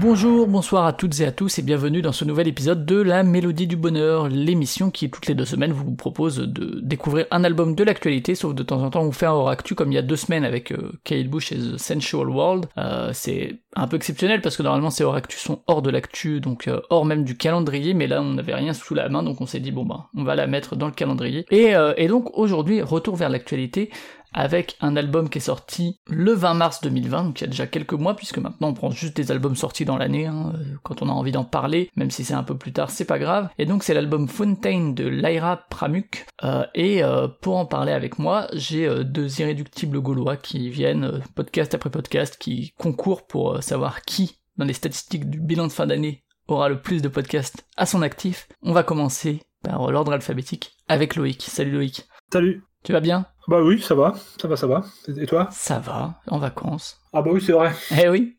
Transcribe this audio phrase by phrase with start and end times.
[0.00, 3.24] Bonjour, bonsoir à toutes et à tous et bienvenue dans ce nouvel épisode de La
[3.24, 7.74] Mélodie du Bonheur, l'émission qui toutes les deux semaines vous propose de découvrir un album
[7.74, 10.02] de l'actualité, sauf de temps en temps on fait un hors comme il y a
[10.02, 10.92] deux semaines avec euh,
[11.24, 12.66] Bush et The Sensual World.
[12.78, 16.68] Euh, c'est un peu exceptionnel parce que normalement ces hors sont hors de l'actu, donc
[16.68, 19.46] euh, hors même du calendrier, mais là on n'avait rien sous la main donc on
[19.46, 21.44] s'est dit bon bah on va la mettre dans le calendrier.
[21.50, 23.90] Et, euh, et donc aujourd'hui, retour vers l'actualité
[24.32, 27.66] avec un album qui est sorti le 20 mars 2020, donc il y a déjà
[27.66, 31.02] quelques mois, puisque maintenant on prend juste des albums sortis dans l'année, hein, euh, quand
[31.02, 33.48] on a envie d'en parler, même si c'est un peu plus tard, c'est pas grave.
[33.58, 38.18] Et donc c'est l'album Fontaine de Lyra Pramuk, euh, et euh, pour en parler avec
[38.18, 44.02] moi, j'ai euh, deux irréductibles gaulois qui viennent, podcast après podcast, qui concourent pour savoir
[44.02, 47.86] qui, dans les statistiques du bilan de fin d'année, aura le plus de podcasts à
[47.86, 48.48] son actif.
[48.62, 51.42] On va commencer par l'ordre alphabétique avec Loïc.
[51.42, 52.08] Salut Loïc.
[52.32, 52.62] Salut.
[52.84, 53.26] Tu vas bien?
[53.48, 54.84] Bah oui, ça va, ça va, ça va.
[55.08, 55.50] Et toi?
[55.50, 57.00] Ça va, en vacances.
[57.12, 57.72] Ah bah oui, c'est vrai.
[57.90, 58.36] Eh oui,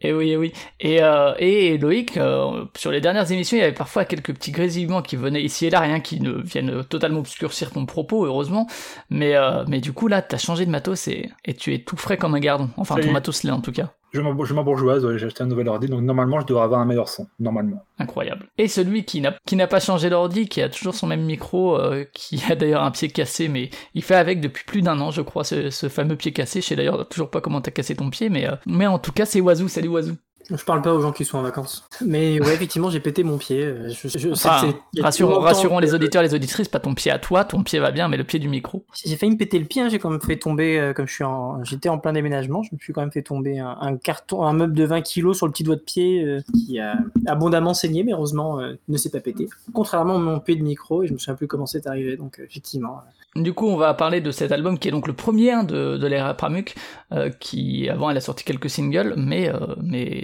[0.00, 0.52] eh oui, eh oui.
[0.80, 4.52] Et, euh, et Loïc, euh, sur les dernières émissions, il y avait parfois quelques petits
[4.52, 8.66] grésillements qui venaient ici et là, rien qui ne viennent totalement obscurcir ton propos, heureusement.
[9.10, 11.96] Mais, euh, mais du coup, là, t'as changé de matos et, et tu es tout
[11.96, 12.70] frais comme un gardon.
[12.76, 13.12] Enfin, Ça ton est.
[13.12, 13.94] matos l'est en tout cas.
[14.14, 17.08] Je m'embourgeoise, ouais, j'ai acheté un nouvel ordi, donc normalement je devrais avoir un meilleur
[17.08, 17.26] son.
[17.40, 17.84] Normalement.
[17.98, 18.46] Incroyable.
[18.58, 21.76] Et celui qui n'a qui n'a pas changé d'ordi, qui a toujours son même micro,
[21.76, 25.10] euh, qui a d'ailleurs un pied cassé, mais il fait avec depuis plus d'un an,
[25.10, 26.60] je crois, ce, ce fameux pied cassé.
[26.60, 29.12] Je sais d'ailleurs toujours pas comment t'as cassé ton pied, mais, euh, mais en tout
[29.12, 29.66] cas, c'est Wazoo.
[29.66, 30.14] Salut Wazoo.
[30.50, 31.86] Je parle pas aux gens qui sont en vacances.
[32.04, 33.62] Mais ouais, effectivement, j'ai pété mon pied.
[33.64, 37.44] Euh, Je, je, Enfin, rassurons, les auditeurs et les auditrices, pas ton pied à toi,
[37.44, 38.84] ton pied va bien, mais le pied du micro.
[39.04, 41.14] J'ai failli me péter le pied, hein, j'ai quand même fait tomber, euh, comme je
[41.14, 43.96] suis en, j'étais en plein déménagement, je me suis quand même fait tomber un, un
[43.96, 46.96] carton, un meuble de 20 kilos sur le petit doigt de pied euh, qui a
[47.26, 49.48] abondamment saigné, mais heureusement euh, ne s'est pas pété.
[49.72, 52.40] Contrairement à mon pied de micro, et je me souviens plus comment c'est arrivé, donc
[52.44, 53.00] effectivement.
[53.36, 55.96] Du coup, on va parler de cet album qui est donc le premier hein, de,
[55.96, 56.74] de l'ère Pramuk,
[57.12, 59.74] euh, qui avant elle a sorti quelques singles, mais euh,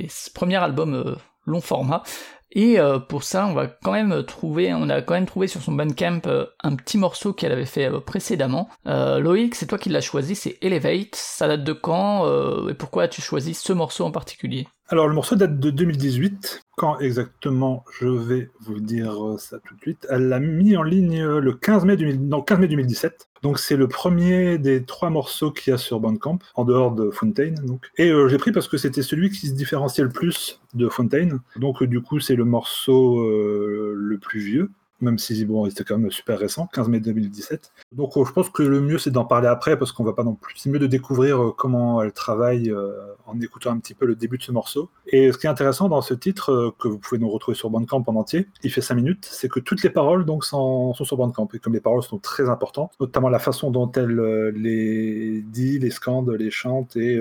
[0.08, 2.04] ce premier album euh, long format.
[2.52, 2.78] Et
[3.08, 6.22] pour ça, on va quand même trouver, on a quand même trouvé sur son Bandcamp
[6.64, 8.68] un petit morceau qu'elle avait fait précédemment.
[8.84, 11.14] Loïc, c'est toi qui l'as choisi, c'est Elevate.
[11.14, 12.26] Ça date de quand
[12.68, 14.66] et pourquoi as-tu choisi ce morceau en particulier?
[14.88, 16.64] Alors le morceau date de 2018.
[16.80, 20.06] Quand exactement Je vais vous dire euh, ça tout de suite.
[20.08, 23.28] Elle l'a mis en ligne euh, le 15 mai, 2000 non, 15 mai 2017.
[23.42, 27.10] Donc c'est le premier des trois morceaux qu'il y a sur Bandcamp, en dehors de
[27.10, 27.56] Fontaine.
[27.66, 27.90] Donc.
[27.98, 31.40] Et euh, j'ai pris parce que c'était celui qui se différenciait le plus de Fontaine.
[31.56, 34.70] Donc du coup c'est le morceau le plus vieux.
[35.00, 37.72] Même si bon, c'était quand même super récent, 15 mai 2017.
[37.92, 40.24] Donc euh, je pense que le mieux c'est d'en parler après parce qu'on va pas
[40.24, 40.54] non plus.
[40.58, 42.92] C'est mieux de découvrir euh, comment elle travaille euh,
[43.26, 44.90] en écoutant un petit peu le début de ce morceau.
[45.06, 48.04] Et ce qui est intéressant dans ce titre, que vous pouvez nous retrouver sur Bandcamp
[48.06, 51.48] en entier, il fait 5 minutes, c'est que toutes les paroles donc sont, sur Bandcamp.
[51.54, 55.90] Et comme les paroles sont très importantes, notamment la façon dont elle les dit, les
[55.90, 57.18] scande, les chante et,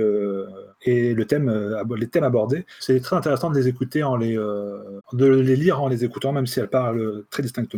[0.84, 1.50] et le thème,
[1.96, 5.88] les thèmes abordés, c'est très intéressant de les écouter en les, de les lire en
[5.88, 7.69] les écoutant, même si elle parle très distinctement.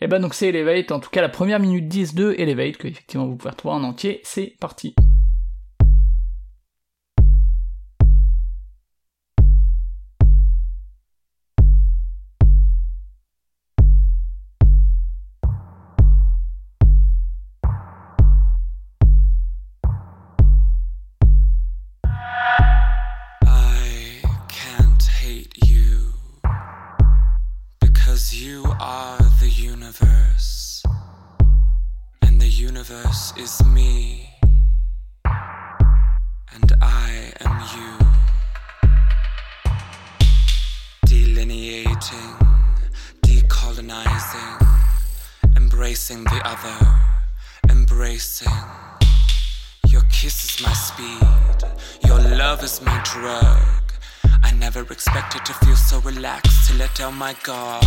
[0.00, 2.88] Et ben donc c'est Elevate, en tout cas la première minute 10 de Elevate, que
[2.88, 4.94] effectivement vous pouvez retrouver en entier, c'est parti.
[57.28, 57.84] My guard.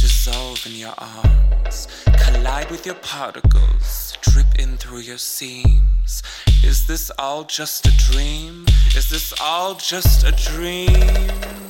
[0.00, 1.86] Dissolve in your arms,
[2.24, 6.20] collide with your particles, drip in through your seams.
[6.64, 8.66] Is this all just a dream?
[8.96, 11.69] Is this all just a dream?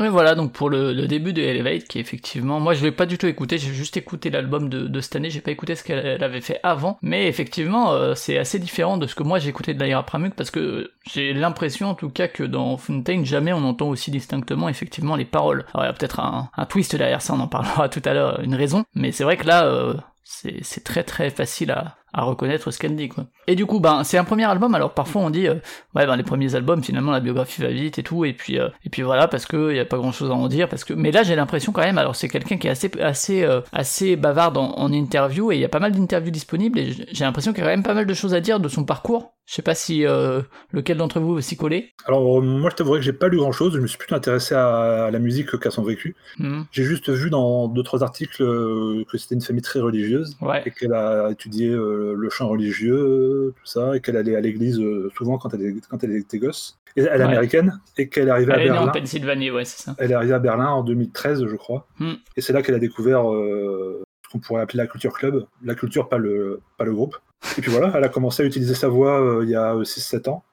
[0.00, 3.18] Et voilà donc pour le, début de Elevate qui effectivement, moi je l'ai pas du
[3.18, 6.06] tout écouté, j'ai juste écouté l'album de, de cette année, j'ai pas écouté ce qu'elle
[6.06, 9.48] elle avait fait avant, mais effectivement euh, c'est assez différent de ce que moi j'ai
[9.48, 13.64] écouté de Pramuk parce que j'ai l'impression en tout cas que dans Fontaine jamais on
[13.64, 15.64] entend aussi distinctement effectivement les paroles.
[15.74, 18.14] Alors il y a peut-être un, un twist derrière ça, on en parlera tout à
[18.14, 22.22] l'heure, une raison, mais c'est vrai que là euh, c'est très très facile à, à
[22.22, 23.26] reconnaître ce qu'elle dit quoi.
[23.46, 24.74] Et du coup, ben c'est un premier album.
[24.74, 25.54] Alors parfois on dit, euh,
[25.94, 28.68] ouais, ben les premiers albums, finalement la biographie va vite et tout, et puis euh,
[28.84, 30.94] et puis voilà parce que y a pas grand chose à en dire parce que.
[30.94, 31.98] Mais là j'ai l'impression quand même.
[31.98, 35.60] Alors c'est quelqu'un qui est assez assez euh, assez bavard en, en interview et il
[35.60, 37.94] y a pas mal d'interviews disponibles et j'ai l'impression qu'il y a quand même pas
[37.94, 39.32] mal de choses à dire de son parcours.
[39.46, 41.94] Je sais pas si lequel d'entre vous veut s'y coller.
[42.04, 43.72] Alors moi je t'avouerais que j'ai pas lu grand chose.
[43.72, 46.16] Je me suis plutôt intéressé à, la musique qu'à son vécu.
[46.38, 46.64] Hmm.
[46.70, 51.30] J'ai juste vu dans d'autres articles que c'était une famille très religieuse et qu'elle a
[51.30, 55.74] étudié le chant religieux, tout ça, et qu'elle allait à l'église euh, souvent quand elle,
[55.88, 56.78] quand elle était gosse.
[56.96, 58.88] Et elle est américaine et qu'elle est arrivée à Berlin.
[58.88, 59.94] en Pennsylvanie, ouais, c'est ça.
[59.98, 61.86] Elle est arrivée à Berlin en 2013, je crois.
[61.98, 62.14] Hmm.
[62.36, 65.46] Et c'est là qu'elle a découvert euh, ce qu'on pourrait appeler la culture club.
[65.62, 67.16] La culture, pas le, pas le groupe.
[67.56, 70.28] Et puis voilà, elle a commencé à utiliser sa voix euh, il y a 6-7
[70.28, 70.44] ans.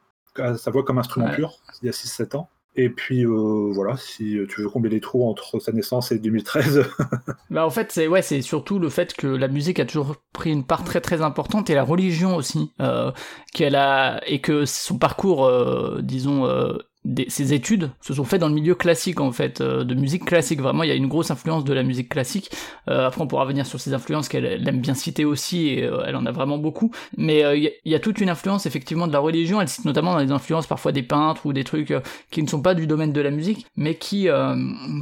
[0.57, 2.50] Sa voix comme instrument pur, il y a 6-7 ans.
[2.77, 6.83] Et puis euh, voilà, si tu veux combler les trous entre sa naissance et 2013.
[7.50, 10.51] bah en fait, c'est ouais, c'est surtout le fait que la musique a toujours pris
[10.51, 13.12] une part très très importante et la religion aussi, euh,
[13.54, 16.45] qu'elle a et que son parcours, euh, disons
[17.06, 20.25] euh, ses études se sont faites dans le milieu classique en fait, euh, de musique
[20.25, 20.62] classique.
[20.62, 22.52] Vraiment, il y a une grosse influence de la musique classique.
[22.90, 26.04] Euh, après, on pourra revenir sur ses influences qu'elle aime bien citer aussi, et euh,
[26.06, 26.92] elle en a vraiment beaucoup.
[27.18, 29.62] Mais il y, a toute une influence effectivement de la religion.
[29.62, 31.94] Elle cite notamment dans les influences parfois des peintres ou des trucs
[32.31, 34.28] qui ne sont pas du domaine de la musique, mais qui,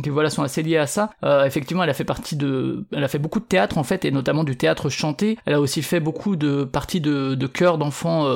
[0.03, 1.11] qui voilà sont assez liés à ça.
[1.45, 4.11] effectivement, elle a fait partie de, elle a fait beaucoup de théâtre en fait, et
[4.11, 5.37] notamment du théâtre chanté.
[5.45, 8.27] Elle a aussi fait beaucoup de parties de, de chœurs d'enfants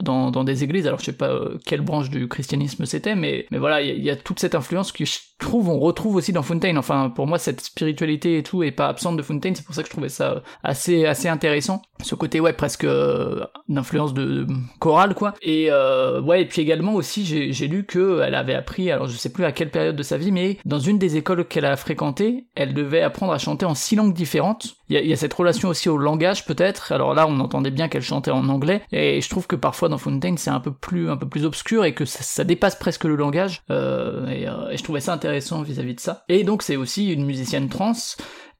[0.00, 0.86] dans, dans des églises.
[0.86, 4.16] Alors je sais pas quelle branche du christianisme c'était mais, mais voilà, il y, a
[4.16, 6.78] toute cette influence que je trouve, on retrouve aussi dans Fontaine.
[6.78, 9.82] Enfin, pour moi, cette spiritualité et tout est pas absente de Fontaine, c'est pour ça
[9.82, 11.82] que je trouvais ça assez, assez intéressant.
[12.02, 14.46] Ce côté, ouais, presque euh, d'influence de,
[14.80, 15.34] chorale, quoi.
[15.42, 19.16] Et euh, ouais, et puis également aussi, j'ai lu que elle avait appris, alors je
[19.16, 21.76] sais plus à quelle période de sa vie, mais dans une des écoles qu'elle a
[21.76, 24.76] fréquentées, elle devait apprendre à chanter en six langues différentes.
[24.88, 26.92] Il y a, cette relation aussi au langage, peut-être.
[26.92, 29.98] Alors là, on entendait bien qu'elle chantait en anglais, et je trouve que parfois dans
[29.98, 33.08] Fontaine, c'est un peu plus, un peu plus obscur et que ça dépasse presque que
[33.08, 36.24] le langage, euh, euh, et, je trouvais ça intéressant vis-à-vis de ça.
[36.28, 37.92] Et donc c'est aussi une musicienne trans,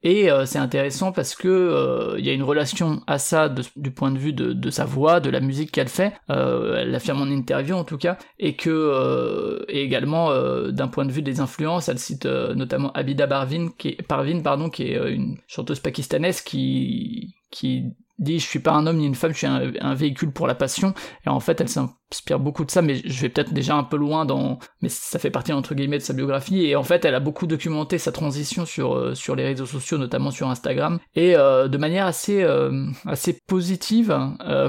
[0.03, 4.11] et euh, c'est intéressant parce que il y a une relation à ça du point
[4.11, 6.13] de vue de, sa voix, de la musique qu'elle fait.
[6.29, 10.33] elle l'affirme en interview en tout cas, et que et également
[10.71, 15.81] d'un point de vue des influences, elle cite notamment Abida Parvin, qui est une chanteuse
[15.81, 17.85] pakistanaise qui qui
[18.19, 20.55] dit je suis pas un homme ni une femme, je suis un, véhicule pour la
[20.55, 20.95] passion.
[21.27, 23.97] Et en fait, elle s'inspire beaucoup de ça, mais je vais peut-être déjà un peu
[23.97, 26.67] loin dans, mais ça fait partie entre guillemets de sa biographie.
[26.67, 29.99] Et en fait, elle a beaucoup documenté sa transition sur euh, sur les réseaux sociaux,
[29.99, 34.17] notamment sur Instagram, et euh, de manière assez euh, assez positive,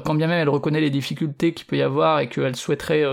[0.06, 3.04] quand bien même elle reconnaît les difficultés qu'il peut y avoir et qu'elle souhaiterait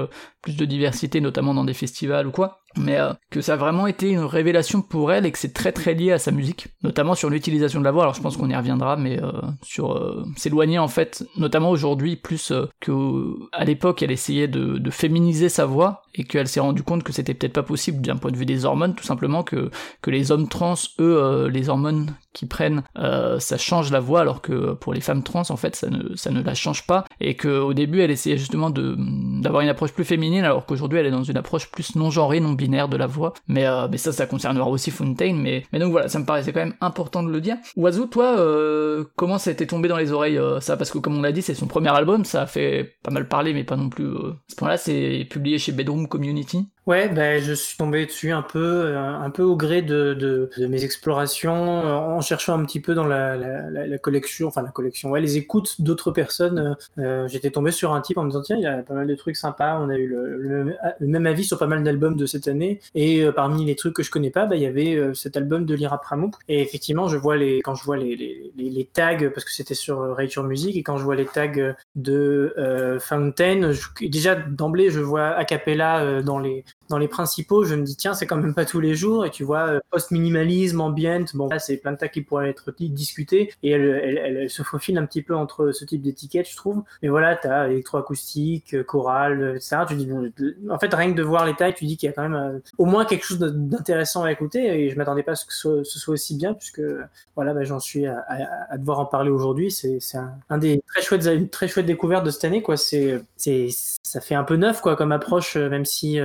[0.42, 3.87] plus de diversité, notamment dans des festivals ou quoi mais euh, que ça a vraiment
[3.87, 7.14] été une révélation pour elle et que c'est très très lié à sa musique, notamment
[7.14, 8.02] sur l'utilisation de la voix.
[8.02, 9.32] Alors je pense qu'on y reviendra, mais euh,
[9.62, 14.90] sur euh, s'éloigner en fait, notamment aujourd'hui plus que à l'époque elle essayait de, de,
[14.90, 18.31] féminiser sa voix et qu'elle s'est rendue compte que c'était peut-être pas possible d'un point
[18.31, 19.70] de vue des hormones, tout simplement que
[20.00, 24.73] que les hommes trans, eux, les hormones qu'ils prennent, ça change la voix, alors que
[24.73, 27.49] pour les femmes trans en fait ça ne ça ne la change pas et que
[27.49, 28.96] au début elle essayait justement de
[29.43, 32.40] d'avoir une approche plus féminine, alors qu'aujourd'hui elle est dans une approche plus non genrée,
[32.40, 33.32] non de la voix.
[33.48, 35.40] Mais, euh, mais ça, ça concernera aussi Fontaine.
[35.40, 37.56] Mais, mais donc voilà, ça me paraissait quand même important de le dire.
[37.76, 40.76] Oiseau, toi, euh, comment ça a été tombé dans les oreilles euh, ça?
[40.76, 43.28] Parce que comme on l'a dit, c'est son premier album, ça a fait pas mal
[43.28, 44.08] parler, mais pas non plus.
[44.08, 46.68] à ce point-là, c'est publié chez Bedroom Community.
[46.87, 50.49] Ouais, ben, je suis tombé dessus un peu, euh, un peu au gré de, de,
[50.57, 54.62] de mes explorations, euh, en cherchant un petit peu dans la, la, la collection, enfin
[54.62, 56.76] la collection, ouais, les écoutes d'autres personnes.
[56.99, 59.09] Euh, J'étais tombé sur un type en me disant tiens, il y a pas mal
[59.09, 59.81] de trucs sympas.
[59.81, 60.37] On a eu le,
[61.00, 62.78] le, même avis sur pas mal d'albums de cette année.
[62.95, 65.66] Et euh, parmi les trucs que je connais pas, bah, il y avait cet album
[65.66, 66.37] de Lyra Pramouk.
[66.47, 69.75] Et effectivement, je vois les, quand je vois les, les, les, tags, parce que c'était
[69.75, 72.55] sur Rachel Music, et quand je vois les tags de
[73.00, 77.97] Fountain, déjà d'emblée, je vois a cappella dans les dans les principaux, je me dis
[77.97, 79.26] tiens, c'est quand même pas tous les jours.
[79.26, 82.73] Et tu vois, euh, post-minimalisme, ambient, bon, là, c'est plein de tas qui pourraient être
[82.78, 83.52] discutés.
[83.62, 86.83] Et elle, elle, elle, se faufile un petit peu entre ce type d'étiquette, je trouve.
[87.02, 89.78] Mais voilà, tu as électroacoustique, euh, chorale, etc.
[89.88, 90.30] Tu dis, bon,
[90.71, 92.35] en fait, rien que de voir les tailles, tu dis qu'il y a quand même
[92.35, 94.85] euh, au moins quelque chose d'intéressant à écouter.
[94.85, 96.83] Et je m'attendais pas à ce que ce, soit aussi bien, puisque
[97.35, 98.25] voilà, bah, j'en suis à,
[98.71, 99.71] à, devoir en parler aujourd'hui.
[99.71, 102.76] C'est un, un, des très chouettes, très chouette découverte de cette année, quoi.
[102.76, 103.68] C'est, c'est,
[104.02, 106.18] ça fait un peu neuf, quoi, comme approche, même si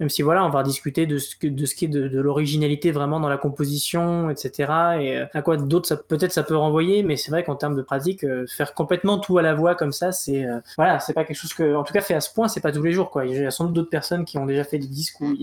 [0.00, 3.20] même si voilà, on va discuter de ce, de ce qui est de, l'originalité vraiment
[3.20, 4.52] dans la composition, etc.
[5.00, 7.82] Et euh, à quoi d'autres, peut-être ça peut renvoyer, mais c'est vrai qu'en termes de
[7.82, 11.24] pratique, euh, faire complètement tout à la voix comme ça, c'est euh, voilà, c'est pas
[11.24, 13.10] quelque chose que, en tout cas, fait à ce point, c'est pas tous les jours
[13.10, 13.26] quoi.
[13.26, 15.34] Il y a sans doute d'autres personnes qui ont déjà fait des disques où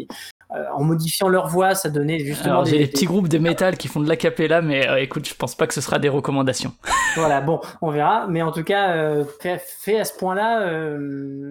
[0.50, 2.64] en modifiant leur voix, ça donnait justement.
[2.64, 5.56] des, j'ai des, petits groupes de métal qui font de l'acapella, mais écoute, je pense
[5.56, 6.74] pas que ce sera des recommandations.
[7.16, 8.28] voilà, bon, on verra.
[8.28, 10.68] Mais en tout cas, fait, à ce point-là,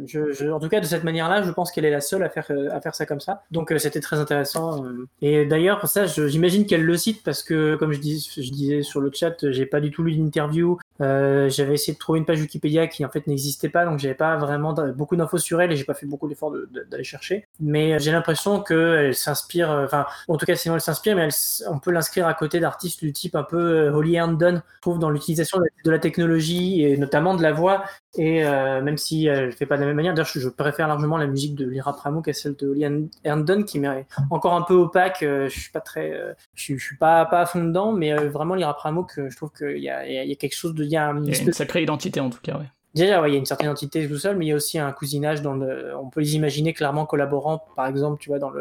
[0.07, 2.51] je, en tout cas de cette manière-là, je pense qu'elle est la seule à faire
[2.71, 3.43] à faire ça comme ça.
[3.51, 4.85] Donc c'était très intéressant.
[5.23, 9.01] Et d'ailleurs, ça, j'imagine qu'elle le cite parce que, comme je, dis, je disais sur
[9.01, 10.79] le chat, j'ai pas du tout lu l'interview.
[11.01, 14.37] j'avais essayé de trouver une page Wikipédia qui en fait n'existait pas, donc j'avais pas
[14.37, 16.55] vraiment beaucoup d'infos sur elle et j'ai pas fait beaucoup d'efforts
[16.91, 17.47] d'aller chercher.
[17.61, 18.61] Mais j'ai l'impression
[18.95, 21.29] qu'elle s'inspire, enfin, en tout cas, sinon elle s'inspire, mais
[21.69, 24.99] on peut l'inscrire à côté d'artistes du type un peu euh, Holly Herndon, je trouve,
[24.99, 27.85] dans l'utilisation de la technologie et notamment de la voix.
[28.17, 31.17] Et euh, même si elle fait pas de la même manière, d'ailleurs, je, préfère largement
[31.17, 34.75] la musique de Lyra Pramuk à celle de Holly Herndon, qui m'est encore un peu
[34.75, 35.23] opaque.
[35.23, 36.13] Euh, je suis pas très,
[36.55, 39.91] je, suis pas, pas à fond dedans, mais vraiment Lyra Pramuk, je trouve qu'il y
[39.91, 42.59] a, y a quelque chose de, y a une, une sacrée identité en tout cas,
[42.59, 42.67] ouais.
[42.95, 44.93] Déjà, il y a une certaine entité tout seul, mais il y a aussi un
[44.93, 45.61] cousinage dans.
[46.01, 48.53] On peut les imaginer clairement collaborant, par exemple, tu vois, dans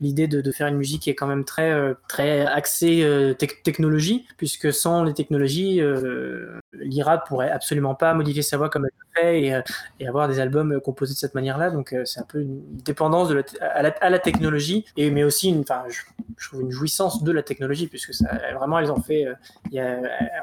[0.00, 4.26] l'idée de, faire une musique qui est quand même très, euh, très axée euh, technologie,
[4.38, 9.20] puisque sans les technologies, euh, l'IRA pourrait absolument pas modifier sa voix comme elle le
[9.20, 9.60] fait et,
[10.00, 11.70] et avoir des albums composés de cette manière-là.
[11.70, 16.48] Donc, c'est un peu une dépendance à, la, technologie, et mais aussi, une, enfin, je,
[16.48, 18.26] trouve une jouissance de la technologie, puisque ça,
[18.56, 19.26] vraiment, elles en fait.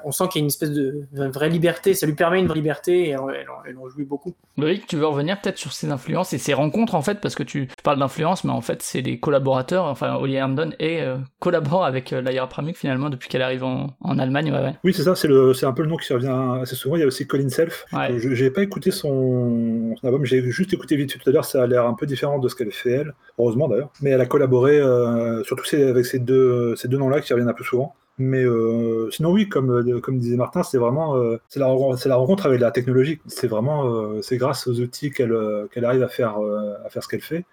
[0.06, 1.94] On sent qu'il y a une espèce de vraie liberté.
[1.94, 3.16] Ça lui permet une vraie liberté.
[3.34, 4.34] Elle, en, jouit beaucoup.
[4.58, 7.44] Loïc, tu veux revenir peut-être sur ces influences et ces rencontres en fait, parce que
[7.44, 11.86] tu parles d'influence, mais en fait c'est des collaborateurs, enfin Olivier Herndon et euh, collabore
[11.86, 14.52] avec euh, Laira Pramuk finalement depuis qu'elle arrive en, Allemagne.
[14.52, 16.96] Ouais, Oui, c'est ça, c'est, le, c'est un peu le nom qui revient assez souvent.
[16.96, 17.86] Il y a aussi Colin Self.
[17.92, 21.68] Je n'ai pas écouté son, album, j'ai juste écouté vite tout à l'heure, ça a
[21.68, 23.90] l'air un peu différent de ce qu'elle fait elle, heureusement d'ailleurs.
[24.02, 27.54] Mais elle a collaboré, euh, surtout avec ces deux, ces deux noms-là qui reviennent un
[27.54, 27.96] peu souvent.
[28.20, 32.46] Mais euh, sinon, oui, comme, euh, comme disait Martin, c'est vraiment euh, c'est la, rencontre
[32.46, 33.20] avec la technologie.
[33.26, 35.36] C'est vraiment grâce aux outils qu'elle
[35.72, 36.38] qu'elle arrive à faire,
[36.86, 37.46] à faire ce qu'elle fait.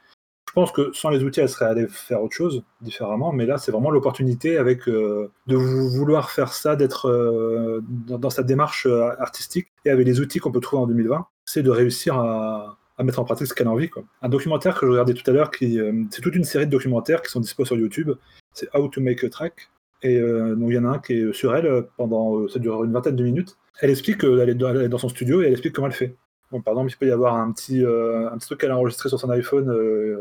[0.49, 3.33] Je pense que sans les outils, elle serait allée faire autre chose différemment.
[3.33, 8.87] Mais là, c'est vraiment l'opportunité avec de vouloir faire ça, d'être dans, sa démarche
[9.19, 13.21] artistique et avec les outils qu'on peut trouver en 2020, c'est de réussir à, mettre
[13.21, 13.89] en pratique ce qu'elle a envie.
[14.21, 15.79] Un documentaire que je regardais tout à l'heure, qui
[16.11, 18.11] c'est toute une série de documentaires qui sont dispo sur YouTube.
[18.53, 19.71] C'est How to Make a Track.
[20.03, 22.49] Et euh, donc il y en a un qui est sur elle euh, pendant, euh,
[22.49, 23.57] ça dure une vingtaine de minutes.
[23.81, 26.17] Elle explique qu'elle est, dans son studio et elle explique comment elle fait.
[26.53, 29.09] Donc, par exemple, il peut y avoir un petit, un petit truc qu'elle a enregistré
[29.09, 29.73] sur son iPhone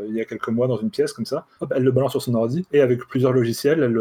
[0.08, 1.48] il y a quelques mois dans une pièce comme ça.
[1.72, 4.00] elle le balance sur son ordi et avec plusieurs logiciels, elle,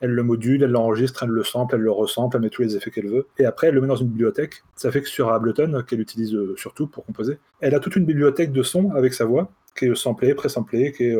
[0.00, 2.74] elle le module, elle l'enregistre, elle le sample, elle le resample, elle met tous les
[2.74, 3.26] effets qu'elle veut.
[3.38, 4.64] Et après, elle le met dans une bibliothèque.
[4.76, 8.50] Ça fait que sur Ableton, qu'elle utilise surtout pour composer, elle a toute une bibliothèque
[8.50, 11.16] de sons avec sa voix qui est samplée, pré-samplée, qui est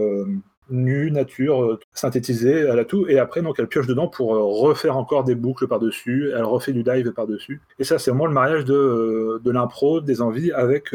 [0.71, 4.43] nu, nature, euh, synthétisée, elle a tout, et après donc elle pioche dedans pour euh,
[4.43, 7.61] refaire encore des boucles par-dessus, elle refait du dive par-dessus.
[7.79, 10.95] Et ça c'est vraiment le mariage de, euh, de l'impro, des envies avec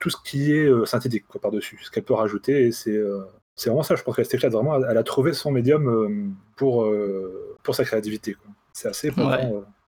[0.00, 3.00] tout ce qui est synthétique par-dessus, ce qu'elle peut rajouter, et c'est
[3.56, 6.88] c'est vraiment ça, je pense qu'elle s'éclate vraiment, elle a trouvé son médium pour,
[7.64, 8.36] pour sa créativité.
[8.72, 9.10] C'est assez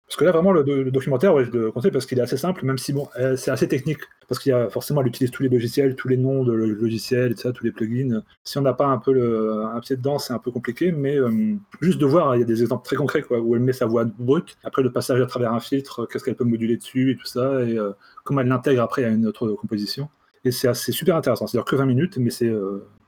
[0.08, 2.78] parce que là, vraiment, le, documentaire, je le conseille parce qu'il est assez simple, même
[2.78, 4.00] si bon, euh, c'est assez technique.
[4.26, 7.32] Parce qu'il y a forcément, elle utilise tous les logiciels, tous les noms de logiciels,
[7.32, 8.22] etc., tous les plugins.
[8.42, 11.56] Si on n'a pas un peu un pied dedans, c'est un peu compliqué, mais euh,
[11.82, 14.06] juste de voir, il y a des exemples très concrets, où elle met sa voix
[14.06, 17.26] brute, après le passage à travers un filtre, qu'est-ce qu'elle peut moduler dessus et tout
[17.26, 17.92] ça, et euh,
[18.24, 20.08] comment elle l'intègre après à une autre composition.
[20.44, 21.46] Et c'est super intéressant.
[21.46, 22.50] C'est-à-dire que 20 minutes, mais c'est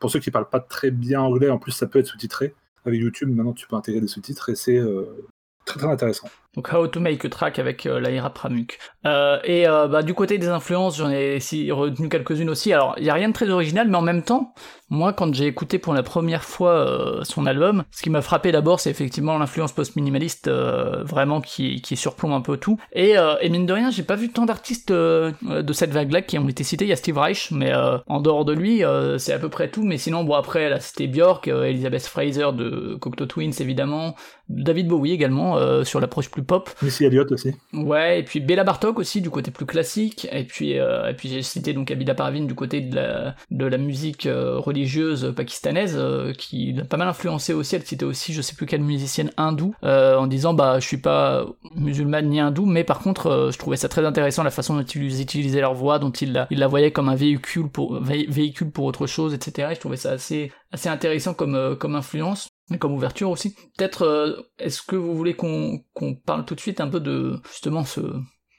[0.00, 2.54] pour ceux qui parlent pas très bien anglais, en plus, ça peut être sous-titré.
[2.84, 4.82] Avec YouTube, maintenant, tu peux intégrer des sous-titres et c'est
[5.64, 6.28] très, très intéressant.
[6.56, 8.78] Donc How to Make a Track avec euh, Laira Pramuk.
[9.06, 11.38] Euh, et euh, bah, du côté des influences, j'en ai
[11.70, 12.72] retenu quelques-unes aussi.
[12.72, 14.52] Alors il y a rien de très original, mais en même temps,
[14.88, 18.50] moi quand j'ai écouté pour la première fois euh, son album, ce qui m'a frappé
[18.50, 22.78] d'abord, c'est effectivement l'influence post-minimaliste vraiment qui, qui surplombe un peu tout.
[22.92, 26.48] Et, et mine de rien, j'ai pas vu tant d'artistes de cette vague-là qui ont
[26.48, 26.84] été cités.
[26.84, 27.72] Il y a Steve Reich, mais
[28.06, 28.82] en dehors de lui,
[29.18, 29.84] c'est à peu près tout.
[29.84, 34.16] Mais sinon, bon après, là c'était Björk, Elizabeth Fraser de Cocteau Twins évidemment,
[34.48, 36.70] David Bowie également sur l'approche plus pop.
[36.82, 37.54] Missy Elliott aussi.
[37.72, 41.28] Ouais, et puis Bella Bartok aussi du côté plus classique, et puis euh, et puis
[41.28, 45.96] j'ai cité donc Abida Parvin du côté de la de la musique euh, religieuse pakistanaise
[45.96, 47.76] euh, qui a pas mal influencé aussi.
[47.76, 51.46] Elle citait aussi je sais plus quelle musicienne hindoue en disant bah je suis pas
[51.74, 55.20] musulmane ni hindoue, mais par contre je trouvais ça très intéressant la façon dont ils
[55.20, 58.84] utilisaient leur voix, dont ils la, ils la voyaient comme un véhicule pour véhicule pour
[58.84, 59.68] autre chose, etc.
[59.70, 63.54] Et je trouvais ça assez assez intéressant comme comme influence comme ouverture aussi.
[63.76, 65.82] Peut-être, euh, est-ce que vous voulez qu'on
[66.26, 68.00] parle tout de suite un peu de justement ce,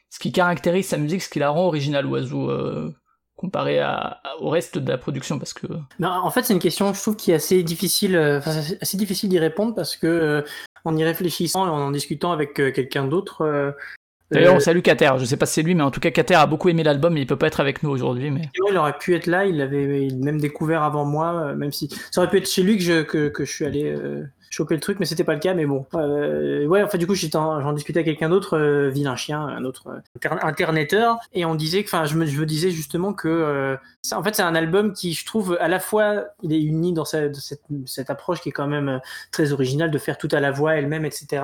[0.10, 2.94] ce qui caractérise sa musique, ce qui la rend originale, Oiseau, euh,
[3.36, 5.40] comparé à, au reste de la production?
[5.40, 5.68] Parce que
[6.00, 8.40] non, en fait c'est une question je trouve qui est assez difficile euh,
[8.82, 10.44] assez difficile d'y répondre parce que
[10.84, 13.76] en y réfléchissant et en en discutant avec quelqu'un d'autre
[14.32, 15.12] D'ailleurs, Euh, on salue Kater.
[15.18, 17.14] Je sais pas si c'est lui, mais en tout cas, Kater a beaucoup aimé l'album,
[17.14, 18.32] mais il peut pas être avec nous aujourd'hui.
[18.32, 21.90] Mais Il aurait pu être là, il l'avait même découvert avant moi, euh, même si
[22.12, 24.76] ça aurait pu être chez lui que je, que, que je suis allé euh, choper
[24.76, 25.54] le truc, mais c'était pas le cas.
[25.54, 28.90] Mais bon, Euh, ouais, enfin du coup, j'étais en- j'en discutais avec quelqu'un d'autre, euh,
[28.90, 32.40] vilain chien, un autre euh, inter- interneteur, et on disait que, enfin, je me, je
[32.40, 35.68] me disais justement que, euh, ça- en fait, c'est un album qui, je trouve, à
[35.68, 39.02] la fois, il est uni dans sa- de cette, cette approche qui est quand même
[39.32, 41.44] très originale de faire tout à la voix elle-même, etc.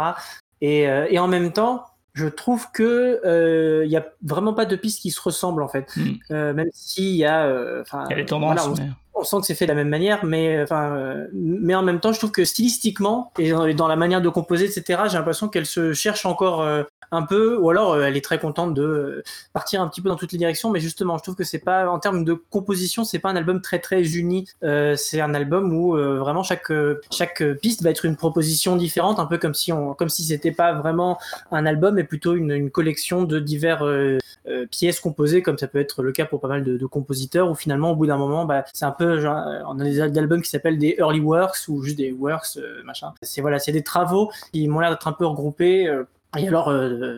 [0.62, 1.84] Et, euh, et en même temps,
[2.18, 5.68] je trouve que euh, il y a vraiment pas de pistes qui se ressemblent en
[5.68, 5.96] fait.
[5.96, 6.02] Mm.
[6.32, 8.56] Euh, même s'il y a, euh, enfin, il y a les tendances.
[8.56, 11.28] voilà, on, mais- on sent que c'est fait de la même manière, mais enfin, euh,
[11.34, 15.04] mais en même temps, je trouve que stylistiquement et dans, la manière de composer, etc.,
[15.10, 18.40] j'ai l'impression qu'elle se cherche encore euh, un peu, ou alors euh, elle est très
[18.40, 20.70] contente de euh, partir un petit peu dans toutes les directions.
[20.70, 23.62] Mais justement, je trouve que c'est pas en termes de composition, c'est pas un album
[23.62, 24.48] très très uni.
[24.64, 28.76] Euh, c'est un album où euh, vraiment chaque euh, chaque piste va être une proposition
[28.76, 31.18] différente, un peu comme si on, comme si c'était pas vraiment
[31.52, 35.80] un album, mais plutôt une, collection de divers euh, euh, pièces composées, comme ça peut
[35.80, 38.46] être le cas pour pas mal de, de compositeurs, où finalement, au bout d'un moment,
[38.46, 41.82] bah, c'est un peu, euh, on a des albums qui s'appellent des early works ou
[41.82, 43.14] juste des works, euh, machin.
[43.22, 45.88] C'est voilà, c'est des travaux qui m'ont l'air d'être un peu regroupés.
[45.88, 46.04] euh,
[46.38, 46.72] et alors,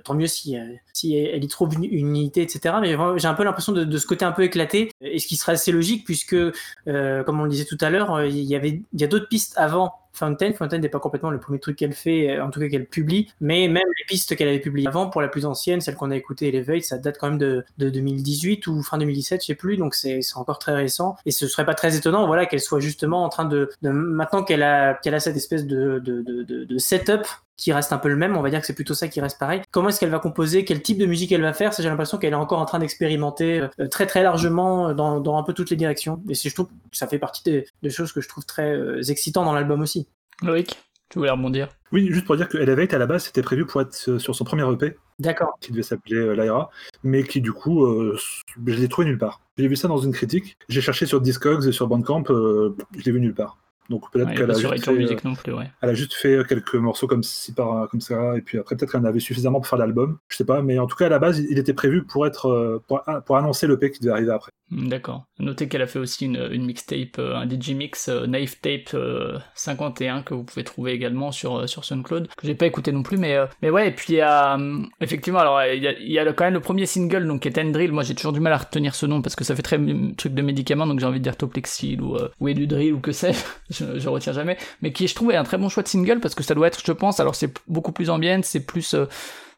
[0.06, 0.56] tant mieux si,
[0.94, 2.76] si elle y trouve une, unité, etc.
[2.80, 5.36] Mais j'ai un peu l'impression de, de ce côté un peu éclaté, et ce qui
[5.36, 6.38] serait assez logique, puisque,
[6.86, 9.56] comme on le disait tout à l'heure, il y avait, il y a d'autres pistes
[9.58, 10.54] avant Fountain.
[10.54, 13.32] Fountain n'est pas complètement le premier truc qu'elle fait, euh, en tout cas qu'elle publie,
[13.40, 16.16] mais même les pistes qu'elle avait publiées avant, pour la plus ancienne, celle qu'on a
[16.16, 19.78] écoutée, Elevate, ça date quand même de, de 2018 ou fin 2017, je sais plus,
[19.78, 21.16] donc c'est encore très récent.
[21.26, 24.44] Et ce serait pas très étonnant, voilà, qu'elle soit justement en train de, de maintenant
[24.44, 27.26] qu'elle a, qu'elle a cette espèce de, de, de, de, setup
[27.58, 29.38] qui reste un peu le même, on va dire que c'est plutôt ça qui reste
[29.38, 29.62] pareil.
[29.72, 32.18] Comment est-ce qu'elle va composer, quel type de musique elle va faire, ça j'ai l'impression
[32.18, 35.70] qu'elle est encore en train d'expérimenter euh, très très largement dans, dans un peu toutes
[35.70, 36.22] les directions.
[36.30, 39.46] Et je trouve que ça fait partie des, choses que je trouve très euh, excitantes
[39.46, 40.08] dans l'album aussi.
[40.42, 40.78] Loïc,
[41.10, 41.70] tu voulais rebondir?
[41.92, 44.36] Oui, juste pour dire que Elevate, à la base, c'était prévu pour être euh, sur
[44.36, 45.58] son premier EP, D'accord.
[45.60, 46.70] qui devait s'appeler euh, Lyra,
[47.04, 48.18] mais qui, du coup, euh,
[48.66, 49.42] je l'ai trouvé nulle part.
[49.58, 50.58] J'ai vu ça dans une critique.
[50.70, 53.58] J'ai cherché sur Discogs et sur Bandcamp, euh, je l'ai vu nulle part.
[53.90, 55.66] Donc peut-être Ouais, qu'elle a, juste fait, Music non plus, ouais.
[55.82, 58.92] elle a juste fait quelques morceaux comme, ci, par, comme ça, et puis après peut-être
[58.92, 60.18] qu'elle en avait suffisamment pour faire l'album.
[60.28, 62.48] Je sais pas, mais en tout cas, à la base, il était prévu pour, être,
[62.48, 64.52] euh, pour, pour annoncer l'EP qui devait arriver après.
[64.72, 65.26] Hmm, D'accord.
[65.40, 68.94] Notez qu'elle a fait aussi une, une mixtape, euh, un DJ mix euh, Naive Tape
[68.94, 73.02] euh, 51 que vous pouvez trouver également sur sur SoundCloud que j'ai pas écouté non
[73.02, 73.88] plus, mais euh, mais ouais.
[73.88, 74.58] Et puis il y a
[75.02, 77.42] effectivement alors il y a, il y a le- quand même le premier single donc
[77.42, 77.92] qui est Endrill.
[77.92, 79.80] Moi j'ai toujours du mal à retenir ce nom parce que ça fait très
[80.18, 83.32] truc de médicament donc j'ai envie de dire Toplexil ou ou Edudril ou que sais
[83.80, 84.58] je, je retiens jamais.
[84.82, 86.68] Mais qui je trouve est un très bon choix de single parce que ça doit
[86.68, 89.06] être je pense alors c'est beaucoup plus ambiante, c'est plus euh,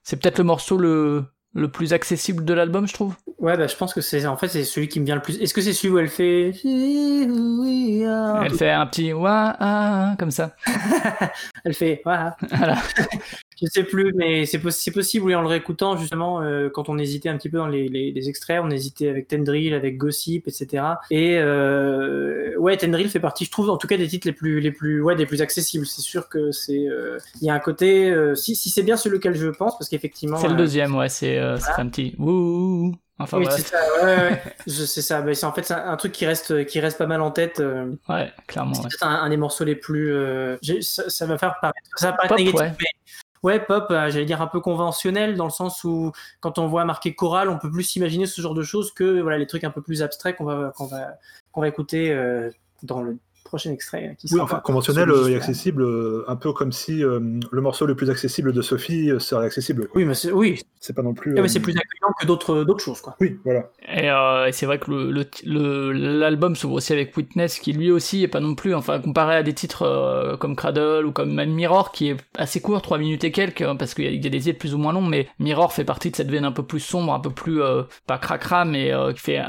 [0.04, 3.16] c'est peut-être le morceau le le plus accessible de l'album je trouve.
[3.40, 5.42] Ouais, bah, je pense que c'est en fait c'est celui qui me vient le plus.
[5.42, 6.54] Est-ce que c'est celui où elle fait
[8.44, 10.56] Elle fait un petit ouah ah, comme ça.
[11.66, 12.02] Elle fait.
[12.06, 12.36] Voilà.
[13.62, 16.90] Je sais plus, mais c'est possi- c'est possible, oui, en le réécoutant, justement, euh, quand
[16.90, 19.98] on hésitait un petit peu dans les, les, les extraits, on hésitait avec Tendril, avec
[19.98, 20.84] Gossip, etc.
[21.12, 24.60] Et euh, ouais, Tendril fait partie, je trouve, en tout cas, des titres les plus,
[24.60, 25.86] les plus, ouais, des plus accessibles.
[25.86, 28.98] C'est sûr que c'est, euh, il y a un côté, euh, si, si c'est bien
[28.98, 30.38] celui auquel je pense, parce qu'effectivement.
[30.38, 32.96] C'est le deuxième, ouais, c'est un petit wouh.
[33.20, 35.24] Enfin oui, c'est ça, ouais, ouais, c'est ça.
[35.36, 37.62] C'est en fait c'est un, truc qui reste, qui reste pas mal en tête.
[38.10, 38.74] Ouais, clairement.
[38.74, 38.90] c'est Ouais.
[39.04, 40.12] un, un des morceaux les plus.
[40.12, 42.88] euh, ça, ça va faire paraître, ça va paraître Pop, négatif, mais
[43.44, 46.86] ouais, pop, euh, j'allais dire un peu conventionnel dans le sens où quand on voit
[46.86, 49.72] marqué chorale, on peut plus s'imaginer ce genre de choses que voilà les trucs un
[49.72, 51.18] peu plus abstraits qu'on va qu'on va
[51.52, 52.50] qu'on va écouter euh,
[52.84, 54.16] dans le prochain extrait.
[54.20, 57.20] Qui Oui, sera enfin, conventionnel euh, et accessible, euh, un peu comme si euh,
[57.52, 59.88] le morceau le plus accessible de Sophie serait accessible.
[59.88, 59.98] quoi.
[60.00, 61.34] Oui, mais c'est oui, C'est pas non plus.
[61.34, 63.16] Mais c'est plus accueillant que d'autres d'autres choses quoi.
[63.20, 63.70] Oui, voilà.
[63.94, 67.74] Et, euh, et c'est vrai que le le- le- l'album s'ouvre aussi avec Witness, qui
[67.74, 71.12] lui aussi est pas non plus, enfin comparé à des titres euh, comme Cradle ou
[71.12, 74.08] comme même Mirror, qui est assez court, 3 minutes et quelques, hein, parce qu'il y,
[74.08, 76.16] a- il y a des titres plus ou moins longs, mais Mirror fait partie de
[76.16, 79.20] cette veine un peu plus sombre, un peu plus euh, pas cracra, mais euh, qui
[79.20, 79.44] fait euh,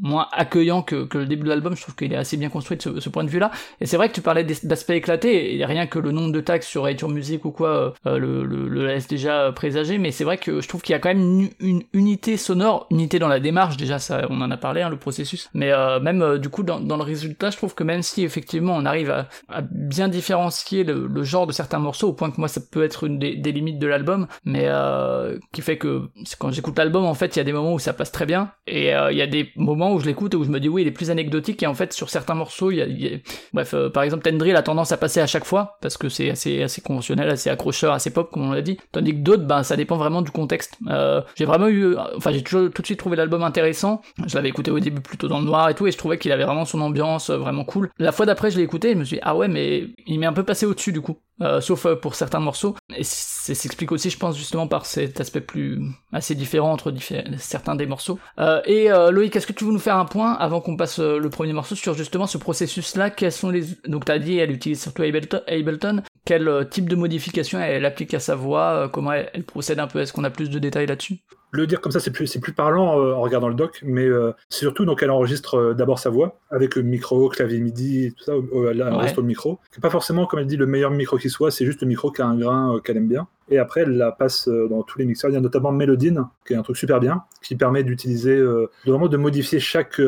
[0.00, 1.76] moins accueillant que, que le début de l'album.
[1.76, 3.50] Je trouve qu'il est assez bien construit de ce, ce point de vue-là.
[3.80, 6.60] Et c'est vrai que tu parlais d'aspects éclatés, et rien que le nombre de tags
[6.60, 10.38] sur iTunes Music ou quoi euh, le, le, laisse déjà euh, présager, mais c'est vrai
[10.38, 13.76] que je trouve qu'il y a quand même une, unité sonore, unité dans la démarche,
[13.76, 16.62] déjà ça on en a parlé, hein, le processus, mais euh, même euh, du coup
[16.62, 19.28] dans, le résultat, je trouve que même si effectivement on arrive à,
[19.70, 23.18] bien différencier le, genre de certains morceaux, au point que moi ça peut être une
[23.18, 27.38] des, limites de l'album, mais euh, qui fait que quand j'écoute l'album, en fait, il
[27.38, 29.50] y a des moments où ça passe très bien, et euh, il y a des
[29.56, 31.66] moments où je l'écoute et où je me dis oui, il est plus anecdotique, et
[31.66, 32.82] en fait sur certains morceaux, il y
[33.14, 33.18] a-
[33.52, 36.30] bref, euh, par exemple Tendril a tendance à passer à chaque fois, parce que c'est
[36.30, 39.62] assez, assez conventionnel, assez accrocheur, assez pop, comme on l'a dit, tandis que d'autres, ben
[39.62, 40.76] ça dépend vraiment du contexte.
[40.88, 44.48] Euh, j'ai vraiment eu, enfin j'ai toujours tout de suite trouvé l'album intéressant, je l'avais
[44.48, 46.64] écouté au début plutôt dans le noir et tout, et je trouvais qu'il avait vraiment
[46.64, 47.90] son ambiance euh, vraiment cool.
[47.98, 50.18] La fois d'après, je l'ai écouté, et je me suis dit, ah ouais, mais il
[50.18, 51.18] m'est un peu passé au-dessus du coup.
[51.42, 52.76] Euh, sauf euh, pour certains morceaux.
[52.94, 55.80] Et ça s'explique aussi, je pense, justement par cet aspect plus
[56.12, 56.92] assez différent entre
[57.38, 58.18] certains des morceaux.
[58.38, 61.30] Euh, et Loïc, est-ce que tu veux nous faire un point avant qu'on passe le
[61.30, 63.10] premier morceau sur justement ce processus-là?
[63.10, 65.02] Quels sont les donc t'as dit elle utilise surtout.
[65.02, 66.02] Ableton.
[66.30, 69.98] Quel type de modification elle applique à sa voix Comment elle procède un peu?
[69.98, 71.18] Est-ce qu'on a plus de détails là-dessus?
[71.50, 74.30] Le dire comme ça, c'est plus, plus parlant euh, en regardant le doc, mais euh,
[74.48, 78.22] c'est surtout donc elle enregistre euh, d'abord sa voix avec le micro, clavier MIDI, tout
[78.22, 78.34] ça.
[78.70, 79.58] elle enregistre le micro.
[79.72, 82.12] C'est pas forcément, comme elle dit, le meilleur micro qui soit, c'est juste le micro
[82.12, 83.26] qui a un grain qu'elle aime bien.
[83.50, 85.30] Et après, elle la passe dans tous les mixeurs.
[85.30, 88.70] Il y a notamment Melodine, qui est un truc super bien, qui permet d'utiliser, de
[88.86, 90.00] vraiment de modifier chaque,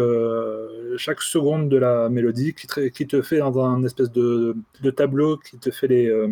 [0.96, 4.56] chaque seconde de la mélodie, qui, te fait dans un espèce de,
[4.94, 6.28] tableau, qui te fait les,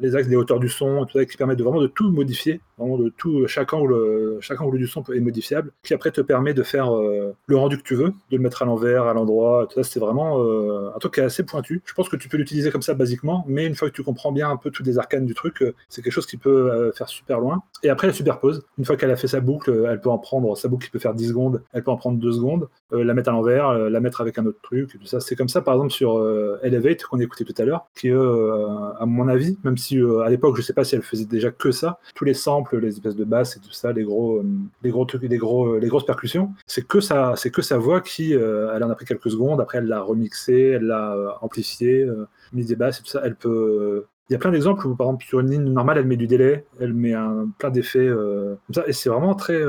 [0.00, 2.60] les axes, les hauteurs du son, tout ça, qui permet de vraiment de tout modifier,
[2.78, 3.94] vraiment de tout, chaque angle
[4.40, 7.76] chaque angle du son est modifiable, qui après te permet de faire euh, le rendu
[7.78, 9.66] que tu veux, de le mettre à l'envers, à l'endroit.
[9.68, 11.82] Tout ça, c'est vraiment euh, un truc qui est assez pointu.
[11.84, 14.32] Je pense que tu peux l'utiliser comme ça basiquement, mais une fois que tu comprends
[14.32, 16.49] bien un peu tous les arcanes du truc, euh, c'est quelque chose qui peut
[16.94, 17.62] faire super loin.
[17.82, 18.62] Et après, elle superpose.
[18.78, 20.98] Une fois qu'elle a fait sa boucle, elle peut en prendre sa boucle qui peut
[20.98, 24.20] faire 10 secondes, elle peut en prendre 2 secondes, la mettre à l'envers, la mettre
[24.20, 24.98] avec un autre truc.
[24.98, 26.20] Tout ça, c'est comme ça, par exemple, sur
[26.62, 30.62] Elevate qu'on écoutait tout à l'heure, qui à mon avis, même si à l'époque, je
[30.62, 33.56] sais pas si elle faisait déjà que ça, tous les samples, les espèces de basses
[33.56, 34.44] et tout ça, les gros euh,
[34.82, 36.52] les gros trucs, les gros, les grosses percussions.
[36.66, 39.60] C'est que ça, c'est que sa voix qui, euh, elle en a pris quelques secondes.
[39.60, 42.06] Après, elle l'a remixé, elle l'a euh, amplifié,
[42.52, 43.22] mis des basses et tout ça.
[43.24, 46.06] Elle peut, il y a plein d'exemples où, par exemple, sur une ligne normale, elle
[46.06, 49.60] met du délai, elle met un, plein d'effets comme ça, et c'est vraiment très,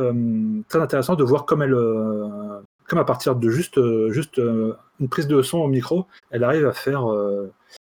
[0.69, 1.75] très intéressant de voir comme elle,
[2.87, 3.79] comme à partir de juste,
[4.11, 7.07] juste une prise de son au micro, elle arrive à faire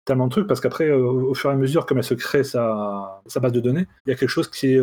[0.05, 3.21] tellement de trucs, parce qu'après, au, fur et à mesure, comme elle se crée sa,
[3.27, 4.81] sa base de données, il y a quelque chose qui est,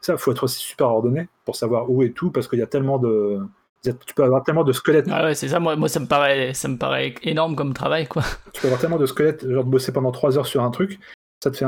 [0.00, 2.66] ça, faut être aussi super ordonné pour savoir où est tout, parce qu'il y a
[2.66, 3.38] tellement de,
[3.82, 5.06] tu peux avoir tellement de squelettes.
[5.10, 5.60] Ah ouais, c'est ça.
[5.60, 8.22] Moi, moi, ça me paraît, ça me paraît énorme comme travail, quoi.
[8.52, 10.98] Tu peux avoir tellement de squelettes, genre de bosser pendant 3 heures sur un truc,
[11.42, 11.66] ça te fait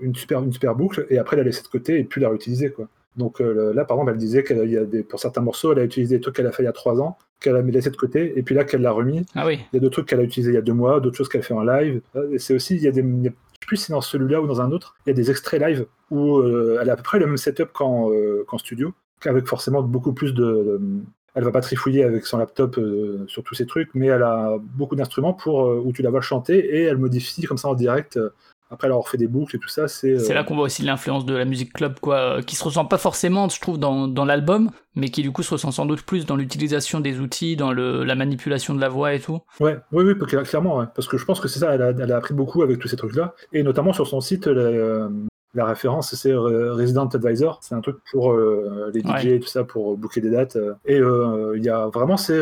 [0.00, 2.70] une super, une super boucle, et après la laisser de côté et puis la réutiliser,
[2.70, 2.88] quoi.
[3.16, 5.78] Donc euh, là, par exemple, elle disait qu'il y a des, pour certains morceaux, elle
[5.78, 7.90] a utilisé des trucs qu'elle a fait il y a 3 ans, qu'elle a laissé
[7.90, 9.24] de côté, et puis là qu'elle l'a remis.
[9.34, 9.60] Ah oui.
[9.72, 11.30] Il y a d'autres trucs qu'elle a utilisé il y a deux mois, d'autres choses
[11.30, 12.02] qu'elle fait en live.
[12.32, 13.02] Et c'est aussi, il y a des,
[13.66, 16.38] plus si dans celui-là ou dans un autre, il y a des extraits live où
[16.38, 18.92] euh, elle a à peu près le même setup qu'en euh, studio,
[19.24, 20.80] avec forcément beaucoup plus de,
[21.36, 24.56] elle va pas trifouiller avec son laptop euh, sur tous ces trucs, mais elle a
[24.60, 28.18] beaucoup d'instruments pour où tu la vois chanter et elle modifie comme ça en direct
[28.68, 30.18] après, alors, on refait des boucles et tout ça, c'est.
[30.18, 32.98] C'est là qu'on voit aussi l'influence de la musique club, quoi, qui se ressent pas
[32.98, 36.26] forcément, je trouve, dans, dans l'album, mais qui du coup se ressent sans doute plus
[36.26, 39.38] dans l'utilisation des outils, dans le, la manipulation de la voix et tout.
[39.60, 40.86] Ouais, oui, oui, clairement, ouais.
[40.96, 42.88] parce que je pense que c'est ça, elle a, elle a, appris beaucoup avec tous
[42.88, 45.08] ces trucs-là, et notamment sur son site, euh,
[45.56, 49.64] la référence, c'est Resident Advisor, c'est un truc pour euh, les DJ et tout ça,
[49.64, 52.40] pour booker des dates, et euh, il y a vraiment, c'est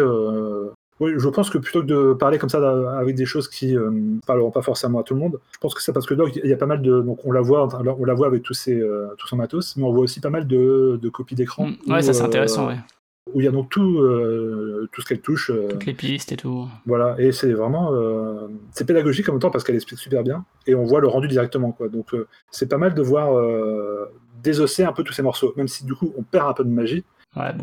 [1.00, 2.60] oui, je pense que plutôt que de parler comme ça
[2.98, 5.82] avec des choses qui ne parleront pas forcément à tout le monde, je pense que
[5.82, 8.04] c'est parce que donc il y a pas mal de donc on la voit on
[8.04, 8.80] la voit avec tous ses
[9.18, 11.66] tout son matos, mais on voit aussi pas mal de, de copies d'écran.
[11.66, 11.92] Mm.
[11.92, 12.78] ouais, ça c'est intéressant, ouais
[13.32, 15.50] où il y a donc tout, euh, tout ce qu'elle touche.
[15.50, 16.68] Euh, Toutes les pistes et tout.
[16.86, 17.92] Voilà, et c'est vraiment.
[17.92, 21.08] Euh, c'est pédagogique en même temps parce qu'elle explique super bien et on voit le
[21.08, 21.72] rendu directement.
[21.72, 21.88] Quoi.
[21.88, 22.14] Donc
[22.50, 23.40] c'est pas mal de voir
[24.42, 26.70] désosser un peu tous ces morceaux, même si du coup on perd un peu de
[26.70, 27.04] magie.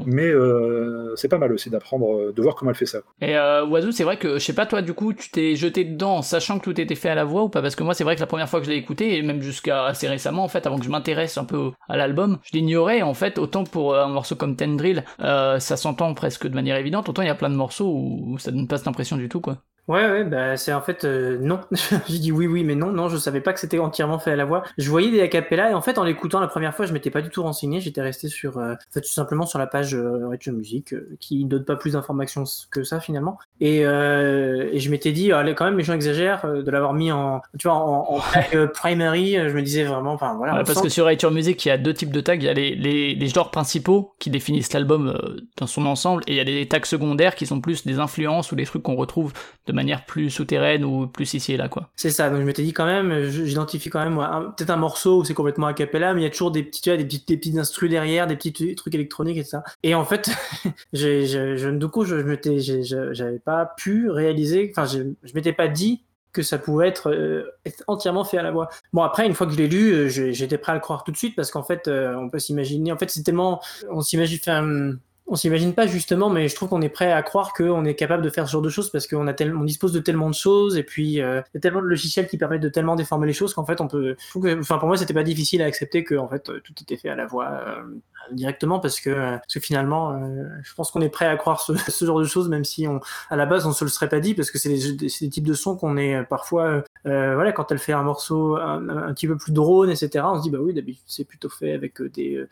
[0.06, 3.00] Mais euh, c'est pas mal aussi d'apprendre, euh, de voir comment elle fait ça.
[3.22, 5.84] Et euh, Oiseau, c'est vrai que, je sais pas, toi, du coup, tu t'es jeté
[5.84, 7.62] dedans sachant que tout était fait à la voix ou pas?
[7.62, 9.42] Parce que moi, c'est vrai que la première fois que je l'ai écouté, et même
[9.42, 13.02] jusqu'à assez récemment, en fait, avant que je m'intéresse un peu à l'album, je l'ignorais,
[13.02, 17.22] en fait, autant pour un morceau comme Tendril, ça s'entend presque de manière évidente, autant
[17.22, 19.58] il y a plein de morceaux où ça donne pas cette impression du tout, quoi.
[19.92, 21.60] Ouais, ouais, bah c'est en fait euh, non.
[22.08, 24.38] J'ai dit oui, oui, mais non, non, je savais pas que c'était entièrement fait à
[24.38, 24.64] la voix.
[24.78, 27.22] Je voyais des acapellas et en fait, en l'écoutant la première fois, je m'étais pas
[27.22, 27.82] du tout renseigné.
[27.82, 31.18] J'étais resté sur, euh, en fait, tout simplement sur la page euh, Radio Music euh,
[31.20, 33.38] qui donne pas plus d'informations que ça finalement.
[33.60, 37.42] Et, et je m'étais dit, allez, quand même, les gens exagèrent de l'avoir mis en,
[37.60, 39.34] tu vois, en, en primary.
[39.34, 40.64] Je me disais vraiment, enfin voilà.
[40.64, 42.36] parce que sur Radio Music, il y a deux types de tags.
[42.36, 45.20] Il y a les, les, les genres principaux qui définissent l'album
[45.58, 48.54] dans son ensemble et il y a des tags secondaires qui sont plus des influences
[48.54, 49.34] ou des trucs qu'on retrouve
[49.68, 51.90] de manière plus souterraine ou plus ici et là quoi.
[51.96, 54.18] C'est ça, donc je m'étais dit quand même, j'identifie quand même
[54.56, 56.82] peut-être un morceau où c'est complètement a cappella, mais il y a toujours des petits,
[56.90, 59.64] des petits, des petits instrus derrière, des petits trucs électroniques et ça.
[59.84, 60.30] Et en fait,
[60.94, 65.68] j'ai, je, du coup, je, m'étais, j'avais pas pu réaliser, enfin, je, je m'étais pas
[65.68, 68.70] dit que ça pouvait être, euh, être, entièrement fait à la voix.
[68.94, 71.12] Bon après une fois que je l'ai lu, euh, j'étais prêt à le croire tout
[71.12, 75.00] de suite parce qu'en fait euh, on peut s'imaginer, en fait c'est tellement, on s'imagine,
[75.32, 78.22] on s'imagine pas justement, mais je trouve qu'on est prêt à croire qu'on est capable
[78.22, 80.36] de faire ce genre de choses parce qu'on a tellement, on dispose de tellement de
[80.36, 83.28] choses et puis euh, il y a tellement de logiciels qui permettent de tellement déformer
[83.28, 84.18] les choses qu'en fait on peut.
[84.60, 87.16] enfin pour moi c'était pas difficile à accepter que en fait tout était fait à
[87.16, 87.50] la voix.
[87.66, 87.82] Euh,
[88.32, 90.20] directement parce que, parce que finalement,
[90.64, 93.00] je pense qu'on est prêt à croire ce, ce, genre de choses, même si on,
[93.30, 95.48] à la base on se le serait pas dit, parce que c'est des, des, types
[95.48, 99.52] de sons qu'on est parfois, voilà, quand elle fait un morceau un, petit peu plus
[99.52, 100.26] drone, etc.
[100.28, 102.46] On se dit bah oui, d'habitude c'est plutôt fait avec des,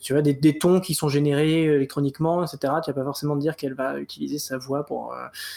[0.00, 2.74] tu vois, des, des, tons qui sont générés électroniquement, etc.
[2.84, 5.14] Tu vas pas forcément dire qu'elle va utiliser sa voix pour,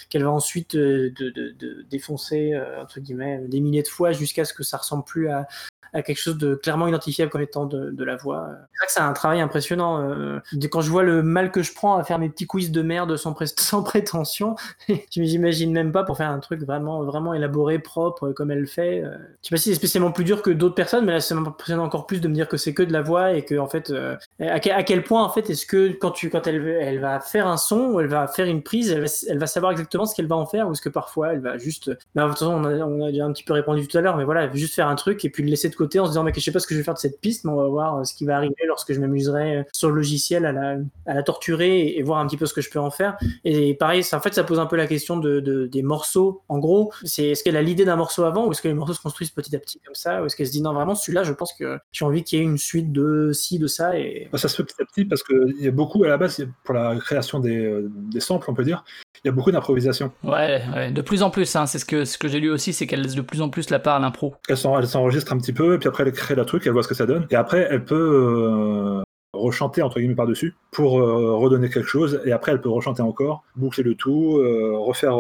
[0.10, 4.54] qu'elle va ensuite de, de, de défoncer entre guillemets des milliers de fois jusqu'à ce
[4.54, 5.47] que ça ressemble plus à,
[5.94, 8.48] à quelque chose de clairement identifiable comme étant de, la voix.
[8.50, 10.02] C'est vrai que c'est un travail impressionnant.
[10.02, 10.40] Euh,
[10.72, 13.16] quand je vois le mal que je prends à faire mes petits quiz de merde
[13.18, 14.56] sans, pré sans prétention,
[14.90, 18.66] je m'imagine même pas pour faire un truc vraiment, vraiment élaboré, propre, comme elle le
[18.66, 19.04] fait.
[19.04, 21.34] Euh, je sais pas si c'est spécialement plus dur que d'autres personnes, mais là, c'est
[21.34, 23.68] impressionnant encore plus de me dire que c'est que de la voix et que, en
[23.68, 27.20] fait, euh, à, quel, point, en fait, est-ce que quand, tu, quand elle, elle va
[27.20, 30.28] faire un son ou elle va faire une prise, elle va, savoir exactement ce qu'elle
[30.28, 31.92] va en faire ou est-ce que parfois elle va juste.
[32.16, 34.02] Bah, de toute façon, on a, on a déjà un petit peu répondu tout à
[34.02, 36.12] l'heure, mais voilà, juste faire un truc et puis le laisser de côté en se
[36.12, 37.56] disant mais je sais pas ce que je vais faire de cette piste mais on
[37.56, 40.52] va voir euh, ce qui va arriver lorsque je m'amuserai euh, sur le logiciel à
[40.52, 43.17] la, à la torturer et, voir un petit peu ce que je peux en faire.
[43.46, 46.44] Et pareil ça, en fait ça pose un peu la question de, de des morceaux.
[46.50, 48.94] En gros c'est est-ce qu'elle a l'idée d'un morceau avant ou est-ce que les morceaux
[48.94, 51.24] se construisent petit à petit comme ça ou est-ce qu'elle se dit non vraiment celui-là
[51.24, 54.30] je pense que j'ai envie qu'il y ait une suite de ci de ça et
[54.36, 56.76] ça se fait petit à petit parce qu'il y a beaucoup à la base pour
[56.76, 58.84] la création des, euh, des samples on peut dire
[59.24, 60.12] il y a beaucoup d'improvisation.
[60.24, 62.74] Ouais, ouais, de plus en plus hein, c'est ce que ce que j'ai lu aussi
[62.74, 64.36] c'est qu'elle laisse de plus en plus la part à l'impro.
[64.50, 66.88] Elle s'enregistre un petit peu et puis après elle crée le truc, elle voit ce
[66.88, 71.69] que ça donne, et après elle peut euh, rechanter entre guillemets par-dessus pour euh, redonner
[71.69, 75.17] quelque chose, et après elle peut rechanter encore, boucler le tout, euh, refaire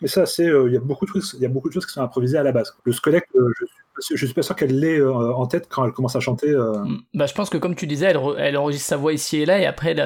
[0.00, 1.92] Mais ça, c'est il y a beaucoup de il y a beaucoup de choses qui
[1.92, 2.74] sont improvisées à la base.
[2.84, 5.92] Le squelette, je suis je suis pas sûr qu'elle l'ait euh, en tête quand elle
[5.92, 6.50] commence à chanter.
[6.50, 6.78] Euh.
[6.84, 7.00] Mm.
[7.14, 9.58] Bah, je pense que comme tu disais, elle, elle, enregistre sa voix ici et là,
[9.58, 9.96] et après,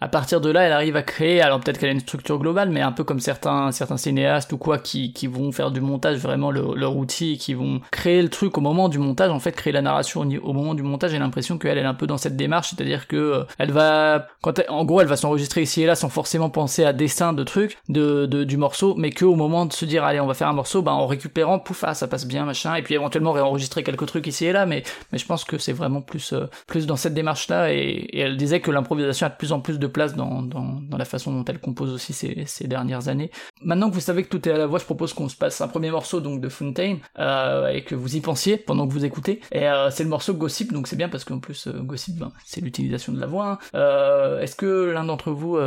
[0.00, 1.40] à partir de là, elle arrive à créer.
[1.40, 4.58] Alors peut-être qu'elle a une structure globale, mais un peu comme certains certains cinéastes ou
[4.58, 8.56] quoi qui, qui vont faire du montage vraiment leur, outil, qui vont créer le truc
[8.58, 9.30] au moment du montage.
[9.30, 11.12] En fait, créer la narration au, moment du montage.
[11.12, 14.26] J'ai l'impression qu'elle elle est un peu dans cette démarche, c'est-à-dire que euh, elle va,
[14.68, 17.78] en gros, elle va s'enregistrer ici et là sans forcément penser à dessin de trucs
[17.88, 20.48] de, de du morceau, mais que au moment de se dire allez, on va faire
[20.48, 23.82] un morceau, bah en récupérant, pouf, ah, ça passe bien, machin, et puis éventuellement réenregistrer
[23.82, 26.86] quelques trucs ici et là, mais, mais je pense que c'est vraiment plus, euh, plus
[26.86, 30.14] dans cette démarche-là, et, elle disait que l'improvisation a de plus en plus de place
[30.14, 33.30] dans, dans, la façon dont elle compose aussi ces, ces, dernières années.
[33.62, 35.60] Maintenant que vous savez que tout est à la voix, je propose qu'on se passe
[35.60, 39.04] un premier morceau donc de Fontaine, euh, et que vous y pensiez pendant que vous
[39.04, 42.18] écoutez, et euh, c'est le morceau Gossip, donc c'est bien parce qu'en plus euh, Gossip,
[42.18, 43.58] ben, c'est l'utilisation de la voix.
[43.72, 44.38] Hein.
[44.40, 45.58] Est-ce que l'un d'entre vous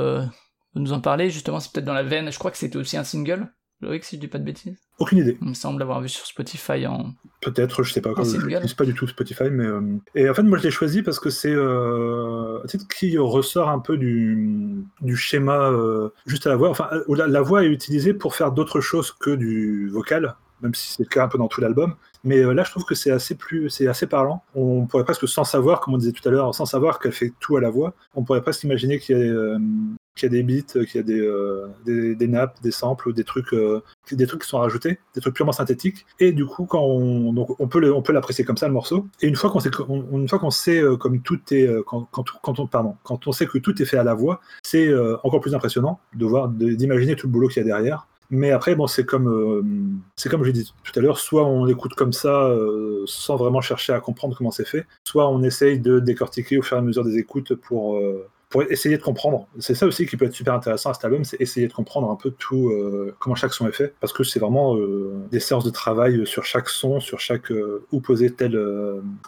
[0.75, 3.03] nous en parler justement, c'est peut-être dans la veine, je crois que c'était aussi un
[3.03, 3.49] single
[3.81, 5.38] Loïc, si je dis pas de bêtises Aucune idée.
[5.41, 7.13] Il me semble l'avoir vu sur Spotify en.
[7.41, 8.11] Peut-être, je sais pas.
[8.15, 9.65] je n'utilise pas du tout Spotify, mais.
[9.65, 9.81] Euh,
[10.15, 13.69] et en fait, moi, je l'ai choisi parce que c'est euh, un titre qui ressort
[13.69, 16.69] un peu du, du schéma euh, juste à la voix.
[16.69, 20.93] Enfin, la, la voix est utilisée pour faire d'autres choses que du vocal, même si
[20.93, 21.95] c'est le cas un peu dans tout l'album.
[22.23, 24.43] Mais là, je trouve que c'est assez plus, c'est assez parlant.
[24.55, 27.33] On pourrait presque, sans savoir, comme on disait tout à l'heure, sans savoir qu'elle fait
[27.41, 29.57] tout à la voix, on pourrait presque imaginer qu'il y a
[30.15, 33.13] qu'il y a des beats, qu'il y a des, euh, des, des, nappes, des samples,
[33.13, 36.06] des trucs, euh, des trucs qui sont rajoutés, des trucs purement synthétiques.
[36.19, 39.08] Et du coup, quand on, donc on peut on peut l'apprécier comme ça le morceau.
[39.21, 42.08] Et une fois qu'on sait, une fois qu'on sait euh, comme tout est, euh, quand,
[42.12, 44.88] quand, quand, on, pardon, quand on sait que tout est fait à la voix, c'est
[44.88, 48.08] euh, encore plus impressionnant de voir, d'imaginer tout le boulot qu'il y a derrière.
[48.32, 51.63] Mais après, bon, c'est comme, c'est comme je l'ai dit tout à l'heure, soit on
[51.63, 52.51] l'écoute comme ça,
[53.06, 56.75] sans vraiment chercher à comprendre comment c'est fait, soit on essaye de décortiquer au fur
[56.75, 58.01] et à mesure des écoutes pour
[58.49, 59.47] pour essayer de comprendre.
[59.60, 62.10] C'est ça aussi qui peut être super intéressant à cet album, c'est essayer de comprendre
[62.10, 65.39] un peu tout, euh, comment chaque son est fait, parce que c'est vraiment euh, des
[65.39, 68.60] séances de travail sur chaque son, sur chaque euh, où poser telle,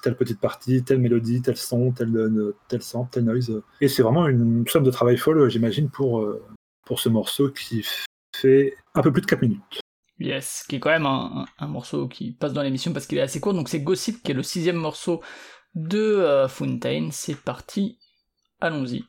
[0.01, 3.61] telle petite partie, telle mélodie, tel son, tel, tel son, tel noise.
[3.81, 6.25] Et c'est vraiment une somme de travail folle, j'imagine, pour,
[6.85, 7.85] pour ce morceau qui
[8.35, 9.81] fait un peu plus de 4 minutes.
[10.19, 13.21] Yes, qui est quand même un, un morceau qui passe dans l'émission parce qu'il est
[13.21, 13.53] assez court.
[13.53, 15.21] Donc c'est Gossip qui est le sixième morceau
[15.75, 17.09] de Fountain.
[17.11, 17.99] C'est parti,
[18.59, 19.05] Allons-y.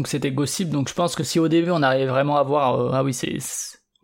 [0.00, 0.70] Donc c'était Gossip.
[0.70, 3.36] Donc je pense que si au début on arrivait vraiment à voir, ah oui, c'est,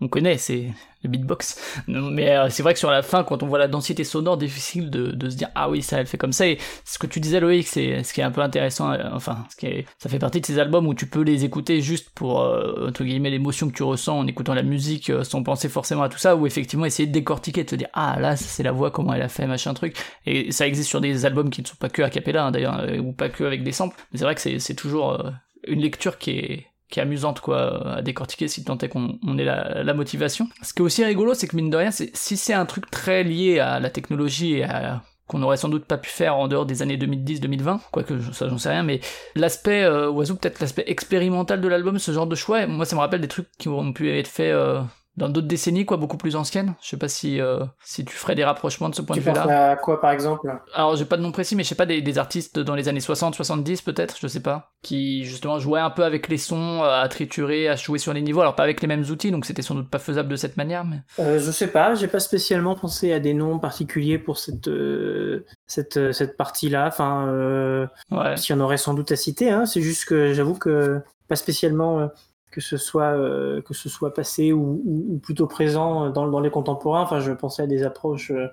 [0.02, 0.66] on connaît, c'est
[1.02, 1.58] le beatbox.
[1.88, 4.90] Mais euh, c'est vrai que sur la fin, quand on voit la densité sonore, difficile
[4.90, 6.46] de, de, se dire ah oui ça elle fait comme ça.
[6.46, 8.92] Et ce que tu disais Loïc, c'est ce qui est un peu intéressant.
[8.92, 11.46] Euh, enfin, ce qui est, ça fait partie de ces albums où tu peux les
[11.46, 15.42] écouter juste pour euh, entre guillemets l'émotion que tu ressens en écoutant la musique, sans
[15.42, 18.36] penser forcément à tout ça, ou effectivement essayer de décortiquer, de te dire ah là
[18.36, 19.96] c'est la voix comment elle a fait machin truc.
[20.26, 22.84] Et ça existe sur des albums qui ne sont pas que a cappella hein, d'ailleurs,
[23.02, 23.96] ou pas que avec des samples.
[24.12, 25.22] Mais c'est vrai que c'est toujours
[25.66, 29.38] une lecture qui est qui est amusante quoi à décortiquer si tant est qu'on on
[29.38, 30.48] ait la, motivation.
[30.62, 33.24] Ce qui est aussi rigolo, c'est que mine de rien, si c'est un truc très
[33.24, 36.66] lié à la technologie et à qu'on aurait sans doute pas pu faire en dehors
[36.66, 39.00] des années 2010-2020, quoique ça j'en sais rien, mais
[39.34, 43.00] l'aspect euh, oiseau, peut-être l'aspect expérimental de l'album, ce genre de choix, moi ça me
[43.00, 44.80] rappelle des trucs qui ont pu être faits euh,
[45.16, 46.74] dans d'autres décennies, quoi, beaucoup plus anciennes.
[46.82, 49.42] Je sais pas si euh, si tu ferais des rapprochements de ce point de vue-là.
[49.42, 50.52] Tu à quoi, par exemple?
[50.74, 52.88] Alors, j'ai pas de nom précis, mais je sais pas des, des artistes dans les
[52.88, 56.82] années 60, 70 peut-être, je sais pas, qui justement jouaient un peu avec les sons,
[56.82, 58.40] euh, à triturer, à jouer sur les niveaux.
[58.40, 60.84] Alors pas avec les mêmes outils, donc c'était sans doute pas faisable de cette manière.
[60.84, 60.98] Mais...
[61.18, 65.46] Euh, je sais pas, j'ai pas spécialement pensé à des noms particuliers pour cette euh,
[65.66, 66.88] cette cette partie-là.
[66.88, 68.36] Enfin, euh, ouais.
[68.36, 69.50] s'il y en aurait sans doute à citer.
[69.50, 69.64] Hein.
[69.64, 72.08] C'est juste que j'avoue que pas spécialement
[72.56, 77.02] que ce soit euh, que ce soit passé ou, plutôt présent dans, les contemporains.
[77.02, 78.48] Enfin, je pensais à des approches, euh,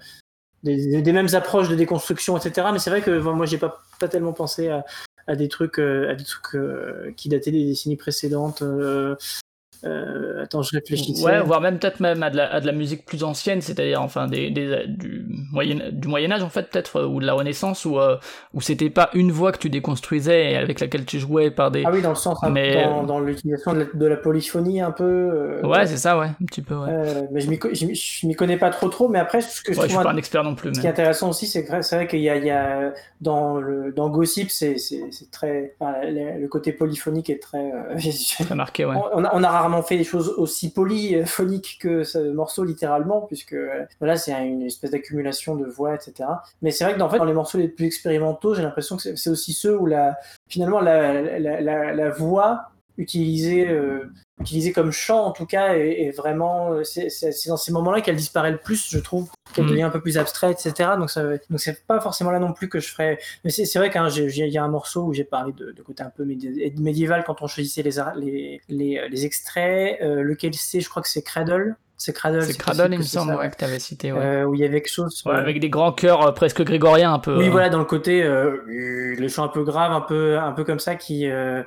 [0.63, 2.67] des, mêmes approches de déconstruction, etc.
[2.73, 6.15] Mais c'est vrai que moi, j'ai pas pas tellement pensé à, des trucs, euh, à
[6.15, 6.57] des trucs
[7.15, 8.61] qui dataient des décennies précédentes.
[9.85, 11.21] Euh, attends, je réfléchis.
[11.23, 14.01] Ouais, voire même peut-être même à de, la, à de, la, musique plus ancienne, c'est-à-dire
[14.01, 17.33] enfin des, des, du moyen du Moyen Âge en fait peut-être euh, ou de la
[17.33, 18.17] Renaissance où euh,
[18.53, 21.83] où c'était pas une voix que tu déconstruisais et avec laquelle tu jouais par des.
[21.85, 24.91] Ah oui, dans le sens mais dans, dans l'utilisation de, la, de, la polyphonie un
[24.91, 25.03] peu.
[25.03, 26.75] Euh, ouais, c'est ça, ouais, un petit peu.
[26.75, 27.27] Ouais.
[27.31, 30.03] mais je m'y connais pas trop trop, mais après ce que je, ouais, je suis
[30.03, 30.69] pas un expert non plus.
[30.69, 30.81] Ce mais...
[30.81, 33.57] qui est intéressant aussi, c'est que c'est vrai qu'il y a, il y a dans
[33.57, 34.77] le dans Gossip, c'est
[35.31, 37.69] très enfin, le, le, côté polyphonique est très.
[38.39, 38.95] très marqué, ouais.
[39.13, 43.21] On a, on a rarement fait des choses aussi aussi polyphonique que ce morceau littéralement,
[43.21, 43.55] puisque
[43.99, 46.29] voilà, c'est une espèce d'accumulation de voix, etc.
[46.61, 49.53] Mais c'est vrai que dans, les morceaux les plus expérimentaux, j'ai l'impression que c'est aussi
[49.53, 50.17] ceux où la,
[50.47, 54.11] finalement la voix utilisée, euh,
[54.43, 57.09] utilisée comme chant en tout cas est, est vraiment c'est
[57.47, 59.71] dans ces moments-là qu'elle disparaît le plus je trouve qu'elle Mhm.
[59.71, 62.69] devient un peu plus abstraite etc donc ça donc c'est pas forcément là non plus
[62.69, 65.71] que je ferais mais c'est vrai qu'il y a un morceau où j'ai parlé de,
[65.71, 70.21] de, côté un peu médi médiéval quand on choisissait les les, les, les extraits euh,
[70.21, 70.81] lequel c'est?
[70.81, 72.43] Je crois que c'est Cradle c'est Cradle.
[72.43, 74.11] C'est Cradle, il me semble, ça, ouais, que tu avais cité.
[74.11, 74.19] Ouais.
[74.19, 75.21] Euh, où il y avait quelque chose.
[75.25, 77.37] Ouais, avec des grands chœurs euh, presque grégoriens, un peu.
[77.37, 77.51] Oui, euh...
[77.51, 80.79] voilà, dans le côté, euh, les chants un peu graves, un peu, un peu comme
[80.79, 81.63] ça, qui, euh,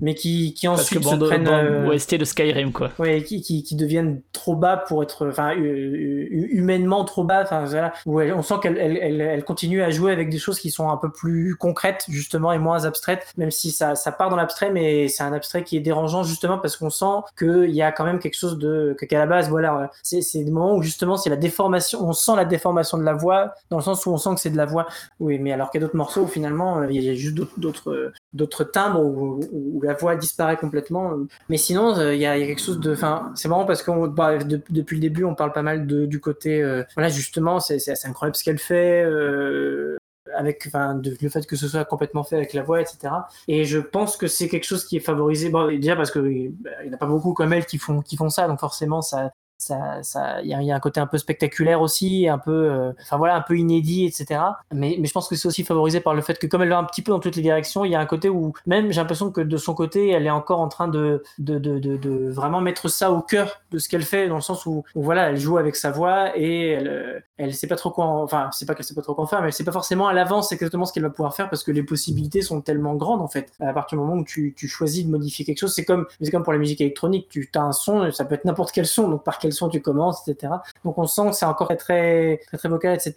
[0.00, 2.90] mais qui, qui ensuite Parce que se prennent euh, OST de Skyrim quoi.
[3.00, 7.92] Ouais, qui, qui, qui deviennent trop bas pour être enfin humainement trop bas enfin voilà
[8.06, 10.96] on sent qu'elle elle, elle, elle, continue à jouer avec des choses qui sont un
[10.96, 15.08] peu plus concrètes justement et moins abstraites même si ça ça part dans l'abstrait mais
[15.08, 17.04] c'est un abstrait qui est dérangeant justement parce qu'on sent
[17.36, 20.52] qu'il y a quand même quelque chose de qu'à la base voilà c'est c'est des
[20.52, 23.82] moments où justement c'est la déformation on sent la déformation de la voix dans le
[23.82, 24.86] sens où on sent que c'est de la voix
[25.18, 28.12] oui mais alors qu'il y a d'autres morceaux où finalement il y a juste d'autres
[28.32, 31.12] d'autres timbres où, la voix disparaît complètement.
[31.48, 32.92] Mais sinon, il euh, y, a, y, a, quelque chose de.
[32.92, 36.06] Enfin, c'est marrant parce que bah, de, depuis le début, on parle pas mal de,
[36.06, 36.62] du côté.
[36.62, 39.02] Euh, voilà, justement, c'est assez incroyable ce qu'elle fait.
[39.04, 39.96] Euh,
[40.36, 43.14] avec le fait que ce soit complètement fait avec la voix, etc.
[43.48, 46.54] Et je pense que c'est quelque chose qui est favorisé, déjà parce que il
[46.84, 49.32] n'y en a pas beaucoup comme elle qui font, qui font ça, donc forcément ça,
[49.58, 53.16] ça ça il y, a un côté un peu spectaculaire aussi un peu euh, enfin
[53.16, 54.40] voilà un peu inédit etc
[54.72, 56.84] mais je pense que c'est aussi favorisé par le fait que comme elle va un
[56.84, 59.32] petit peu dans toutes les directions il y a un côté où même j'ai l'impression
[59.32, 62.88] que de son côté elle est encore en train de de, de, de, vraiment mettre
[62.88, 65.74] ça au cœur de ce qu'elle fait dans le sens où, voilà elle joue avec
[65.74, 68.94] sa voix et elle elle sait pas trop quoi en, enfin c'est pas qu'elle sait
[68.94, 71.02] pas trop quoi en faire mais elle sait pas forcément à l'avance exactement ce qu'elle
[71.02, 73.52] va pouvoir faire parce que les possibilités sont tellement grandes en fait.
[73.60, 76.30] À partir du moment où tu, tu choisis de modifier quelque chose c'est comme c'est
[76.30, 79.08] comme pour la musique électronique tu as un son ça peut être n'importe quel son
[79.08, 80.54] donc par quel son tu commences, etc.
[80.84, 83.14] Donc on sent que c'est encore très très très, vocal, etc..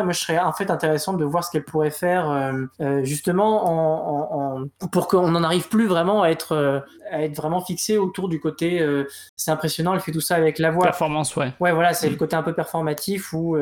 [0.00, 3.04] Et moi, je serais en fait intéressant de voir ce qu'elle pourrait faire euh, euh,
[3.04, 6.80] justement en, en, en pour qu'on n'en arrive plus vraiment à être euh,
[7.10, 8.80] à être vraiment fixé autour du côté.
[8.80, 10.84] euh, c'est impressionnant, elle fait tout ça avec la voix.
[10.84, 11.52] Performance, ouais.
[11.60, 13.56] Ouais, voilà, c'est le côté un peu performatif ou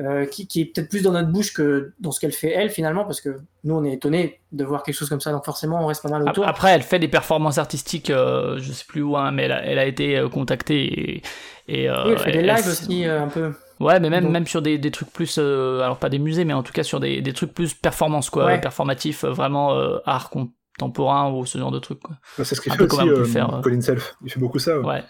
[0.00, 2.70] euh, qui, qui, est peut-être plus dans notre bouche que dans ce qu'elle fait elle
[2.70, 5.82] finalement, parce que nous on est étonné de voir quelque chose comme ça, donc forcément
[5.82, 6.46] on reste pas mal autour.
[6.46, 9.64] Après, elle fait des performances artistiques, euh, je sais plus où, hein, mais elle a,
[9.64, 11.22] elle a été contactée et,
[11.68, 13.52] et oui, elle fait des lives aussi euh, un peu.
[13.80, 14.32] Ouais, mais même, donc...
[14.32, 16.82] même sur des, des trucs plus, euh, alors pas des musées, mais en tout cas
[16.82, 18.60] sur des, des trucs plus performance, quoi, ouais.
[18.60, 22.16] performatif, vraiment euh, art contemporain ou ce genre de trucs, quoi.
[22.36, 24.16] c'est ce qu'il fait aussi, euh, faire, Colin Self.
[24.24, 24.80] Il fait beaucoup ça.
[24.80, 25.04] Ouais.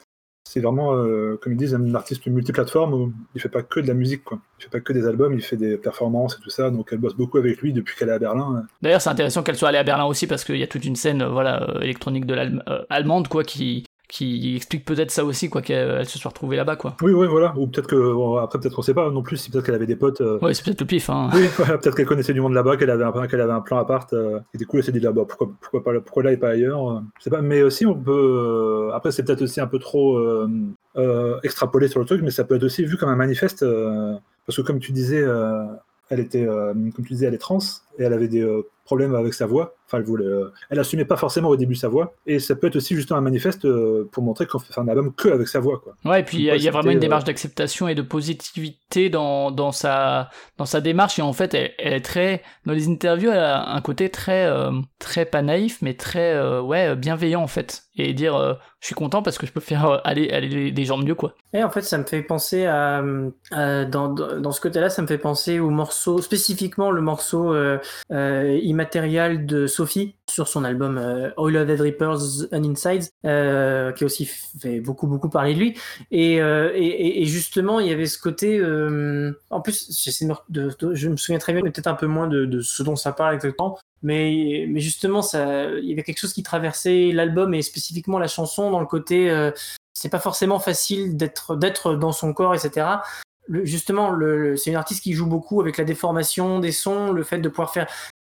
[0.48, 3.86] C'est vraiment, euh, comme ils disent, un artiste multiplateforme où il fait pas que de
[3.86, 4.38] la musique, quoi.
[4.58, 6.70] Il fait pas que des albums, il fait des performances et tout ça.
[6.70, 8.64] Donc elle bosse beaucoup avec lui depuis qu'elle est à Berlin.
[8.80, 10.96] D'ailleurs, c'est intéressant qu'elle soit allée à Berlin aussi parce qu'il y a toute une
[10.96, 12.34] scène, euh, voilà, euh, électronique de
[12.88, 16.96] l'allemande, quoi, qui qui explique peut-être ça aussi, quoi, qu'elle se soit retrouvée là-bas, quoi.
[17.02, 17.52] Oui, oui, voilà.
[17.56, 19.96] Ou peut-être que, après, peut-être qu'on sait pas non plus, si peut-être qu'elle avait des
[19.96, 20.22] potes.
[20.22, 20.38] Euh...
[20.40, 21.28] Ouais, c'est peut-être le pif, hein.
[21.34, 23.78] Oui, voilà, peut-être qu'elle connaissait du monde là-bas, qu'elle avait un, qu'elle avait un plan
[23.78, 26.22] à part, euh, et du coup, elle s'est dit là, bah, pourquoi, pourquoi, pas, pourquoi
[26.22, 28.88] là et pas ailleurs euh, Je sais pas, mais aussi, on peut.
[28.88, 30.48] Euh, après, c'est peut-être aussi un peu trop euh,
[30.96, 33.64] euh, extrapolé sur le truc, mais ça peut être aussi vu comme un manifeste,
[34.46, 35.22] parce que comme tu disais,
[36.08, 37.58] elle était, comme tu disais, elle est trans,
[37.98, 38.46] et elle avait des
[38.88, 39.74] problème avec sa voix.
[39.86, 42.14] Enfin, elle voulait, euh, elle assumait pas forcément au début sa voix.
[42.26, 45.12] Et ça peut être aussi justement un manifeste euh, pour montrer qu'on fait un album
[45.14, 45.94] que avec sa voix, quoi.
[46.06, 49.72] Ouais, et puis il y, a vraiment une démarche d'acceptation et de positivité dans, dans
[49.72, 51.18] sa dans sa démarche.
[51.18, 54.72] Et en fait, elle, est très dans les interviews, elle a un côté très euh,
[54.98, 57.84] très pas naïf, mais très ouais bienveillant en fait.
[58.00, 61.14] Et dire je suis content parce que je peux faire aller aller des gens mieux,
[61.14, 61.34] quoi.
[61.52, 63.02] Et en fait, ça me fait penser à,
[63.52, 67.54] dans, dans ce côté-là, ça me fait penser au morceau spécifiquement le morceau
[68.78, 74.04] matériel de Sophie sur son album euh, All of the Reapers and Insides, euh, qui
[74.04, 75.78] aussi fait beaucoup beaucoup parler de lui.
[76.12, 78.58] Et, euh, et, justement, il y avait ce côté.
[78.58, 80.08] Euh, en plus,
[80.48, 82.96] de, de, je me souviens très bien, peut-être un peu moins de, de, ce dont
[82.96, 83.78] ça parle exactement.
[84.02, 88.28] Mais, mais justement, ça, il y avait quelque chose qui traversait l'album et spécifiquement la
[88.28, 89.30] chanson dans le côté.
[89.30, 89.50] Euh,
[89.92, 92.86] c'est pas forcément facile d'être d'être dans son corps, etc.
[93.64, 97.38] Justement, le, c'est une artiste qui joue beaucoup avec la déformation des sons, le fait
[97.38, 97.88] de pouvoir faire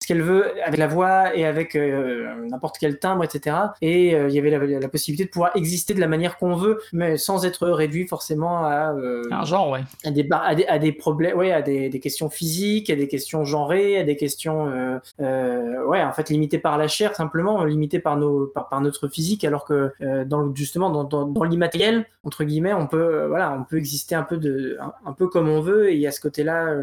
[0.05, 3.57] ce qu'elle veut avec la voix et avec euh, n'importe quel timbre, etc.
[3.81, 6.79] Et euh, il y avait la, possibilité de pouvoir exister de la manière qu'on veut,
[6.93, 10.77] mais sans être réduit forcément à euh, un genre, ouais, à des, à des, à
[10.77, 14.65] des problèmes, ouais, à des, des, questions physiques, à des questions genrées, à des questions,
[15.17, 19.43] ouais, en fait limitées par la chair simplement, limitées par nos, par, par notre physique,
[19.43, 19.91] alors que
[20.25, 24.23] dans justement dans, dans, dans l'immatériel entre guillemets, on peut, voilà, on peut exister un
[24.23, 26.75] peu de, un, un peu comme on veut, et à ce côté-là,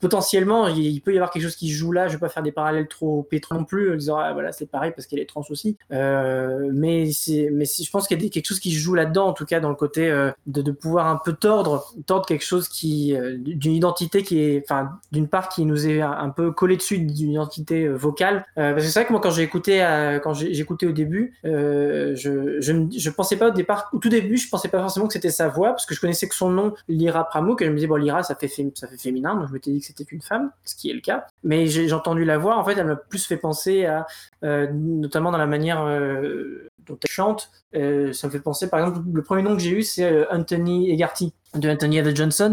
[0.00, 2.08] potentiellement, il, peut y avoir quelque chose qui joue là.
[2.08, 4.66] Je vais pas faire des parallèles trop pétrants non plus, en disant ah, voilà c'est
[4.66, 5.76] pareil parce qu'elle est trans aussi.
[5.92, 7.10] Euh, mais
[7.52, 9.68] mais je pense qu'il y a quelque chose qui joue là-dedans, en tout cas dans
[9.68, 13.72] le côté euh, de, de, pouvoir un peu tordre, tordre quelque chose qui euh, d'une
[13.72, 17.84] identité qui est, enfin d'une part qui nous est un, peu collé dessus d'une identité
[17.84, 18.44] euh, vocale.
[18.58, 19.78] Euh, parce que c'est vrai que moi quand j'ai écouté,
[20.22, 24.36] quand j'ai écouté au début, je, je, je pensais pas au départ, au tout début,
[24.36, 26.74] je pensais pas forcément que c'était sa voix parce que je connaissais que son nom,
[26.88, 29.52] Lyra Pramouk, et je me disais bon Lyra ça fait ça fait féminin, donc je
[29.52, 31.26] m'étais dit c'était une femme, ce qui est le cas.
[31.44, 34.06] Mais j'ai entendu la voix, en fait, elle m'a plus fait penser à,
[34.44, 37.50] euh, notamment dans la manière euh, dont elle chante.
[37.74, 40.90] Euh, ça me fait penser, par exemple, le premier nom que j'ai eu, c'est Anthony
[40.90, 42.52] Egarty de Anthony Ada Johnson,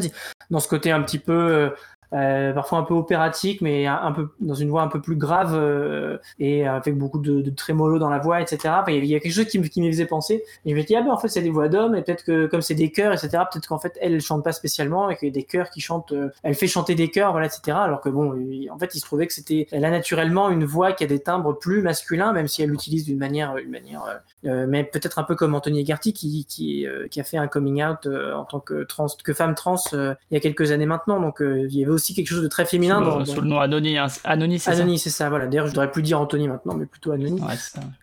[0.50, 1.72] dans ce côté un petit peu
[2.14, 5.16] euh, euh, parfois un peu opératique, mais un, peu dans une voix un peu plus
[5.16, 8.76] grave euh, et avec beaucoup de, de trémolo dans la voix, etc.
[8.88, 10.44] Il y a quelque chose qui, qui m'y faisait penser.
[10.66, 12.46] Et je me dis ah ben en fait c'est des voix d'hommes et peut-être que
[12.48, 13.44] comme c'est des chœurs, etc.
[13.52, 15.82] Peut-être qu'en fait elle, elle chante pas spécialement et qu'il y a des chœurs qui
[15.82, 17.78] chantent, euh, elle fait chanter des chœurs, voilà, etc.
[17.80, 18.34] Alors que bon,
[18.72, 21.20] en fait il se trouvait que c'était, elle a naturellement une voix qui a des
[21.20, 25.24] timbres plus masculins, même si elle l'utilise d'une manière, une manière, euh, mais peut-être un
[25.24, 28.84] peu comme Anthony Egarty qui qui, qui a fait un coming out en tant que
[28.84, 31.20] trans, que femme trans il y a quelques années maintenant.
[31.20, 33.00] Donc il y avait aussi quelque chose de très féminin.
[33.00, 34.08] Sous, dans, le, sous le nom Anony, hein.
[34.24, 35.48] Anony c'est ça Anony, c'est ça, voilà.
[35.48, 37.42] D'ailleurs, je devrais plus dire Anthony maintenant, mais plutôt Anony.
[37.42, 37.56] Ouais,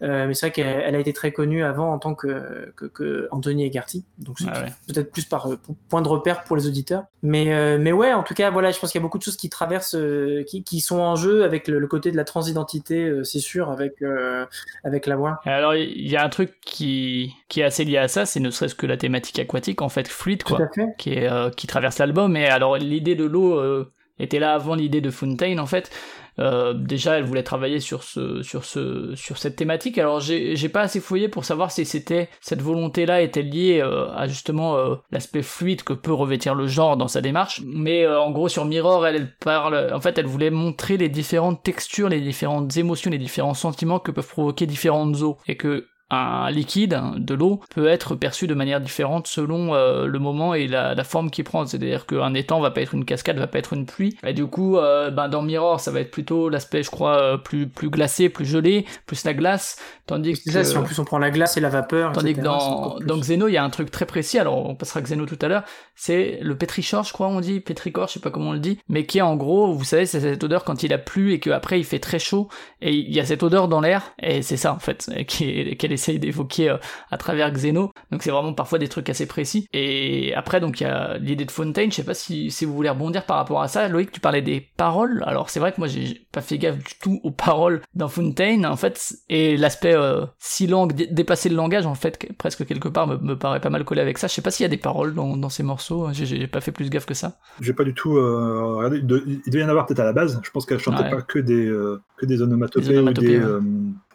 [0.03, 3.29] euh, mais c'est vrai qu'elle a été très connue avant en tant que, que, que
[3.31, 4.05] Anthony Egarty.
[4.19, 5.49] Donc, c'est ouais, peut-être plus par
[5.89, 7.05] point de repère pour les auditeurs.
[7.23, 9.23] Mais, euh, mais ouais, en tout cas, voilà, je pense qu'il y a beaucoup de
[9.23, 12.25] choses qui traversent, euh, qui, qui sont en jeu avec le, le côté de la
[12.25, 14.45] transidentité, euh, c'est sûr, avec, euh,
[14.85, 15.41] avec la voix.
[15.45, 18.51] Alors, il y a un truc qui, qui est assez lié à ça, c'est ne
[18.51, 20.59] serait-ce que la thématique aquatique, en fait, fluide, quoi.
[20.99, 22.37] Qui, est, qui traverse l'album.
[22.37, 23.84] Et alors, l'idée de l'eau
[24.19, 25.91] était là avant l'idée de Fontaine en fait.
[26.41, 29.99] Euh, déjà, elle voulait travailler sur ce, sur ce, sur cette thématique.
[29.99, 34.27] Alors, j'ai, pas assez fouillé pour savoir si c'était cette volonté-là était liée euh, à
[34.27, 37.63] justement euh, l'aspect fluide que peut revêtir le genre dans sa démarche.
[37.65, 41.09] Mais euh, en gros, sur Mirror, elle, elle, parle, en fait, elle voulait montrer les
[41.09, 45.87] différentes textures, les différentes émotions, les différents sentiments que peuvent provoquer différentes eaux, et que
[46.11, 50.67] un liquide, de l'eau, peut être perçu de manière différente selon euh, le moment et
[50.67, 51.67] la, la forme qu'il prend.
[51.67, 54.17] C'est-à-dire qu'un étang va pas être une cascade, va pas être une pluie.
[54.25, 57.37] Et du coup, euh, ben dans Mirror, ça va être plutôt l'aspect, je crois, euh,
[57.37, 59.79] plus plus glacé, plus gelé, plus la glace.
[60.07, 62.13] Tandis que ça, si en plus on prend la glace et la vapeur.
[62.13, 64.39] Tandis etc., que dans dans Xeno, il y a un truc très précis.
[64.39, 65.65] Alors on passera à Xeno tout à l'heure.
[65.95, 68.79] C'est le pétrichor, je crois, on dit pétrichor, je sais pas comment on le dit,
[68.89, 71.41] mais qui est en gros, vous savez, c'est cette odeur quand il a plu et
[71.41, 72.49] qu'après il fait très chaud
[72.81, 75.94] et il y a cette odeur dans l'air et c'est ça en fait, qui est,
[75.95, 76.77] essaye d'évoquer euh,
[77.11, 77.93] à travers Xeno.
[78.11, 79.67] Donc c'est vraiment parfois des trucs assez précis.
[79.73, 81.91] Et après, donc il y a l'idée de Fontaine.
[81.91, 83.89] Je sais pas si, si vous voulez rebondir par rapport à ça.
[83.89, 85.23] Loïc, tu parlais des paroles.
[85.27, 88.67] Alors c'est vrai que moi j'ai pas fait gaffe du tout aux paroles dans Fontaine,
[88.67, 89.15] en fait.
[89.29, 93.39] Et l'aspect euh, si langue, dépasser le langage, en fait, presque quelque part, me, me,
[93.39, 94.27] paraît pas mal collé avec ça.
[94.27, 96.09] Je sais pas s'il y a des paroles dans, dans ces morceaux.
[96.13, 97.39] J'ai pas fait plus gaffe que ça.
[97.61, 98.99] J'ai pas du tout euh, regardé.
[98.99, 100.41] Il devait y en avoir peut-être à la base.
[100.43, 103.41] Je pense qu'elle chantait pas que des, euh, que des onomatopées, ou, des,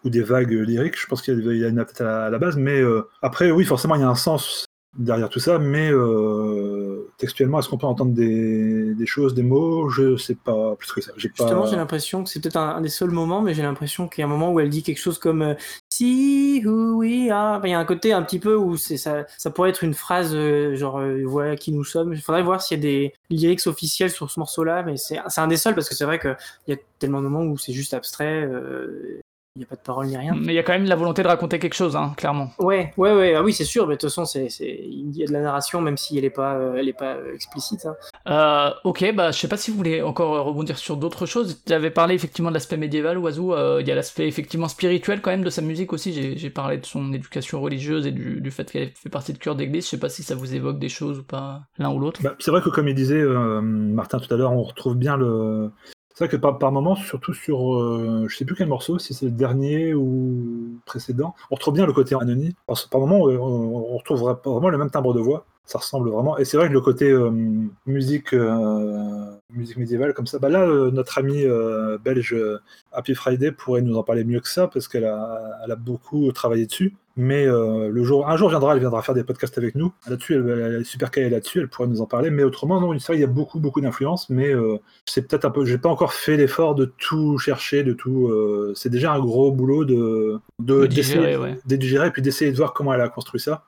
[0.04, 1.00] ou, des, vagues lyriques.
[1.00, 2.58] Je pense qu'il y a peut-être à, la base.
[2.58, 2.82] Mais
[3.22, 4.66] après, oui, forcément, il y a un sens
[4.98, 9.90] derrière tout ça, mais euh, textuellement, est-ce qu'on peut entendre des, choses, des mots?
[9.90, 11.12] Je sais pas plus que ça.
[11.16, 14.24] Justement, j'ai l'impression que c'est peut-être un, des seuls moments, mais j'ai l'impression qu'il y
[14.24, 15.54] a un moment où elle dit quelque chose comme euh,
[15.90, 17.66] Si who we are.
[17.66, 20.76] Il y a un côté un petit peu où ça pourrait être une phrase euh,
[20.76, 22.14] genre voilà qui nous sommes.
[22.14, 25.48] Il faudrait voir s'il y a des lyrics officiels sur ce morceau-là, mais c'est un
[25.48, 26.36] des seuls parce que c'est vrai qu'il
[26.68, 28.50] y a tellement de moments où c'est juste abstrait
[29.60, 30.34] il n'y a pas de parole ni rien.
[30.40, 32.50] Mais il y a quand même la volonté de raconter quelque chose, hein, clairement.
[32.60, 35.28] Ouais, ouais, ouais, ah oui, c'est sûr, mais de toute façon, c'est, il y a
[35.28, 37.86] de la narration, même si elle n'est pas, euh, elle est pas euh, explicite.
[37.86, 37.96] Hein.
[38.30, 41.62] Euh, ok, bah, je sais pas si vous voulez encore rebondir sur d'autres choses.
[41.66, 43.54] Tu avais parlé effectivement de l'aspect médiéval, Oiseau.
[43.82, 46.38] Il y a l'aspect effectivement spirituel quand même de sa musique aussi.
[46.38, 49.84] J'ai, parlé de son éducation religieuse et du, fait qu'elle fait partie de cœur d'église.
[49.84, 52.22] Je sais pas si ça vous évoque des choses ou pas, l'un ou l'autre.
[52.24, 55.70] Bah, c'est vrai que comme il disait Martin tout à l'heure, on retrouve bien le,
[56.20, 59.28] c'est vrai que par, moment, surtout sur, euh, je sais plus quel morceau, si c'est
[59.28, 62.52] le dernier ou précédent, on retrouve bien le côté anonyme.
[62.92, 65.46] Par moment, euh, on, on retrouve vraiment le même timbre de voix.
[65.70, 66.38] Ça ressemble vraiment.
[66.38, 67.30] Et c'est vrai que le côté euh,
[67.86, 68.34] musique,
[69.54, 71.46] musique médiévale comme ça, bah là, notre ami
[72.04, 72.36] belge
[72.92, 76.32] Happy Friday pourrait nous en parler mieux que ça parce qu'elle a, elle a beaucoup
[76.32, 76.96] travaillé dessus.
[77.20, 79.92] Mais euh, le jour, un jour viendra, elle viendra faire des podcasts avec nous.
[80.08, 82.30] Là-dessus, elle, est super calée là-dessus, elle pourrait nous en parler.
[82.30, 84.30] Mais autrement, non, c'est vrai qu'il y a beaucoup, beaucoup d'influence.
[84.30, 85.66] Mais euh, c'est peut-être un peu.
[85.66, 88.28] J'ai pas encore fait l'effort de tout chercher, de tout.
[88.28, 92.94] Euh, c'est déjà un gros boulot de, de, digérer, et puis d'essayer de voir comment
[92.94, 93.66] elle a construit ça.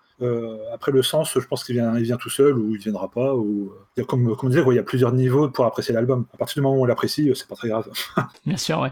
[0.73, 3.35] Après le sens, je pense qu'il vient, tout seul ou il viendra pas.
[3.35, 3.73] Ou
[4.07, 6.25] comme, comme dire, il y a plusieurs niveaux pour apprécier l'album.
[6.33, 7.89] À partir du moment où on l'apprécie, c'est pas très grave.
[8.45, 8.91] Bien sûr, ouais.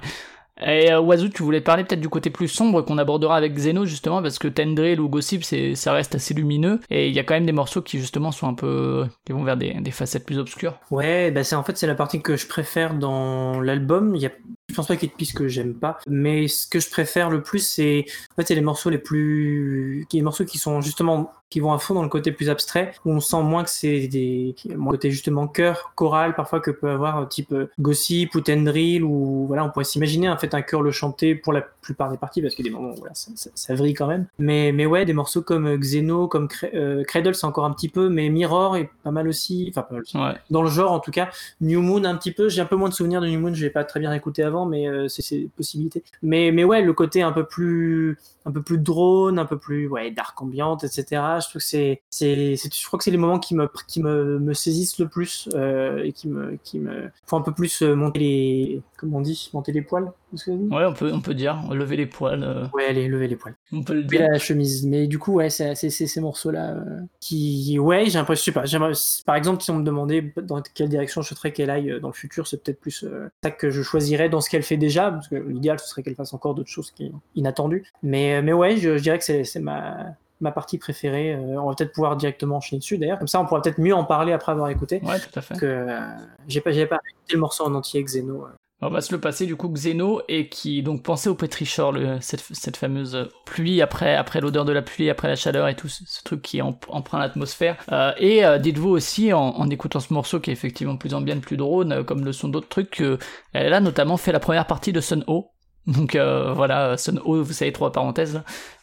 [0.65, 4.21] Et euh, tu voulais parler peut-être du côté plus sombre qu'on abordera avec Zeno justement
[4.21, 7.33] parce que Tendril ou Gossip c'est ça reste assez lumineux et il y a quand
[7.33, 10.37] même des morceaux qui justement sont un peu qui vont vers des, des facettes plus
[10.37, 10.77] obscures.
[10.91, 14.15] Ouais, bah c'est en fait c'est la partie que je préfère dans l'album.
[14.15, 14.31] Y a
[14.69, 16.89] je pense pas qu'il y ait de pistes que j'aime pas, mais ce que je
[16.89, 20.81] préfère le plus, c'est en fait, c'est les morceaux les plus, les morceaux qui sont
[20.81, 23.69] justement qui vont à fond dans le côté plus abstrait, où on sent moins que
[23.69, 28.41] c'est des, moins côté justement chœur, choral, parfois que peut avoir type euh, gossip ou
[28.41, 32.11] tendril, ou voilà, on pourrait s'imaginer en fait un chœur le chanter pour la plupart
[32.11, 34.27] des parties, parce a des moments voilà, ça, ça, vrille quand même.
[34.37, 37.89] Mais, mais ouais, des morceaux comme euh, Xeno, comme euh, Cradle, c'est encore un petit
[37.89, 40.17] peu, mais Mirror est pas mal aussi, enfin pas mal aussi.
[40.49, 41.29] Dans le genre en tout cas,
[41.61, 43.63] New Moon un petit peu, j'ai un peu moins de souvenirs de New Moon, je
[43.63, 46.03] l'ai pas très bien écouté avant mais euh, c'est possibilité.
[46.21, 49.87] Mais, mais ouais, le côté un peu plus, un peu plus drone, un peu plus
[49.87, 51.21] ouais, dark ambiante, etc.
[51.39, 54.39] Je trouve que c'est, c'est, je crois que c'est les moments qui me, qui me,
[54.39, 57.95] me saisissent le plus euh, et qui me, qui me font un peu plus euh,
[57.95, 60.11] monter les, comment on dit, monter les poils.
[60.47, 62.69] Ouais, on peut, on peut dire, lever les poils.
[62.73, 63.55] Ouais, allez, lever les poils.
[63.71, 64.27] On peut le dire.
[64.29, 64.85] la chemise.
[64.85, 66.75] Mais du coup, ouais, c'est ces morceaux-là
[67.19, 68.91] qui, ouais, j'ai l'impression, je sais pas,
[69.25, 72.13] par exemple, si on me demandait dans quelle direction je souhaiterais qu'elle aille dans le
[72.13, 73.05] futur, c'est peut-être plus
[73.43, 76.15] ça que je choisirais dans ce qu'elle fait déjà, parce que l'idéal, ce serait qu'elle
[76.15, 77.85] fasse encore d'autres choses qui inattendues.
[78.03, 81.33] Mais, mais ouais, je, dirais que c'est ma, ma partie préférée.
[81.33, 83.19] Euh, on va peut-être pouvoir directement enchaîner dessus d'ailleurs.
[83.19, 85.01] Comme ça, on pourra peut-être mieux en parler après avoir écouté.
[85.03, 85.57] Ouais, tout à fait.
[85.57, 85.99] Que euh,
[86.47, 88.45] j'ai pas, pas écouté le morceau en entier, Xeno.
[88.45, 88.49] Euh.
[88.81, 92.17] On va se le passer du coup Xeno et qui donc pensait au pétrichor, le,
[92.21, 95.89] cette, cette, fameuse pluie après après l'odeur de la pluie, après la chaleur et tout
[95.89, 97.75] ce, truc qui empreint l'atmosphère.
[97.91, 101.41] Euh, et euh, dites-vous aussi en, en, écoutant ce morceau qui est effectivement plus ambiant,
[101.41, 105.01] plus drone, comme le sont d'autres trucs, qu'elle a notamment fait la première partie de
[105.01, 105.51] Sun O,
[105.87, 108.41] donc euh, voilà, Sun O, vous savez, trois parenthèses.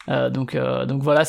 [0.09, 1.23] Euh, donc, euh, donc voilà,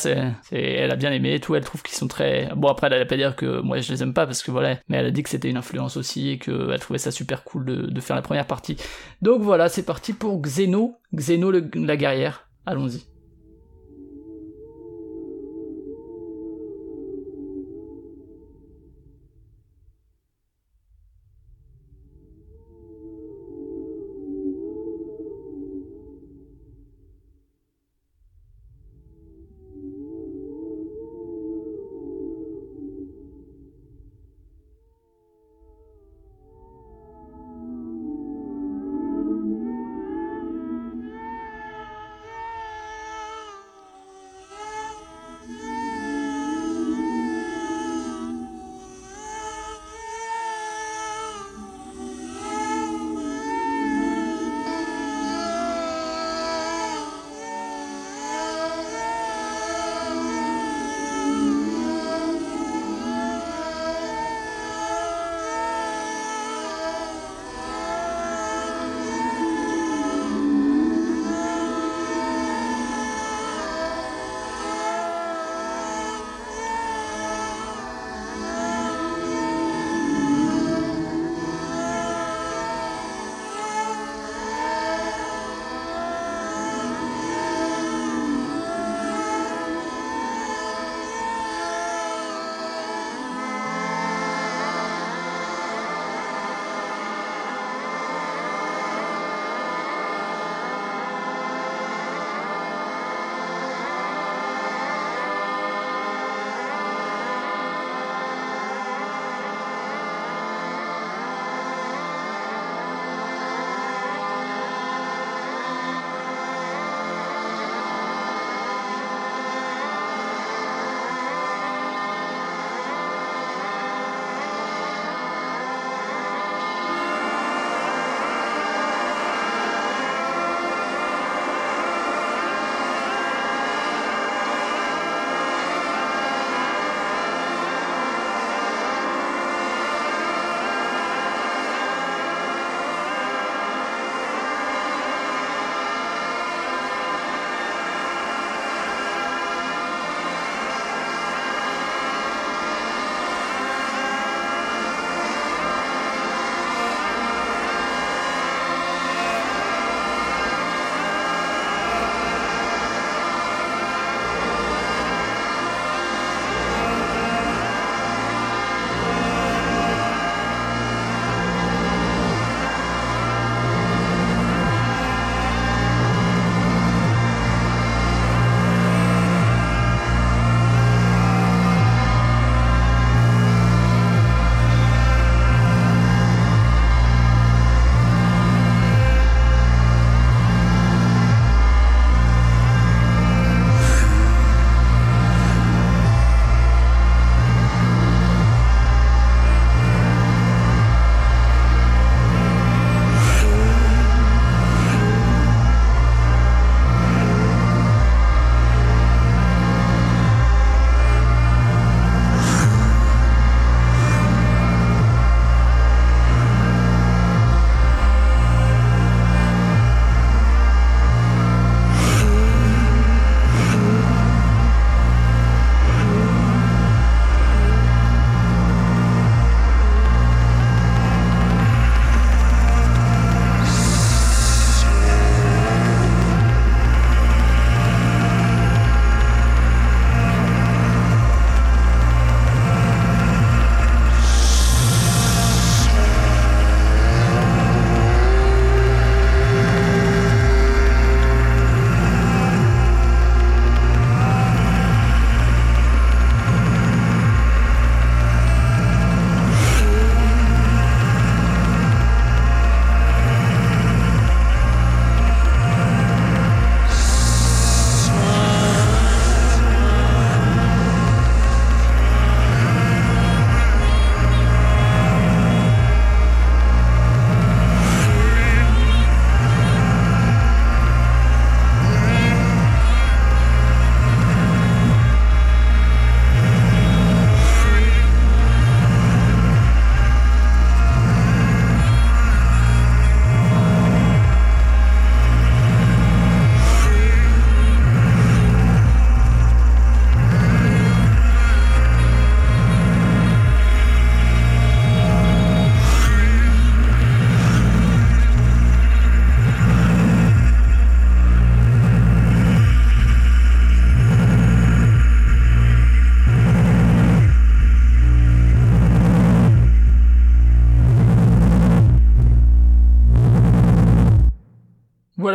[0.52, 1.54] elle a bien aimé et tout.
[1.54, 2.50] Elle trouve qu'ils sont très.
[2.56, 4.78] Bon, après, elle a pas dire que moi je les aime pas parce que voilà,
[4.88, 7.64] mais elle a dit que c'était une influence aussi et qu'elle trouvait ça super cool
[7.64, 8.76] de, faire la première partie.
[9.22, 12.48] Donc voilà, c'est parti pour Xeno, Xeno la guerrière.
[12.66, 13.07] Allons-y.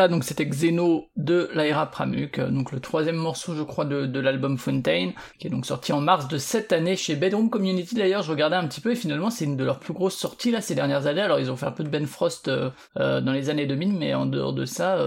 [0.08, 4.58] Donc c'était Xeno de Lyra Pramuk, euh, donc le troisième morceau, je crois, de, l'album
[4.58, 7.95] Fontaine, qui est donc sorti en mars de cette année chez Bedroom Community.
[7.95, 10.51] D'ailleurs, je regardais un petit peu et finalement, c'est une de leurs plus grosses sorties
[10.51, 11.22] là ces dernières années.
[11.22, 13.93] Alors, ils ont fait un peu de Ben Frost euh, euh, dans les années 2000,
[13.93, 14.97] mais en dehors de ça,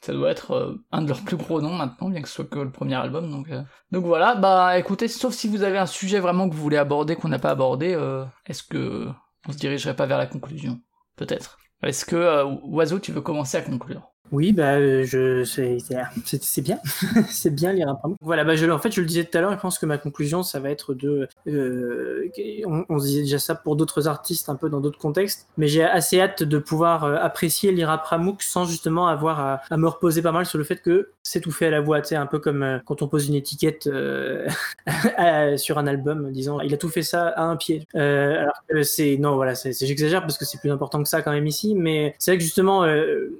[0.00, 2.58] ça doit être un de leurs plus gros noms maintenant, bien que ce soit que
[2.58, 3.44] le premier album.
[3.90, 7.16] Donc, voilà, bah écoutez, sauf si vous avez un sujet vraiment que vous voulez aborder
[7.16, 7.98] qu'on n'a pas abordé,
[8.46, 9.08] est-ce que
[9.48, 10.80] on se dirigerait pas vers la conclusion?
[11.16, 11.58] Peut-être.
[11.82, 14.12] Est-ce que Oiseau, tu veux commencer à conclure?
[14.32, 15.78] Oui, bah, euh, je, c'est,
[16.24, 16.78] c'est, c'est bien,
[17.28, 18.18] c'est bien lire un Pramuk.
[18.20, 20.42] Voilà, bah, en fait, je le disais tout à l'heure, je pense que ma conclusion,
[20.42, 22.28] ça va être de, euh,
[22.66, 25.84] on, on disait déjà ça pour d'autres artistes, un peu dans d'autres contextes, mais j'ai
[25.84, 30.32] assez hâte de pouvoir euh, apprécier Lyra Pramuk sans justement avoir à, me reposer pas
[30.32, 32.80] mal sur le fait que c'est tout fait à la voix, sais, un peu comme
[32.84, 33.84] quand on pose une étiquette
[35.56, 37.86] sur un album, disant il a tout fait ça à un pied.
[37.94, 41.08] Euh, alors que c'est, non, voilà, c'est, c'est, j'exagère parce que c'est plus important que
[41.08, 42.86] ça quand même ici, mais c'est vrai que justement,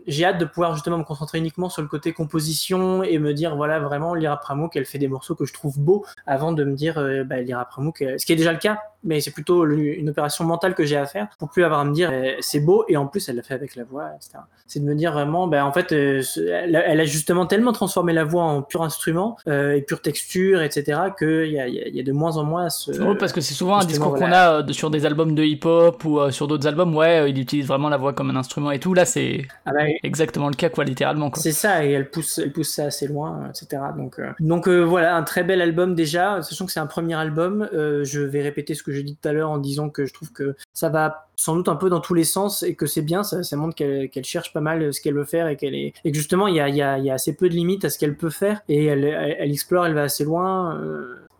[0.06, 3.56] j'ai hâte de pouvoir justement me concentrer uniquement sur le côté composition et me dire
[3.56, 6.74] voilà vraiment Lyra Pramuk elle fait des morceaux que je trouve beaux avant de me
[6.74, 10.08] dire euh, bah, Lyra Pramuk ce qui est déjà le cas mais c'est plutôt une
[10.10, 12.84] opération mentale que j'ai à faire pour plus avoir à me dire eh, c'est beau
[12.88, 15.46] et en plus elle l'a fait avec la voix etc c'est de me dire vraiment
[15.46, 19.36] bah, en fait euh, elle, elle, a justement tellement transformé la voix en pur instrument
[19.48, 22.44] euh, et pure texture etc qu'il y a, y, a, y a de moins en
[22.44, 24.26] moins ce c'est drôle parce que c'est souvent un discours voilà.
[24.26, 27.30] qu'on a euh, sur des albums de hip hop ou euh, sur d'autres albums ouais
[27.30, 28.94] il utilise vraiment la voix comme un instrument et tout.
[28.94, 31.42] Là c'est ah bah, exactement le cas quoi littéralement quoi.
[31.42, 34.82] c'est ça et elle pousse elle pousse ça assez loin etc donc euh, donc euh,
[34.82, 36.42] voilà un très bel album déjà.
[36.42, 39.28] Sachant que c'est un premier album euh, je vais répéter ce que j'ai dit tout
[39.28, 42.00] à l'heure en disant que je trouve que ça va sans doute un peu dans
[42.00, 45.00] tous les sens et que c'est bien ça, montre qu'elle qu cherche pas mal ce
[45.00, 47.54] qu'elle veut faire et qu'elle est et que justement il y a, assez peu de
[47.54, 50.80] limites à ce qu'elle peut faire et elle, explore elle va assez loin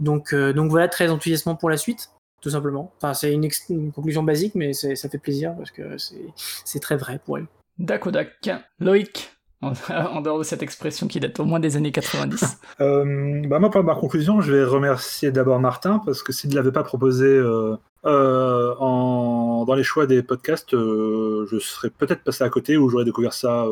[0.00, 2.10] donc donc voilà très enthousiasmant pour la suite
[2.42, 2.92] tout simplement.
[2.98, 5.96] Enfin, c'est une, une, conclusion basique, mais ça fait plaisir parce que
[6.36, 7.46] c'est très vrai pour elle.
[7.78, 8.48] Dakodak.
[8.78, 13.58] Loïc, en dehors de cette expression qui date au moins des années 90 euh, bah
[13.58, 16.82] Moi, pour ma conclusion, je vais remercier d'abord Martin, parce que s'il ne l'avait pas
[16.82, 22.90] proposé euh, euh, dans les choix des podcasts, je serais peut-être passé à côté ou
[22.90, 23.66] j'aurais découvert ça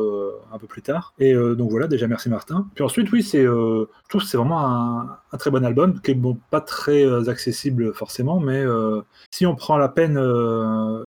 [0.51, 1.13] un peu plus tard.
[1.19, 2.67] Et donc voilà, déjà merci Martin.
[2.73, 6.11] Puis ensuite, oui, c'est, je trouve que c'est vraiment un, un, très bon album, qui
[6.11, 8.65] est bon, pas très accessible forcément, mais
[9.31, 10.17] si on prend la peine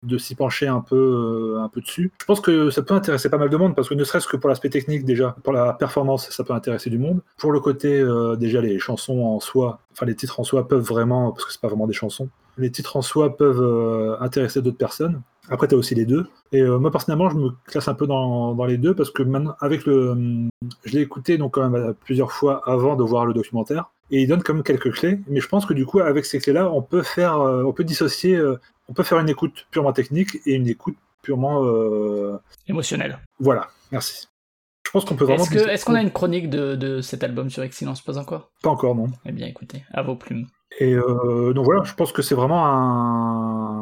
[0.05, 2.11] de s'y pencher un peu, un peu dessus.
[2.19, 4.37] Je pense que ça peut intéresser pas mal de monde parce que ne serait-ce que
[4.37, 7.21] pour l'aspect technique déjà, pour la performance, ça peut intéresser du monde.
[7.37, 10.83] Pour le côté euh, déjà les chansons en soi, enfin les titres en soi peuvent
[10.83, 14.61] vraiment, parce que c'est pas vraiment des chansons, les titres en soi peuvent euh, intéresser
[14.61, 15.21] d'autres personnes.
[15.49, 16.27] Après, tu as aussi les deux.
[16.51, 19.23] Et euh, moi, personnellement, je me classe un peu dans, dans les deux parce que
[19.23, 20.47] maintenant, avec le.
[20.85, 23.91] Je l'ai écouté donc quand même plusieurs fois avant de voir le documentaire.
[24.11, 25.19] Et il donne quand même quelques clés.
[25.27, 27.39] Mais je pense que du coup, avec ces clés-là, on peut faire.
[27.39, 28.35] Euh, on peut dissocier.
[28.35, 31.63] Euh, on peut faire une écoute purement technique et une écoute purement.
[32.67, 33.19] émotionnelle.
[33.39, 34.27] Voilà, merci.
[34.85, 35.43] Je pense qu'on peut vraiment.
[35.43, 38.01] Est-ce qu'on est qu a une chronique de, de cet album sur Excellence?
[38.01, 38.51] Pas encore?
[38.61, 39.07] Pas encore, non.
[39.25, 40.47] Eh bien, écoutez, à vos plumes.
[40.79, 43.74] Et donc voilà, je pense que c'est vraiment un.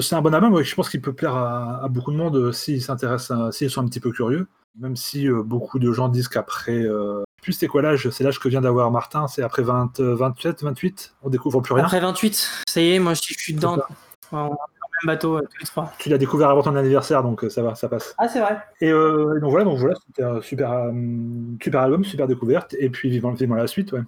[0.00, 2.82] C'est un bon album, je pense qu'il peut plaire à, à, beaucoup de monde s'ils
[2.82, 4.48] s'intéressent, s'ils sont un petit peu curieux.
[4.78, 6.82] Même si euh, beaucoup de gens disent qu'après.
[6.82, 7.24] Euh...
[7.42, 11.14] Plus c'est quoi l'âge C'est l'âge que vient d'avoir Martin, c'est après 20, 27, 28
[11.22, 13.78] On découvre plus rien Après 28, ça y est, moi je suis dedans.
[14.32, 15.92] Le même bateau euh, tous les trois.
[15.98, 18.14] Tu l'as découvert avant ton anniversaire, donc euh, ça va, ça passe.
[18.18, 18.58] Ah, c'est vrai.
[18.80, 20.92] Et euh, donc voilà, donc voilà c'était un super, euh,
[21.62, 24.02] super album, super découverte, et puis vivant la suite, ouais.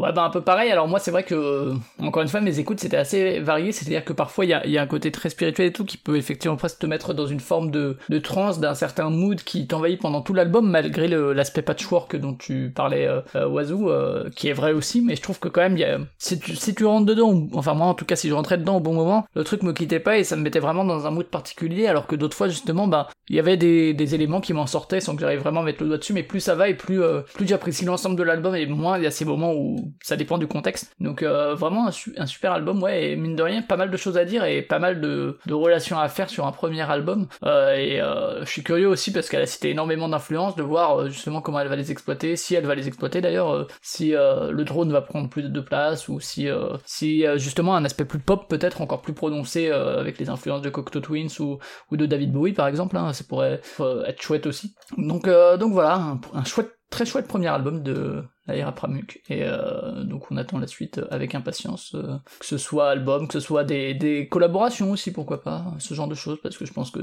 [0.00, 0.70] Ouais, bah un peu pareil.
[0.70, 3.70] Alors moi, c'est vrai que, euh, encore une fois, mes écoutes, c'était assez varié.
[3.70, 5.98] C'est-à-dire que parfois, il y a, y a, un côté très spirituel et tout qui
[5.98, 8.18] peut effectivement presque te mettre dans une forme de, de
[8.60, 13.46] d'un certain mood qui t'envahit pendant tout l'album, malgré l'aspect patchwork dont tu parlais, euh,
[13.48, 15.02] Oiseau, euh, qui est vrai aussi.
[15.02, 17.94] Mais je trouve que quand même, y a, si, tu, rentres dedans, enfin moi en
[17.94, 20.24] tout cas, si je rentrais dedans au bon moment, le truc me quittait pas et
[20.24, 23.36] ça me mettait vraiment dans un mood particulier, alors que d'autres fois, justement, bah, il
[23.36, 25.88] y avait des, des éléments qui m'en sortaient sans que j'arrive vraiment à mettre le
[25.88, 28.66] doigt dessus, mais plus ça va et plus, euh, plus j'apprécie l'ensemble de l'album et
[28.66, 31.90] moins il y a ces moments où ça dépend du contexte donc euh, vraiment un,
[31.90, 34.44] su un, super album, ouais, et mine de rien, pas mal de choses à dire
[34.44, 37.26] et pas mal de, de relations à faire sur un premier album.
[37.44, 41.00] Euh, et euh, je suis curieux aussi parce qu'elle a cité énormément d'influences, de voir
[41.00, 44.10] euh, justement comment elle va les exploiter, si elle va les exploiter d'ailleurs, euh, si
[44.10, 46.48] le drone va prendre plus de place ou si,
[46.84, 51.00] si justement un aspect plus pop peut-être encore plus prononcé avec les influences de Cocteau
[51.00, 51.58] Twins ou,
[51.90, 53.60] ou de David Bowie par exemple, hein, ça pourrait
[54.06, 54.74] être chouette aussi.
[54.96, 59.22] Donc, donc voilà, un, un chouette très chouette premier album de Lyra Pramuk.
[59.28, 63.34] Et euh, donc on attend la suite avec impatience euh, que ce soit album que
[63.34, 66.72] ce soit des, des, collaborations aussi pourquoi pas ce genre de choses parce que je
[66.72, 67.00] pense que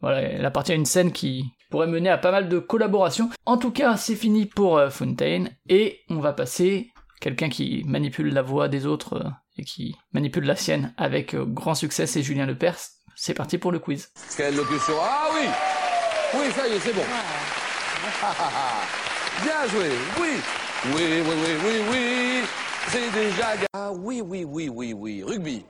[0.00, 3.30] voilà elle appartient à une scène qui pourrait mener à pas mal de collaborations.
[3.46, 5.50] En tout cas c'est fini pour euh, Fontaine.
[5.68, 9.28] Et on va passer quelqu'un qui manipule la voix des autres euh,
[9.58, 12.78] et qui manipule la sienne avec euh, grand succès c'est Julien Lepers.
[13.16, 14.12] C'est parti pour le quiz.
[14.36, 14.94] Quelle locution.
[15.00, 15.48] Ah oui!
[16.38, 17.02] Oui ça y est c'est bon
[19.42, 20.28] Bien joué, oui.
[20.94, 22.42] Oui, oui, oui, oui, oui.
[22.88, 23.46] C'est déjà...
[23.72, 25.22] Ah oui, oui, oui, oui, oui.
[25.22, 25.64] Rugby.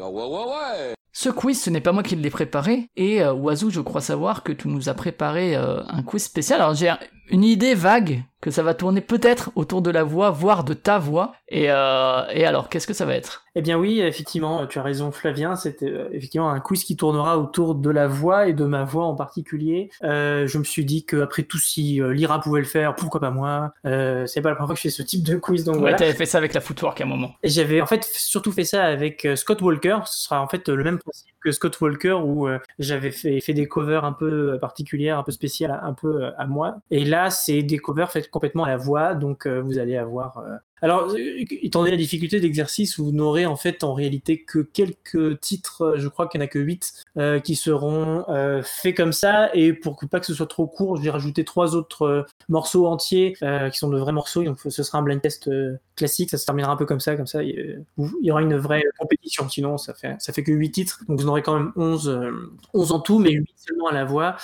[0.00, 0.94] Ah ouais, ouais, ouais.
[1.12, 4.52] Ce quiz, ce n'est pas moi qui l'ai préparé, et euh, je crois savoir que
[4.52, 6.60] tu nous as préparé euh, un quiz spécial.
[6.60, 6.90] Alors j'ai
[7.32, 10.98] une idée vague que ça va tourner peut-être autour de la voix, voire de ta
[10.98, 11.32] voix.
[11.48, 13.44] Et, euh, et alors, qu'est-ce que ça va être?
[13.54, 17.38] Eh bien oui, effectivement, tu as raison Flavien, c'est euh, effectivement un quiz qui tournera
[17.38, 19.90] autour de la voix et de ma voix en particulier.
[20.02, 23.72] Euh, je me suis dit qu'après tout, si Lyra pouvait le faire, pourquoi pas moi?
[23.86, 25.80] Euh, C'est pas la première fois que je fais ce type de quiz, donc Ouais,
[25.82, 25.96] voilà.
[25.96, 27.34] t'avais fait ça avec la footwork à un moment.
[27.44, 29.98] J'avais en fait surtout fait ça avec Scott Walker.
[30.06, 32.48] Ce sera en fait le même principe que Scott Walker où
[32.80, 36.76] j'avais fait, fait des covers un peu particulières, un peu spéciales, un peu à moi.
[36.90, 40.38] Et là, c'est des covers faits complètement à la voix, donc euh, vous allez avoir.
[40.38, 44.58] euh, Alors, euh, étant donné la difficulté d'exercice, vous n'aurez en fait en réalité que
[44.60, 48.24] quelques titres, je crois qu'il n'y en a que 8, euh, qui seront
[48.64, 49.54] faits comme ça.
[49.54, 52.86] Et pour que pas que ce soit trop court, je vais rajouter trois autres morceaux
[52.86, 53.34] entiers
[53.72, 54.42] qui sont de vrais morceaux.
[54.42, 55.48] Donc ce sera un blind test
[55.96, 57.84] classique, ça se terminera un peu comme ça, comme ça il
[58.22, 59.48] y aura une vraie compétition.
[59.48, 62.08] Sinon, ça fait ça fait que 8 titres, donc vous en aurez quand même 11,
[62.08, 62.30] euh,
[62.74, 64.36] 11 en tout, mais 8 seulement à la voix.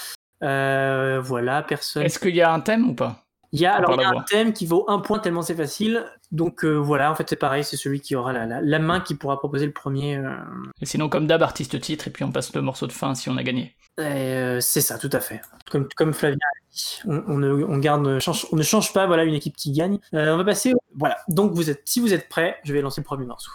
[0.43, 2.03] Euh, voilà, personne.
[2.05, 3.25] Est-ce qu'il y a un thème ou pas?
[3.53, 5.55] Il y a, alors, il y a un thème qui vaut un point tellement c'est
[5.55, 6.05] facile.
[6.33, 9.01] Donc euh, voilà, en fait c'est pareil, c'est celui qui aura la, la, la main
[9.01, 10.19] qui pourra proposer le premier.
[10.19, 10.35] euh,
[10.83, 13.31] Et sinon, comme d'hab, artiste titre, et puis on passe le morceau de fin si
[13.31, 13.75] on a gagné.
[13.99, 15.41] c'est ça, tout à fait.
[15.71, 19.07] Comme, comme Flavien a dit, on, on ne, on garde, change, on ne change pas.
[19.07, 19.99] Voilà, une équipe qui gagne.
[20.13, 20.75] On va passer.
[20.75, 21.17] au- Voilà.
[21.29, 23.51] Donc vous êtes, si vous êtes prêts, je vais lancer le premier morceau.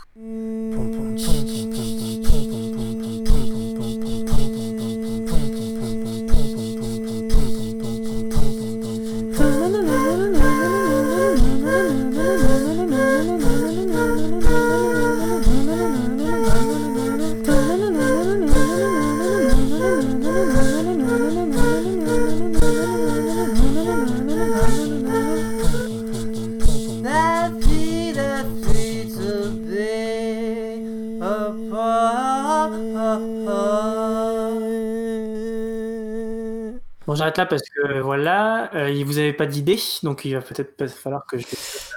[37.14, 40.90] Bon, j'arrête là parce que voilà, euh, vous avez pas d'idée, donc il va peut-être
[40.90, 41.46] falloir que je.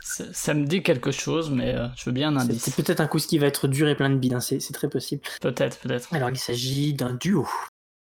[0.03, 2.65] Ça, ça me dit quelque chose, mais euh, je veux bien un indice.
[2.65, 4.91] c'est peut-être un coup qui va être dur et plein de bides, hein, c'est très
[4.91, 5.23] possible.
[5.41, 6.13] Peut-être, peut-être.
[6.13, 7.49] Alors, il s'agit d'un duo.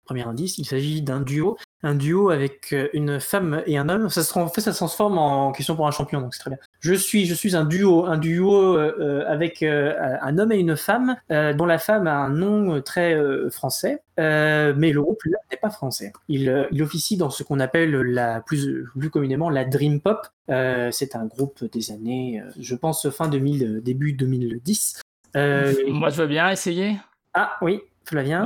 [0.07, 1.59] Premier indice, il s'agit d'un duo.
[1.83, 4.09] Un duo avec euh, une femme et un homme.
[4.09, 6.51] Ça se, en fait, ça se transforme en question pour un champion, donc c'est très
[6.53, 6.59] bien.
[6.85, 10.59] Je suis, je suis un duo, un duo euh, euh, avec euh, un homme et
[10.59, 13.17] une femme, dont la femme a un nom très
[13.51, 16.13] français, euh, mais le groupe n'est pas français.
[16.29, 20.27] Il, il officie dans ce qu'on appelle la plus, plus communément la dream pop.
[20.51, 25.01] Euh, c'est un groupe des années, je pense fin 2000, euh, début 2010.
[25.37, 26.97] Euh, Moi, je veux bien essayer.
[27.33, 28.45] ah oui, Flavien.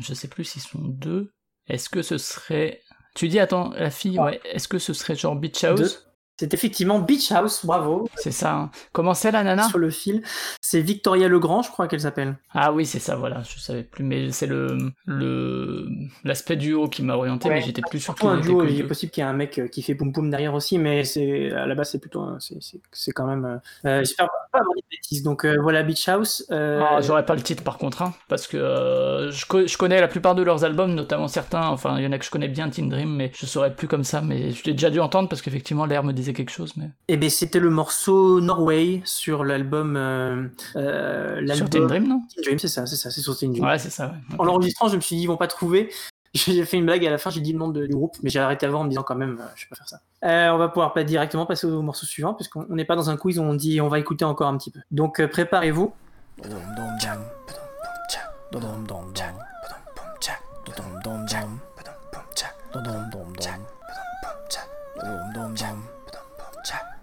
[0.00, 1.30] Je sais plus s'ils sont deux.
[1.68, 2.80] Est-ce que ce serait.
[3.14, 4.24] Tu dis, attends, la fille, Ah.
[4.24, 4.40] ouais.
[4.50, 6.08] Est-ce que ce serait genre Beach House?
[6.38, 8.08] C'est effectivement Beach House, bravo.
[8.16, 8.54] C'est ça.
[8.54, 8.70] hein.
[8.92, 10.22] Comment c'est la nana Sur le fil,
[10.60, 12.36] c'est Victoria Legrand, je crois qu'elle s'appelle.
[12.52, 13.42] Ah oui, c'est ça, voilà.
[13.42, 15.86] Je savais plus, mais c'est le le
[16.24, 17.56] l'aspect duo qui m'a orienté, Ouais.
[17.56, 19.58] mais j'étais plus sûr un qu'il duo, il est possible qu'il y ait un mec
[19.58, 22.60] euh, qui fait poum poum derrière aussi, mais c'est à la base c'est plutôt c'est
[22.62, 23.44] c'est- c'est quand même.
[23.44, 25.22] Euh, euh, J'espère pas avoir dit de bêtises.
[25.22, 26.44] Donc euh, voilà Beach House.
[26.50, 30.00] euh, Ah, j'aurais pas le titre par contre, hein, parce que je, co- je connais
[30.00, 32.48] la plupart de leurs albums, notamment certains, enfin il y en a que je connais
[32.48, 35.28] bien, Teen Dream, mais je saurais plus comme ça, mais je l'ai déjà dû entendre
[35.28, 36.90] parce qu'effectivement l'air me disait quelque chose, mais...
[37.08, 39.96] Eh ben c'était le morceau Norway sur l'album.
[39.96, 40.46] Euh,
[40.76, 43.52] euh, Sur l'album- Teen Dream, non Teen Dream, c'est ça, c'est ça, c'est sur Teen
[43.52, 43.64] Dream.
[43.64, 44.36] Ouais, c'est ça, ouais.
[44.38, 45.90] En l'enregistrant, je me suis dit ils vont pas trouver.
[46.34, 48.30] J'ai fait une blague à la fin, j'ai dit le nom de- du groupe, mais
[48.30, 50.00] j'ai arrêté avant en me disant quand même, euh, je vais pas faire ça.
[50.24, 52.96] Euh, on va pouvoir pas directement passer au morceau suivant, parce qu'on on n'est pas
[52.96, 54.80] dans un quiz où on dit on va écouter encore un petit peu.
[54.90, 55.92] Donc euh, préparez-vous.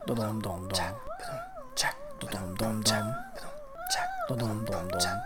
[0.10, 0.96] 도돔돔돔 착
[2.20, 3.06] 도돔돔돔 착
[4.28, 5.22] 도돔돔돔 착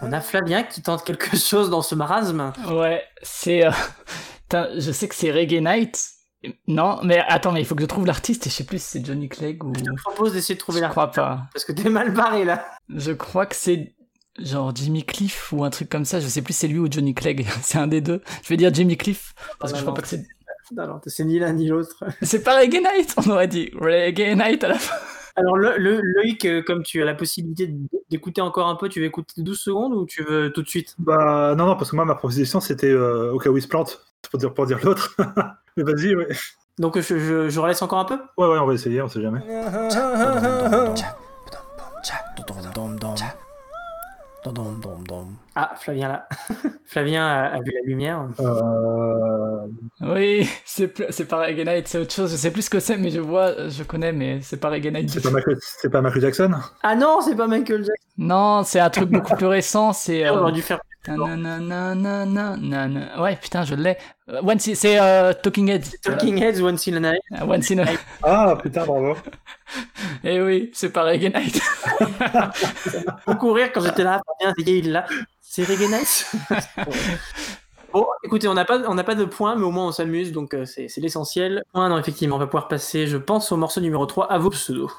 [0.03, 2.53] On a Flavien qui tente quelque chose dans ce marasme.
[2.69, 3.67] Ouais, c'est...
[3.67, 3.71] euh,
[4.79, 6.21] je sais que c'est Reggae Night,
[6.67, 8.89] non, mais attends, mais il faut que je trouve l'artiste, et je sais plus si
[8.89, 9.73] c'est Johnny Clegg ou...
[9.77, 11.43] Je te propose d'essayer de trouver Je la crois pas.
[11.53, 12.65] parce que t'es mal barré là.
[12.89, 13.95] Je crois que c'est
[14.39, 16.21] genre Jimmy Cliff ou un truc comme ça.
[16.21, 17.47] Je sais plus c'est lui ou Johnny Clegg.
[17.63, 18.21] c'est un des deux.
[18.43, 19.97] Je vais dire Jimmy Cliff parce que non, je crois non.
[19.97, 20.25] pas que c'est.
[20.73, 22.05] Non, non, c'est ni l'un ni l'autre.
[22.23, 23.15] C'est pas Reggae Night.
[23.17, 24.95] On aurait dit Reggae Night à la fin.
[25.37, 27.73] Alors, le, le- Loïc, euh, comme tu as la possibilité
[28.11, 30.95] d'écouter encore un peu, tu veux écouter 12 secondes ou tu veux tout de suite
[30.99, 33.69] Bah non, non, parce que moi, ma proposition, c'était euh, au cas où il se
[33.69, 35.17] plante, pour dire, pour dire l'autre.
[35.77, 36.29] Mais vas-y, ouais.
[36.79, 39.23] Donc, je, je, je relaisse encore un peu Ouais, ouais, on va essayer, on sait
[39.23, 39.41] jamais.
[45.55, 46.29] Ah, Flavien là.
[46.87, 48.27] Flavien a, a vu la lumière.
[48.41, 49.67] Euh...
[50.01, 50.89] Oui, c'est
[51.29, 52.31] pas Reggae c'est autre chose.
[52.31, 55.07] Je sais plus ce que c'est, mais je vois, je connais, mais c'est pas Reggae.
[55.09, 55.57] C'est pas, Michael...
[55.61, 56.53] c'est pas Michael Jackson?
[56.83, 58.05] Ah non, c'est pas Michael Jackson.
[58.19, 59.93] Non, c'est un truc beaucoup plus récent.
[59.93, 60.29] C'est.
[60.31, 60.81] On euh, aurait dû faire.
[63.19, 63.97] Ouais, putain, je l'ai.
[64.29, 65.97] Euh, One Si- c'est euh, Talking Heads.
[66.03, 67.23] Talking Heads, One in a Night.
[67.33, 67.85] Euh, One a-
[68.23, 69.17] Ah, putain, bravo.
[70.25, 71.61] Eh oui, c'est pas Reggae Night.
[73.25, 74.21] Faut courir quand j'étais là.
[74.59, 75.07] C'est il là.
[75.41, 76.31] C'est Reggae Night.
[77.93, 80.31] Bon, écoutez, on n'a pas, on n'a pas de points, mais au moins on s'amuse,
[80.33, 81.65] donc euh, c'est c'est l'essentiel.
[81.73, 84.51] Point, non, effectivement, on va pouvoir passer, je pense, au morceau numéro 3, à vos
[84.51, 84.91] pseudos.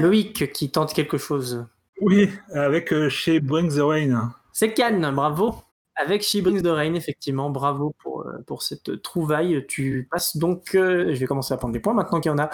[0.00, 1.64] Loïc qui tente quelque chose.
[2.02, 4.34] Oui, avec euh, chez Bring the Rain.
[4.60, 5.54] C'est Cannes, bravo.
[5.96, 9.64] Avec She Brings the Rain, effectivement, bravo pour, euh, pour cette trouvaille.
[9.66, 12.38] Tu passes donc, euh, je vais commencer à prendre des points maintenant qu'il y en
[12.38, 12.50] a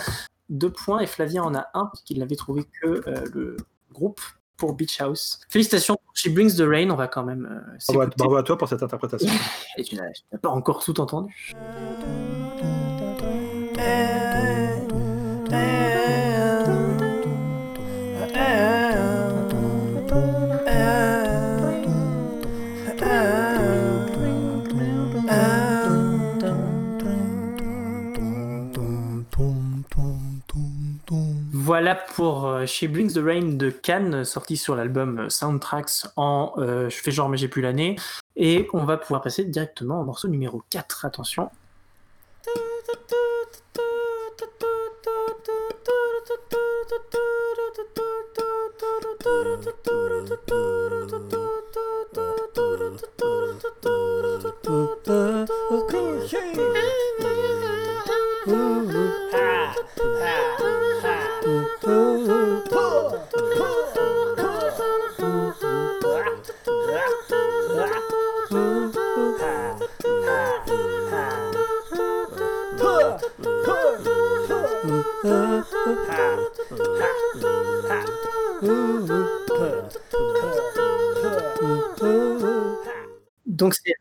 [0.49, 3.57] deux points et Flavien en a un puisqu'il n'avait trouvé que euh, le
[3.93, 4.21] groupe
[4.57, 5.41] pour Beach House.
[5.49, 8.45] Félicitations pour She Brings the Rain, on va quand même euh, Bravo à, bravo à
[8.45, 9.33] toi pour cette interprétation.
[9.77, 11.57] Et tu n'as tu n'as pas encore tout entendu.
[31.67, 36.53] Voilà pour euh, She Brings the Rain de Cannes, sorti sur l'album euh, Soundtracks en.
[36.59, 37.97] euh, je fais genre, mais j'ai plus l'année.
[38.37, 41.07] Et on va pouvoir passer directement au morceau numéro 4.
[41.07, 41.51] Attention.
[58.47, 58.95] Donc
[83.75, 83.93] c'est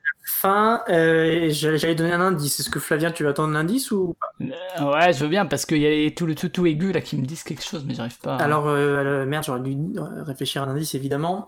[0.45, 0.81] fin.
[0.89, 2.59] Euh, j'allais donner un indice.
[2.59, 4.27] Est-ce que Flavien, tu vas attendre un indice ou pas?
[4.81, 6.91] Euh, ouais, je veux bien parce qu'il y a les- tout le tout, tout aigu
[6.91, 8.35] là qui me disent quelque chose, mais j'arrive pas.
[8.35, 9.75] à- Alors, euh, euh, merde, j'aurais dû
[10.25, 11.47] réfléchir à un indice, évidemment.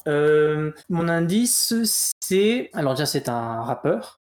[0.90, 1.74] Mon indice,
[2.20, 2.70] c'est...
[2.74, 4.20] Alors déjà, c'est un rappeur.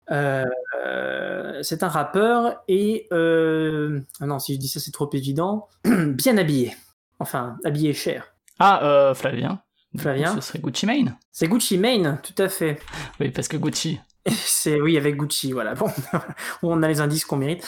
[1.63, 3.07] C'est un rappeur et...
[3.11, 5.67] Ah non, si je dis ça, c'est trop évident.
[5.85, 6.75] Bien habillé.
[7.19, 8.27] Enfin, habillé cher.
[8.59, 9.61] Ah, Flavien.
[9.97, 11.15] Flavien Ce serait Gucci Mane.
[11.31, 12.79] C'est Gucci Mane, tout à fait.
[13.19, 13.99] Oui, parce que Gucci.
[14.45, 15.73] C'est oui avec Gucci, voilà.
[15.75, 15.87] Bon,
[16.63, 17.65] on a les indices qu'on mérite.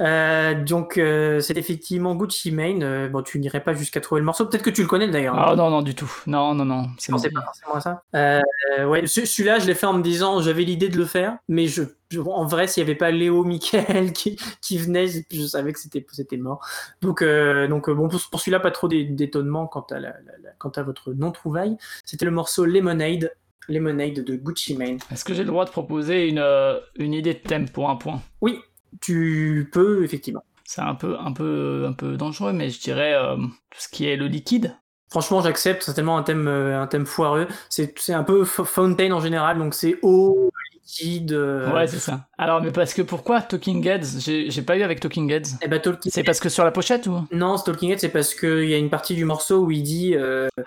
[0.00, 2.82] Euh, donc euh, c'est effectivement Gucci Mane.
[2.82, 4.44] Euh, bon, tu n'irais pas jusqu'à trouver le morceau.
[4.46, 5.38] Peut-être que tu le connais d'ailleurs.
[5.38, 6.10] Ah non, non, du tout.
[6.26, 6.88] Non, non, non.
[7.08, 8.02] Pensais pas forcément à ça.
[8.16, 11.36] Euh, ouais, ce- celui-là, je l'ai fait en me disant, j'avais l'idée de le faire,
[11.46, 15.20] mais je, je- en vrai, s'il n'y avait pas Léo, Michael qui, qui venait, je,
[15.30, 16.66] je savais que c'était, c'était mort.
[17.00, 20.50] Donc, donc bon, pour, pour celui-là, pas trop d'é- d'étonnement quant à, la, la- la-
[20.58, 21.76] quant à votre non-trouvaille.
[22.04, 23.30] C'était le morceau Lemonade,
[23.68, 24.98] Lemonade de Gucci Mane.
[25.10, 27.96] Est-ce que j'ai le droit de proposer une, euh, une idée de thème pour un
[27.96, 28.22] point?
[28.40, 28.58] Oui,
[29.00, 30.44] tu peux, effectivement.
[30.64, 34.06] C'est un peu, un, peu, un peu dangereux, mais je dirais euh, tout ce qui
[34.06, 34.76] est le liquide.
[35.10, 35.82] Franchement, j'accepte.
[35.82, 37.46] C'est tellement un thème, euh, un thème foireux.
[37.68, 41.32] C'est, un peu fountain en général, donc c'est eau, liquide.
[41.32, 42.26] Ouais, c'est ça.
[42.38, 44.20] Alors, mais parce que pourquoi Talking Heads?
[44.20, 45.56] J'ai pas eu avec Talking Heads.
[45.62, 47.26] eh ben, Talking C'est parce que sur la pochette ou?
[47.30, 50.16] Non, Stalking Head, c'est parce qu'il y a une partie du morceau où il dit,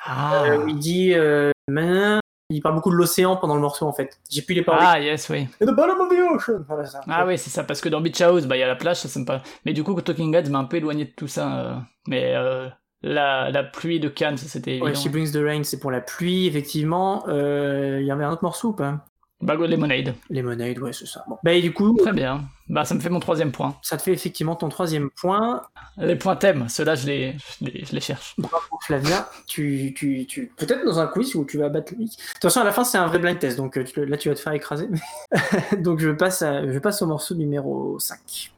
[0.06, 1.14] Ah, où il dit,
[2.50, 4.20] il parle beaucoup de l'océan pendant le morceau en fait.
[4.30, 4.82] J'ai plus les paroles.
[4.86, 5.48] ah yes, oui.
[5.60, 6.64] The bottom of the ocean.
[6.68, 7.02] Voilà ça.
[7.08, 8.98] Ah oui, c'est ça, parce que dans Beach House, bah, il y a la plage,
[8.98, 9.42] ça, pas.
[9.66, 11.58] Mais du coup, Talking Heads m'a un peu éloigné de tout ça.
[11.60, 11.76] euh,
[12.08, 12.70] Mais euh,
[13.02, 14.96] La, la pluie de Cannes, ça c'était Ouais.
[14.96, 17.26] She Brings the Rain, c'est pour la pluie, effectivement.
[17.28, 19.06] Euh, Il y avait un autre morceau ou pas?
[19.40, 20.16] Bago de Lemonade.
[20.32, 21.24] Lemonade, ouais, c'est ça.
[21.28, 21.38] Bon.
[21.44, 22.46] Bah, et du coup, Très bien.
[22.70, 23.78] Bah, ça me fait mon troisième point.
[23.84, 25.62] ça te fait effectivement ton troisième point.
[25.98, 28.34] Les points thèmes, ceux-là, je les, je les, je les cherche.
[28.40, 29.30] Bravo, Flavia.
[29.46, 30.52] Tu, tu, tu...
[30.58, 32.10] Peut-être dans un quiz où tu vas battre le mec.
[32.36, 34.36] Attention, à la fin, c'est un vrai blind test, donc euh, tu- là, tu vas
[34.36, 34.90] te faire écraser.
[35.78, 38.52] donc, je passe, à- je passe au morceau numéro 5.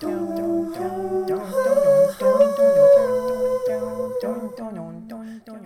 [0.00, 0.49] Don't, don't.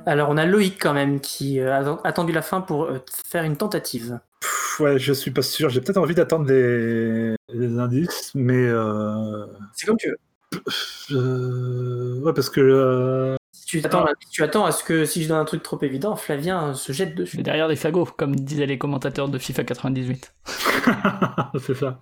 [0.06, 3.44] Alors, on a Loïc quand même qui euh, a attendu la fin pour euh, faire
[3.44, 4.18] une tentative.
[4.40, 5.68] Pff, ouais, je suis pas sûr.
[5.70, 7.34] J'ai peut-être envie d'attendre les...
[7.52, 9.46] les indices, mais euh...
[9.74, 10.18] C'est comme tu veux.
[11.12, 15.28] euh, ouais, parce que euh, Si tu attends, tu attends à ce que si je
[15.28, 17.42] donne un truc trop évident, Flavien se jette Je dessus.
[17.42, 20.34] derrière des fagots, comme disaient les commentateurs de FIFA 98.
[21.58, 22.00] c'est ça.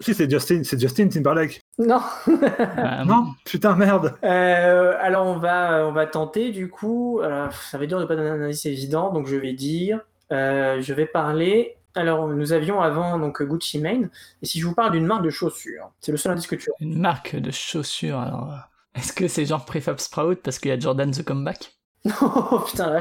[0.00, 1.60] Si c'est Justin, c'est Justin Timberlake.
[1.78, 2.00] Non.
[2.28, 4.14] Euh, Non, putain merde.
[4.24, 7.20] Euh, alors on va on va tenter du coup.
[7.22, 10.00] Alors, ça va être dur de pas donner un indice évident, donc je vais dire.
[10.32, 11.76] euh, je vais parler.
[11.94, 14.10] Alors nous avions avant donc Gucci Mane,
[14.42, 16.68] et si je vous parle d'une marque de chaussures, c'est le seul indice que tu
[16.70, 16.74] as.
[16.80, 18.50] Une marque de chaussures, alors.
[18.52, 18.56] euh,
[18.98, 21.72] Est-ce que c'est genre Prefab Sprout parce qu'il y a Jordan the Comeback?
[22.20, 23.00] Oh putain là.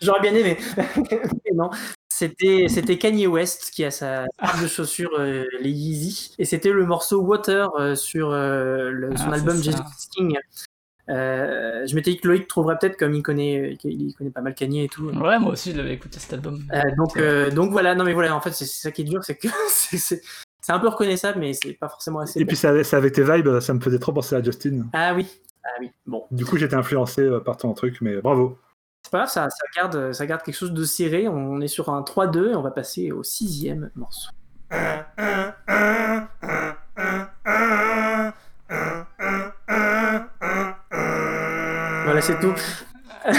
[0.00, 0.56] J'aurais bien aimé.
[0.96, 1.68] Mais non.
[2.20, 6.34] C'était, c'était Kanye West qui a sa marque de chaussures, euh, les Yeezy.
[6.38, 9.56] Et c'était le morceau Water euh, sur euh, le- son Ah, album.
[9.62, 9.78] Jesus
[10.14, 10.36] King.
[11.08, 14.54] Euh, je m'étais dit que Loïc trouverait peut-être comme il connaît, il connaît pas mal
[14.54, 15.06] Kanye et tout.
[15.08, 16.62] Ouais, moi aussi, je l'avais écouté cet album.
[16.74, 19.04] Euh, donc, euh, donc voilà, non mais voilà, en fait c'est, c'est ça qui est
[19.04, 20.20] dur, c'est que c'est,
[20.68, 22.38] un peu reconnaissable, mais c'est pas forcément assez.
[22.38, 22.48] Et bon.
[22.48, 24.88] puis c'est c'est avec tes vibes, ça me faisait trop penser à Justin.
[24.92, 25.26] Ah oui,
[25.64, 25.90] ah oui.
[26.04, 28.58] Bon, Du coup, j'étais influencé par ton truc, mais bravo.
[29.10, 31.26] C'est pas grave, ça, ça garde, ça garde quelque chose de serré.
[31.26, 34.30] On est sur un 3-2 et on va passer au sixième morceau.
[42.04, 42.54] Voilà, c'est tout.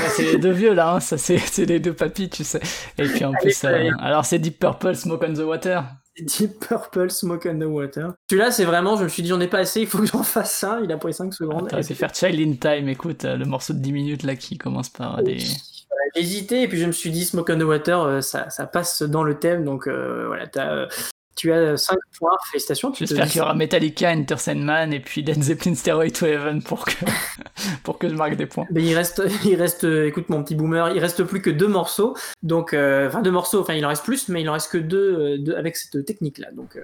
[0.10, 2.60] C'est les deux vieux là, hein, ça c'est les deux papis, tu sais.
[2.98, 5.86] Et puis en plus, euh, alors c'est Deep Purple, Smoke on the Water.
[6.20, 8.14] Deep Purple Smoke on the Water.
[8.30, 10.24] Celui-là, c'est vraiment, je me suis dit, j'en ai pas assez, il faut que j'en
[10.24, 10.84] fasse un.
[10.84, 11.70] Il a pris 5 secondes.
[11.72, 14.58] Et pu faire Child in Time, écoute, euh, le morceau de 10 minutes là qui
[14.58, 15.38] commence par des.
[15.38, 18.50] Voilà, J'ai hésité et puis je me suis dit Smoke on the Water, euh, ça,
[18.50, 19.64] ça passe dans le thème.
[19.64, 20.88] Donc euh, voilà, t'as,
[21.36, 22.94] tu as 5 points, félicitations.
[22.94, 26.86] J'espère qu'il y aura Metallica, Enter Sandman et puis Led Zeppelin Stairway to Heaven pour
[26.86, 26.92] que,
[27.84, 28.66] pour que je marque des points.
[28.72, 31.68] Mais il reste, il reste, euh, écoute mon petit boomer, il reste plus que deux
[31.68, 32.16] morceaux.
[32.44, 34.78] Donc, euh, enfin deux morceaux, enfin il en reste plus, mais il en reste que
[34.78, 36.52] deux, euh, deux avec cette technique-là.
[36.52, 36.82] Donc, euh,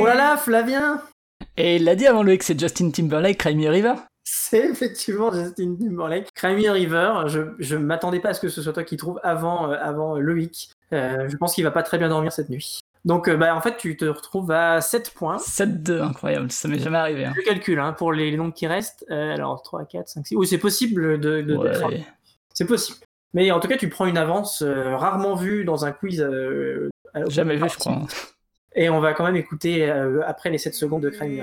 [0.00, 1.02] oh là là, Flavien,
[1.56, 3.94] Et il l'a dit avant Loïc, c'est Justin Timberlake, Cry Me River.
[4.50, 6.28] C'est effectivement Justin Timberlake.
[6.34, 9.70] Crimey River, je, je m'attendais pas à ce que ce soit toi qui trouve avant,
[9.70, 10.70] euh, avant Loïc.
[10.92, 12.80] Euh, je pense qu'il va pas très bien dormir cette nuit.
[13.06, 15.38] Donc, euh, bah, en fait, tu te retrouves à 7 points.
[15.38, 17.24] 7-2, incroyable, ça m'est jamais arrivé.
[17.24, 17.32] Hein.
[17.34, 19.06] Je calcule hein, pour les, les nombres qui restent.
[19.10, 20.36] Euh, alors 3, 4, 5, 6.
[20.36, 22.04] Oui, c'est possible de, de Ouais.
[22.52, 22.98] C'est possible.
[23.32, 26.20] Mais en tout cas, tu prends une avance euh, rarement vue dans un quiz.
[26.20, 26.90] euh,
[27.28, 28.02] Jamais vu, je crois.
[28.74, 29.90] Et on va quand même écouter
[30.26, 31.42] après les 7 secondes de Crime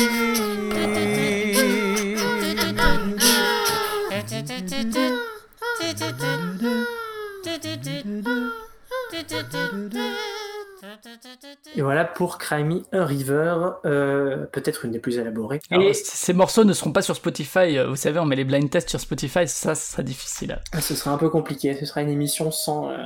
[11.75, 13.55] Et voilà pour Crimey River,
[13.85, 15.59] euh, peut-être une des plus élaborées.
[15.69, 17.77] Alors, Et ces morceaux ne seront pas sur Spotify.
[17.77, 20.59] euh, Vous savez, on met les blind tests sur Spotify, ça, ce sera difficile.
[20.71, 21.75] ah, ce sera un peu compliqué.
[21.75, 22.97] Ce sera une émission sans, euh,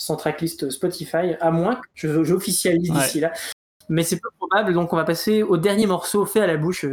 [0.00, 2.96] sans tracklist Spotify, à moins que je- j'officialise Ouais.
[2.98, 3.32] d'ici là.
[3.90, 6.84] Mais c'est peu probable, donc on va passer au dernier morceau fait à la bouche.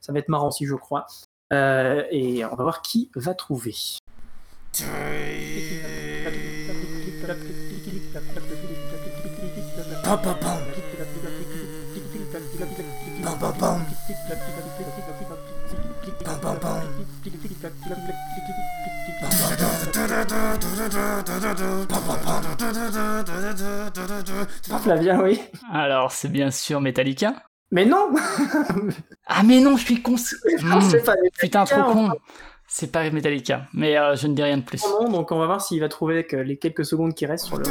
[0.00, 1.06] ça va être marrant si je crois.
[1.52, 3.74] Euh, et on va voir qui va trouver.
[24.82, 25.40] Flavien, oui.
[25.72, 27.34] Alors, c'est bien sûr Metallica.
[27.70, 28.10] Mais non
[29.26, 30.14] Ah, mais non, je suis con.
[30.14, 30.78] Hmm,
[31.38, 32.12] Putain, trop con.
[32.66, 34.82] C'est pas Metallica, mais euh, je ne dis rien de plus.
[34.84, 37.58] Non, donc on va voir s'il va trouver euh, les quelques secondes qui restent sur
[37.58, 37.64] le.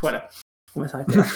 [0.00, 0.28] Voilà.
[0.74, 1.24] On va s'arrêter là.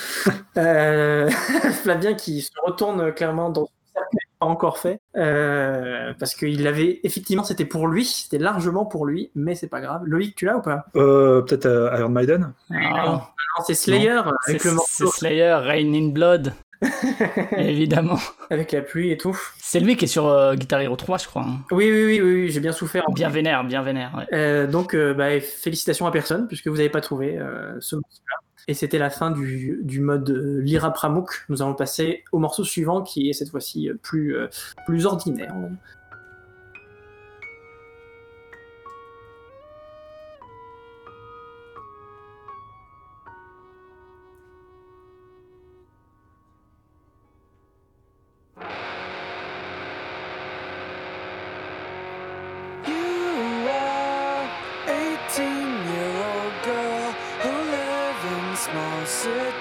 [0.57, 1.29] Euh,
[1.83, 5.01] Flavien qui se retourne clairement dans son cercle qu'il n'a pas encore fait.
[5.15, 6.99] euh, parce qu'il avait.
[7.05, 8.07] Effectivement, c'était pour lui.
[8.07, 9.31] C'était largement pour lui.
[9.35, 10.01] Mais c'est pas grave.
[10.07, 10.87] Loïc, tu l'as ou pas?
[10.97, 13.21] Euh, Peut-être euh, Iron Maiden Ah, Non,
[13.67, 15.11] c'est Slayer avec le morceau.
[15.11, 16.55] Slayer, Rain in Blood.
[17.57, 18.19] Évidemment.
[18.51, 19.39] avec la pluie et tout.
[19.59, 21.43] C'est lui qui est sur euh, Guitar Hero 3, je crois.
[21.43, 21.59] hein.
[21.71, 23.05] Oui, oui, oui, oui, oui, j'ai bien souffert.
[23.15, 24.13] Bien vénère, bien vénère.
[24.17, 24.27] ouais.
[24.37, 28.37] Euh, donc, euh, bah, félicitations à personne, puisque vous n'avez pas trouvé euh, ce morceau-là.
[28.69, 31.45] Et c'était la fin du, du mode euh, Lyra Pramuk.
[31.49, 34.49] Nous allons passer au morceau suivant, qui est cette fois-ci euh, plus, euh,
[34.87, 35.55] plus ordinaire.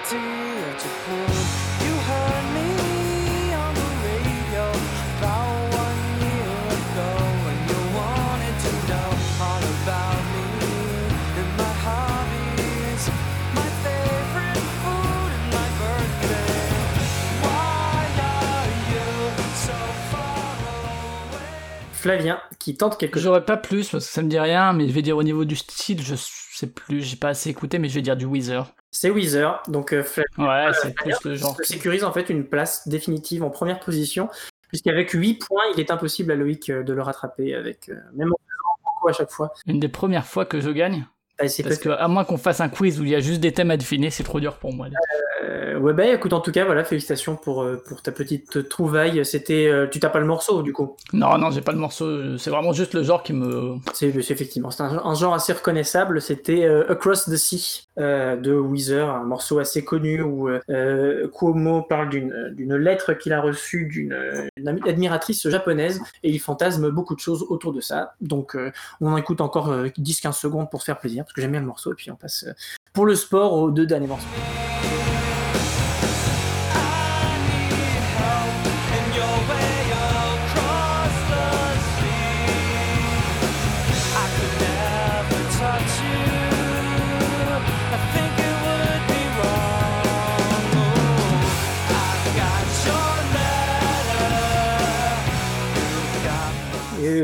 [0.06, 1.30] City of Japan.
[1.82, 2.70] You heard me
[3.54, 4.64] on the radio
[5.18, 7.10] about one year ago
[7.44, 9.10] when you wanted to know
[9.42, 10.46] all about me
[11.40, 13.02] and my hobbies,
[13.58, 16.54] my favorite food and my birthday.
[17.42, 19.10] Why are you
[19.66, 19.78] so
[20.12, 21.50] far away?
[21.94, 23.24] Flavien, qui tente quelque chose.
[23.24, 25.44] J'aurais pas plus parce que ça me dit rien, mais je vais dire au niveau
[25.44, 26.14] du style, je
[26.58, 28.72] sais plus, j'ai pas assez écouté, mais je vais dire du Weezer.
[28.90, 29.62] C'est Weezer.
[29.68, 30.02] Donc, euh,
[30.38, 31.56] Ouais, c'est plus le genre.
[31.56, 34.28] se sécurise en fait une place définitive en première position,
[34.68, 38.32] puisqu'avec 8 points, il est impossible à Loïc euh, de le rattraper, avec euh, même
[38.32, 39.52] en faisant beaucoup à chaque fois.
[39.66, 41.06] Une des premières fois que je gagne?
[41.38, 43.40] Bah, c'est Parce que, à moins qu'on fasse un quiz où il y a juste
[43.40, 44.86] des thèmes à deviner, c'est trop dur pour moi.
[45.44, 49.24] Euh, ouais, bah écoute, en tout cas, voilà, félicitations pour, euh, pour ta petite trouvaille.
[49.24, 49.66] C'était.
[49.68, 50.96] euh, tu t'as pas le morceau, du coup?
[51.12, 53.74] Non, non, j'ai pas le morceau, c'est vraiment juste le genre qui me.
[53.92, 56.22] C'est c'est effectivement, c'est un, un genre assez reconnaissable.
[56.22, 61.28] C'était euh, Across the Sea euh, de Weezer, un morceau assez connu où euh, euh,
[61.88, 64.48] parle d'une lettre qu'il a reçue d'une euh,
[64.86, 68.14] admiratrice japonaise et il fantasme beaucoup de choses autour de ça.
[68.20, 68.70] Donc euh,
[69.00, 71.66] on écoute encore euh, 10-15 secondes pour se faire plaisir parce que j'aime bien le
[71.66, 72.52] morceau et puis on passe euh,
[72.92, 74.26] pour le sport aux deux derniers morceaux.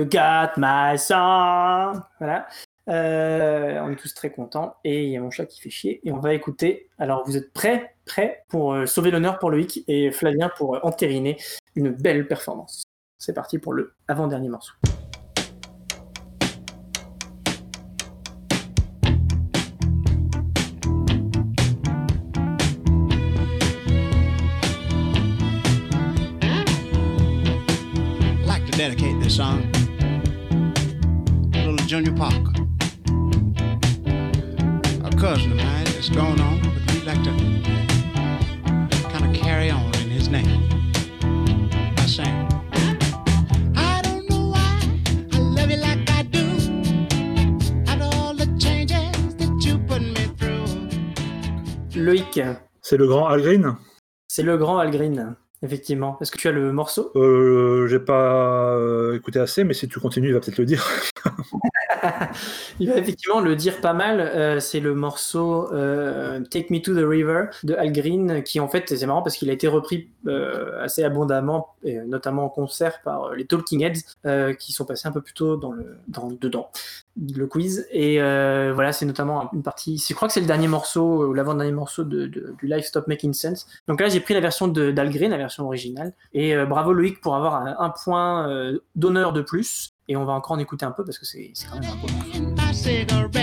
[0.03, 2.03] You got my song.
[2.19, 2.49] Voilà.
[2.89, 6.01] Euh, on est tous très contents et il y a mon chat qui fait chier
[6.03, 6.91] et on va écouter.
[6.99, 10.81] Alors vous êtes prêts, prêts pour euh, sauver l'honneur pour Loïc et Flavien pour euh,
[10.83, 11.39] entériner
[11.77, 12.83] une belle performance.
[13.17, 14.73] C'est parti pour le avant-dernier morceau.
[28.75, 29.72] Dedicate this song
[31.93, 32.55] Junior Parker.
[35.05, 37.33] A cousin of mine that's gone on, but we'd like to
[39.13, 40.71] kind of carry on in his name.
[41.99, 42.49] I sang.
[43.77, 44.81] I don't know why
[45.35, 46.47] I love you like I do.
[47.87, 50.65] After all the changes that you put me through.
[51.95, 52.41] Loïc,
[52.81, 53.77] C'est le grand Al Green
[54.29, 56.17] c'est le grand Al Green, effectivement.
[56.23, 57.13] Est-ce que tu as le morceau?
[57.17, 60.83] Euh, J'ai pas euh, écouté assez, mais si tu continues, il va peut-être le dire.
[62.81, 64.21] Il va effectivement le dire pas mal.
[64.21, 68.69] euh, c'est le morceau euh, Take Me to the River de Al Green, qui en
[68.69, 73.03] fait, c'est marrant parce qu'il a été repris euh, assez abondamment, et notamment en concert
[73.03, 76.71] par les Talking Heads, qui sont passés un peu plus tôt dans le, dans, dedans,
[77.35, 77.87] le quiz.
[77.91, 80.03] Et voilà, c'est notamment une partie.
[80.09, 83.33] Je crois que c'est le dernier morceau, ou l'avant-dernier morceau de, du Live Stop Making
[83.33, 83.67] Sense.
[83.89, 86.13] Donc là, j'ai pris la version de- d'Al Green, la version originale.
[86.33, 89.92] Et bravo Loïc pour avoir un, point d'honneur de plus.
[90.09, 93.42] Et on va encore en écouter un peu parce que c'est quand même un beau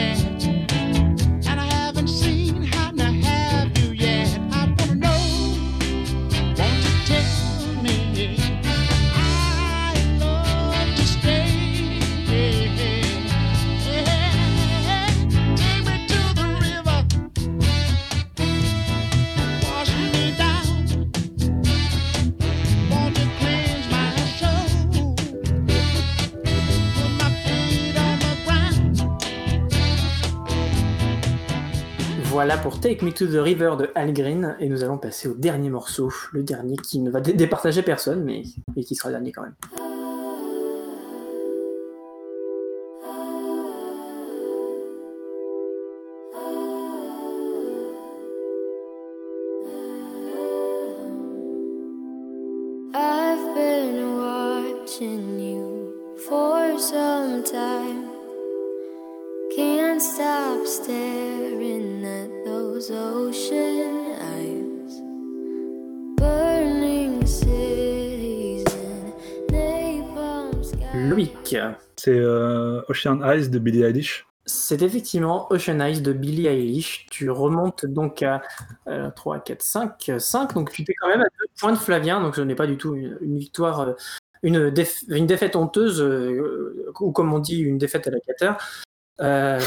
[32.39, 34.55] Voilà pour Take Me to the River de Al Green.
[34.61, 36.09] Et nous allons passer au dernier morceau.
[36.31, 38.43] Le dernier qui ne va dé- départager personne, mais,
[38.77, 39.55] mais qui sera le dernier quand même.
[52.93, 55.93] I've been watching you
[56.27, 57.98] for some time.
[59.59, 65.01] Can't stop staring at those ocean eyes.
[66.15, 71.09] Burning cities and napalm.
[71.09, 71.57] Loïc.
[71.97, 74.25] C'est euh, Ocean Eyes de Billie Eilish.
[74.45, 77.07] C'est effectivement Ocean Eyes de Billie Eilish.
[77.11, 78.41] Tu remontes donc à
[78.87, 80.53] euh, 3, 4, 5, 5.
[80.53, 82.21] Donc tu t'es quand même à deux points de Flavien.
[82.21, 83.93] Donc ce n'est pas du tout une, une victoire, euh,
[84.41, 88.51] une, déf- une défaite honteuse, euh, ou comme on dit, une défaite à la cater.
[89.21, 89.59] Euh,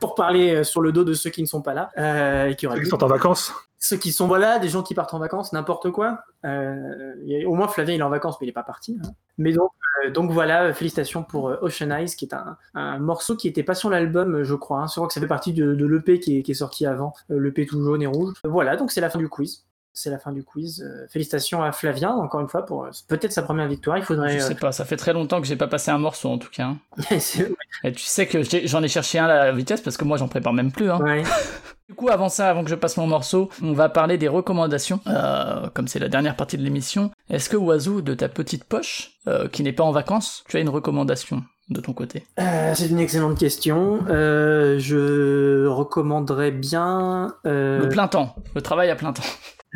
[0.00, 2.56] pour parler euh, sur le dos de ceux qui ne sont pas là euh, et
[2.56, 3.52] qui auraient Ceux qui sont en vacances.
[3.78, 6.20] ceux qui sont voilà, des gens qui partent en vacances, n'importe quoi.
[6.44, 7.14] Euh,
[7.46, 8.98] au moins Flavien il est en vacances, mais il n'est pas parti.
[9.02, 9.08] hein.
[9.38, 9.70] Mais donc,
[10.04, 13.74] euh, donc voilà, félicitations pour Ocean Eyes, qui est un, un morceau qui était pas
[13.74, 14.80] sur l'album, je crois.
[14.80, 14.86] Hein.
[14.88, 17.12] Je crois que ça fait partie de, de l'EP qui est, qui est sorti avant,
[17.28, 18.34] l'EP tout jaune et rouge.
[18.44, 19.65] Voilà, donc c'est la fin du quiz.
[19.98, 20.82] C'est la fin du quiz.
[20.82, 23.96] Euh, félicitations à Flavien, encore une fois, pour euh, peut-être sa première victoire.
[23.96, 24.38] Il faudrait.
[24.38, 26.50] Je sais pas, ça fait très longtemps que j'ai pas passé un morceau en tout
[26.50, 26.64] cas.
[26.64, 26.78] hein.
[27.12, 27.48] euh,
[27.82, 30.28] Et tu sais que j'en ai cherché un à la vitesse parce que moi j'en
[30.28, 30.90] prépare même plus.
[30.90, 31.00] Hein.
[31.00, 31.22] ouais.
[31.88, 34.98] Du coup, avant ça, avant que je passe mon morceau, on va parler des recommandations,
[35.06, 37.12] euh, comme c'est la dernière partie de l'émission.
[37.30, 40.60] Est-ce que Oiseau, de ta petite poche, euh, qui n'est pas en vacances, tu as
[40.60, 42.26] une recommandation de ton côté?
[42.40, 44.00] Euh, c'est une excellente question.
[44.08, 47.36] Euh, je recommanderais bien.
[47.46, 49.22] euh, Le plein temps, le travail à plein temps.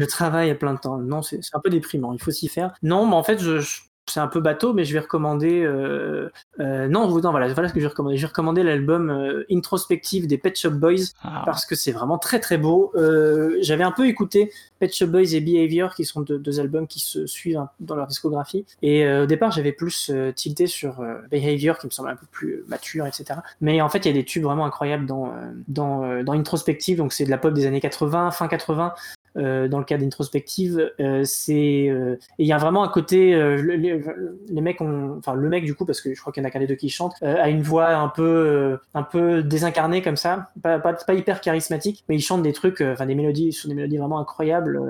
[0.01, 0.97] Le travail à plein temps.
[0.98, 2.12] Non, c'est un peu déprimant.
[2.14, 2.72] Il faut s'y faire.
[2.82, 5.62] Non, mais en fait, je, je- c'est un peu bateau, mais je vais recommander.
[5.62, 8.16] euh, euh, non, vous- non, voilà, voilà ce que je vais recommander.
[8.16, 12.18] Je vais recommander l'album euh, Introspective des Pet Shop Boys Ah, parce que c'est vraiment
[12.18, 12.90] très très beau.
[12.97, 14.51] Euh, J'avais un peu écouté
[14.81, 17.94] Pet Shop Boys et Behavior, qui sont deux, deux albums qui se suivent un- dans
[17.94, 18.64] leur discographie.
[18.82, 22.16] Et euh, au départ, j'avais plus euh, tilté sur euh, Behavior, qui me semble un
[22.16, 23.40] peu plus mature, etc.
[23.60, 26.32] Mais en fait, il y a des tubes vraiment incroyables dans, euh, dans, euh, dans
[26.32, 26.97] Introspective.
[26.98, 28.93] Donc, c'est de la pop des années 80, fin 80.
[29.36, 33.32] Euh, dans le cas d'Introspective, euh, c'est euh, et il y a vraiment un côté
[33.32, 36.47] le- les, mecs ont enfin le mec du coup parce que je crois qu'il y
[36.47, 40.02] en a qu'un des deux qui chante a une voix un peu un peu désincarnée
[40.02, 43.52] comme ça pas, pas, pas hyper charismatique mais il chante des trucs enfin des mélodies
[43.52, 44.81] sur des mélodies vraiment incroyables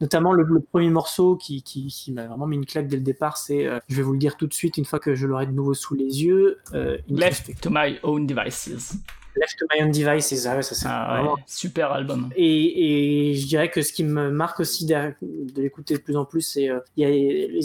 [0.00, 3.02] notamment le, le premier morceau qui, qui, qui m'a vraiment mis une claque dès le
[3.02, 5.46] départ c'est je vais vous le dire tout de suite une fois que je l'aurai
[5.46, 6.58] de nouveau sous les yeux
[7.08, 8.98] Left to my own devices.
[9.36, 12.30] Left my own device et ça, ouais, ça c'est Ah ouais, vraiment super album.
[12.36, 16.16] et, et je dirais que ce qui me marque aussi de, de l'écouter de plus
[16.16, 17.10] en plus, c'est euh, il y a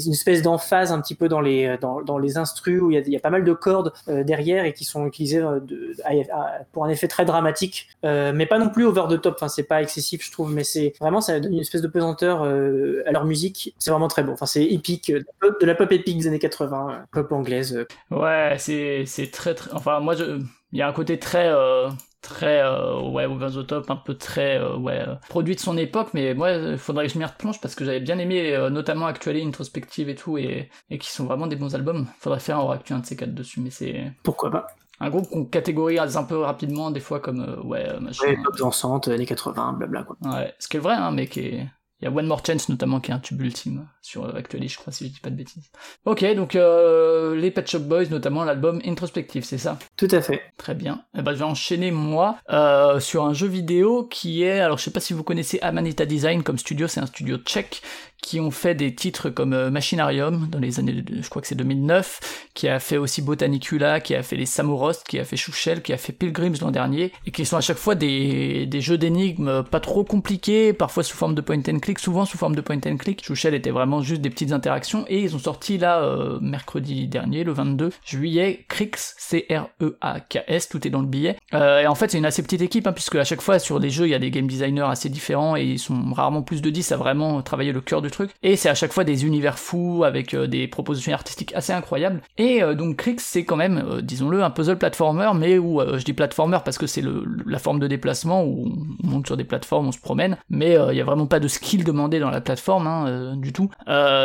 [0.06, 2.98] une espèce d'emphase un petit peu dans les dans, dans les instrus où il y,
[2.98, 5.60] a, il y a pas mal de cordes euh, derrière et qui sont utilisées euh,
[5.62, 9.22] de, à- à- pour un effet très dramatique, euh, mais pas non plus over the
[9.22, 9.36] top.
[9.38, 12.44] Enfin, c'est pas excessif, je trouve, mais c'est vraiment ça donne une espèce de pesanteur
[12.44, 13.74] à leur musique.
[13.80, 14.34] C'est vraiment très bon.
[14.34, 17.86] Enfin, c'est épique, de la pop- épique des années 80, euh, pop anglaise.
[18.10, 19.72] Ouais, c'est c'est très très.
[19.74, 20.40] Enfin, moi, je...
[20.72, 21.90] il y a un côté très euh,
[22.22, 25.78] très euh, ouais over the top, un peu très euh, ouais euh, produit de son
[25.78, 26.10] époque.
[26.14, 29.06] Mais moi, il faudrait que je m'y replonge parce que j'avais bien aimé, euh, notamment
[29.08, 32.08] Actually, Introspective et tout, et, et qui sont vraiment des bons albums.
[32.20, 34.68] Faudrait faire un Actu un de ces quatre dessus, mais c'est Pourquoi pas
[35.04, 38.28] un groupe qu'on catégorise un peu rapidement des fois comme euh, ouais machin.
[38.28, 40.16] ouais, Pop dansante, années 80, blabla quoi.
[40.22, 41.68] Ouais, ce qui est vrai, hein, mais qui est.
[42.02, 44.78] Il y a One More Chance notamment qui est un tube ultime sur Actually, je
[44.78, 45.70] crois, si je dis pas de bêtises.
[46.06, 49.78] Ok, donc euh, les Pet Shop Boys, notamment l'album Introspective, c'est ça?
[49.98, 50.42] Tout à fait.
[50.58, 51.04] Très bien.
[51.18, 54.84] Eh ben, je vais enchaîner moi euh, sur un jeu vidéo qui est, alors je
[54.84, 57.82] sais pas si vous connaissez Amanita Design comme studio, c'est un studio tchèque
[58.22, 61.56] qui ont fait des titres comme euh, Machinarium dans les années, je crois que c'est
[61.56, 65.82] 2009, qui a fait aussi Botanicula, qui a fait les Samorost, qui a fait Chouchel,
[65.82, 68.98] qui a fait Pilgrims l'an dernier, et qui sont à chaque fois des, des jeux
[68.98, 72.62] d'énigmes pas trop compliqués, parfois sous forme de point and click, souvent sous forme de
[72.62, 73.26] point and click.
[73.26, 77.44] Chouchel était vraiment juste des petites interactions, et ils ont sorti là, euh, mercredi dernier,
[77.44, 81.38] le 22 juillet, Crix, C-R-E-A-K-S, tout est dans le billet.
[81.56, 83.80] Euh, et en fait, c'est une assez petite équipe, hein, puisque à chaque fois sur
[83.80, 86.62] les jeux, il y a des game designers assez différents, et ils sont rarement plus
[86.62, 88.32] de 10 à vraiment travailler le cœur du truc.
[88.44, 92.22] Et c'est à chaque fois des univers fous, avec euh, des propositions artistiques assez incroyables.
[92.38, 96.04] Et euh, donc Crix, c'est quand même, euh, disons-le, un puzzle platformer, mais où je
[96.04, 98.72] dis platformer parce que c'est le, la forme de déplacement, où
[99.04, 101.48] on monte sur des plateformes, on se promène, mais il y a vraiment pas de
[101.48, 103.70] skill demandé dans la plateforme, hein, du tout.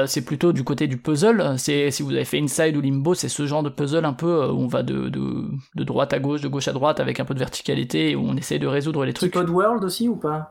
[0.07, 3.29] C'est plutôt du côté du puzzle, c'est si vous avez fait Inside ou Limbo, c'est
[3.29, 5.45] ce genre de puzzle un peu où on va de, de,
[5.75, 8.25] de droite à gauche, de gauche à droite, avec un peu de verticalité, et où
[8.27, 9.33] on essaie de résoudre les trucs.
[9.33, 10.49] Type Oddworld aussi ou pas?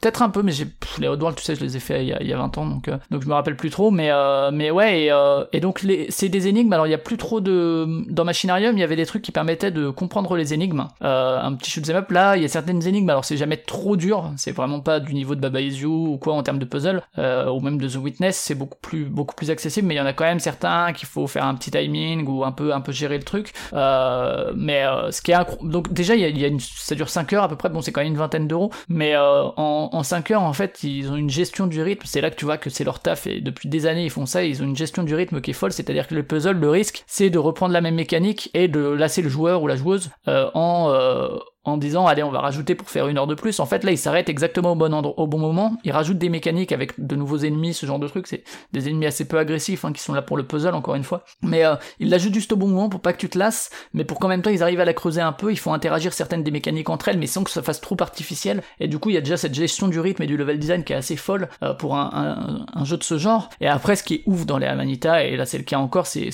[0.00, 0.66] Peut-être un peu, mais j'ai
[0.98, 2.58] les Oddworld, tu sais, je les ai fait il y a, il y a 20
[2.58, 5.44] ans, donc, euh, donc je me rappelle plus trop, mais, euh, mais ouais, et, euh,
[5.60, 7.86] donc c'est des énigmes, alors il y a plus trop de...
[8.10, 10.88] Dans Machinarium, il y avait des trucs qui permettaient de comprendre les énigmes.
[11.00, 13.96] Un petit shoot 'em up, là, il y a certaines énigmes, alors c'est jamais trop
[13.96, 16.64] dur, c'est vraiment pas du niveau de Baba Is You ou quoi en termes de
[16.64, 20.00] puzzle, ou même de The Witness, c'est beaucoup plus, beaucoup plus accessible, mais il y
[20.00, 22.80] en a quand même certains qu'il faut faire un petit timing ou un peu, un
[22.80, 23.52] peu gérer le truc.
[23.72, 27.56] Mais ce qui est donc déjà il y a, ça dure 5 heures à peu
[27.56, 30.82] près, bon c'est quand même une vingtaine d'euros, mais en, en 5 heures en fait
[30.82, 33.26] ils ont une gestion du rythme, c'est là que tu vois que c'est leur taf
[33.26, 35.54] et depuis des années ils font ça, ils ont une gestion du rythme qui est
[35.54, 38.80] folle, c'est-à-dire que le puzzle, le risque, c'est de reprendre la même mécanique et de
[38.80, 42.74] lasser le joueur ou la joueuse euh, en euh, en disant allez on va rajouter
[42.74, 43.60] pour faire une heure de plus.
[43.60, 45.76] En fait là ils s'arrêtent exactement au bon endroit, au bon moment.
[45.84, 48.26] Ils rajoutent des mécaniques avec de nouveaux ennemis ce genre de trucs.
[48.26, 51.04] C'est des ennemis assez peu agressifs hein, qui sont là pour le puzzle encore une
[51.04, 51.24] fois.
[51.42, 53.70] Mais euh, ils l'ajoutent juste au bon moment pour pas que tu te lasses.
[53.94, 56.12] Mais pour qu'en même temps ils arrivent à la creuser un peu ils font interagir
[56.12, 58.62] certaines des mécaniques entre elles mais sans que ça fasse trop artificiel.
[58.80, 60.84] Et du coup il y a déjà cette gestion du rythme et du level design
[60.84, 63.50] qui est assez folle euh, pour un, jeu de ce genre.
[63.60, 66.06] Et après ce qui est ouf dans les Amanita et là c'est le cas encore
[66.06, 66.30] c'est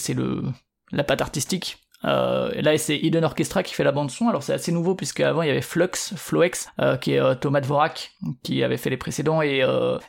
[0.93, 4.28] la patte artistique euh, là, c'est Hidden Orchestra qui fait la bande son.
[4.28, 7.35] Alors c'est assez nouveau puisque avant il y avait Flux, Floex, euh, qui est euh,
[7.35, 8.12] Thomas Dvorak,
[8.43, 9.64] qui avait fait les précédents et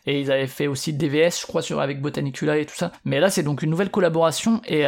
[0.05, 2.91] ils avaient fait aussi DVS, je crois, sur avec Botanicula et tout ça.
[3.05, 4.85] Mais là, c'est donc une nouvelle collaboration et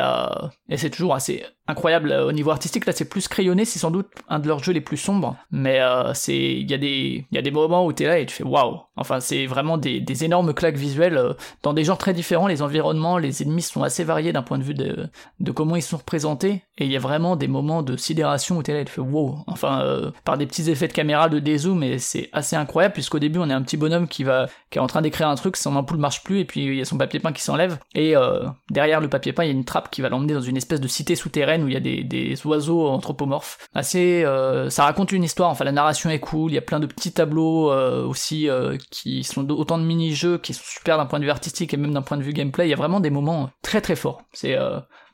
[0.75, 2.85] c'est toujours assez incroyable au niveau artistique.
[2.85, 5.35] Là, c'est plus crayonné, c'est sans doute un de leurs jeux les plus sombres.
[5.51, 5.79] Mais
[6.27, 8.79] il y a des moments où t'es là et tu fais waouh.
[8.95, 12.47] Enfin, c'est vraiment des énormes claques visuelles dans des genres très différents.
[12.47, 15.97] Les environnements, les ennemis sont assez variés d'un point de vue de comment ils sont
[15.97, 16.63] représentés
[16.97, 19.39] a vraiment des moments de sidération où t'es là et tu fais wow.
[19.47, 23.19] Enfin, euh, par des petits effets de caméra de dézoom et c'est assez incroyable puisqu'au
[23.19, 25.57] début on est un petit bonhomme qui va qui est en train d'écrire un truc,
[25.57, 28.15] son ampoule marche plus et puis il y a son papier peint qui s'enlève et
[28.15, 30.57] euh, derrière le papier peint il y a une trappe qui va l'emmener dans une
[30.57, 33.67] espèce de cité souterraine où il y a des, des oiseaux anthropomorphes.
[33.73, 35.49] Assez, euh, ça raconte une histoire.
[35.49, 36.51] Enfin la narration est cool.
[36.51, 37.71] Il y a plein de petits tableaux
[38.07, 38.49] aussi
[38.91, 41.93] qui sont autant de mini-jeux qui sont super d'un point de vue artistique et même
[41.93, 42.67] d'un point de vue gameplay.
[42.67, 44.21] Il y a vraiment des moments très très forts.
[44.33, 44.57] C'est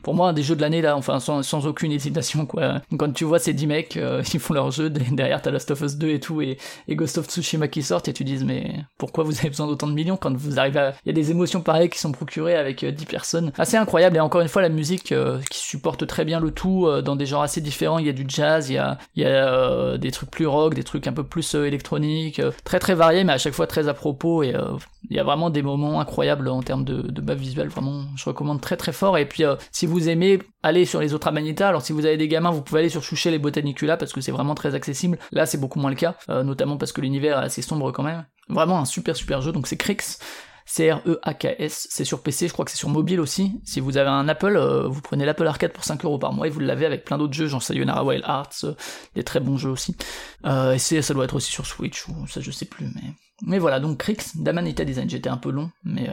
[0.04, 2.82] pour moi un des jeux de l'année là, enfin sans, sans aucune hésitation quoi.
[2.98, 5.82] Quand tu vois ces 10 mecs, euh, ils font leur jeu, derrière t'as Last of
[5.82, 6.58] Us 2 et tout, et,
[6.88, 9.88] et Ghost of Tsushima qui sortent, et tu dis mais pourquoi vous avez besoin d'autant
[9.88, 10.94] de millions quand vous arrivez à...
[11.06, 13.52] Il y a des émotions pareilles qui sont procurées avec euh, 10 personnes.
[13.58, 16.86] Assez incroyable, et encore une fois la musique euh, qui supporte très bien le tout,
[16.88, 19.24] euh, dans des genres assez différents, il y a du jazz, il y a, il
[19.24, 22.52] y a euh, des trucs plus rock, des trucs un peu plus euh, électroniques, euh,
[22.64, 24.78] très très variés, mais à chaque fois très à propos, et euh,
[25.10, 28.26] il y a vraiment des moments incroyables en termes de, de bas visuel, vraiment, je
[28.26, 29.18] recommande très très fort.
[29.18, 31.68] Et puis, euh, si aimez, allez sur les autres Amanita.
[31.68, 34.22] Alors, si vous avez des gamins, vous pouvez aller sur Choucher les Botanicula parce que
[34.22, 35.18] c'est vraiment très accessible.
[35.32, 38.04] Là, c'est beaucoup moins le cas, euh, notamment parce que l'univers est assez sombre quand
[38.04, 38.26] même.
[38.50, 40.20] Vraiment un super super jeu, donc c'est Crix.
[40.66, 43.60] C-R-E-A-K-S, c'est sur PC, je crois que c'est sur mobile aussi.
[43.66, 46.48] Si vous avez un Apple, euh, vous prenez l'Apple Arcade pour 5 euros par mois
[46.48, 48.74] et vous l'avez avec plein d'autres jeux, genre Sayonara Wild Hearts, euh,
[49.14, 49.98] des très bons jeux aussi.
[50.46, 53.60] Et ça doit être aussi sur Switch, ou ça je sais plus, mais...
[53.60, 56.10] Voilà, donc Crix, d'Amanita Design, j'étais un peu long, mais,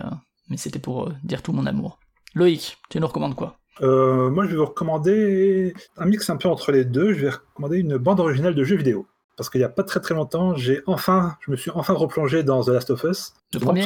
[0.48, 2.00] mais c'était pour dire tout mon amour.
[2.34, 3.59] Loïc, tu nous recommandes quoi?
[3.82, 7.12] Euh, moi, je vais vous recommander un mix un peu entre les deux.
[7.12, 9.06] Je vais recommander une bande originale de jeux vidéo.
[9.36, 12.42] Parce qu'il n'y a pas très très longtemps, j'ai enfin, je me suis enfin replongé
[12.42, 13.32] dans The Last of Us.
[13.54, 13.80] Le premier.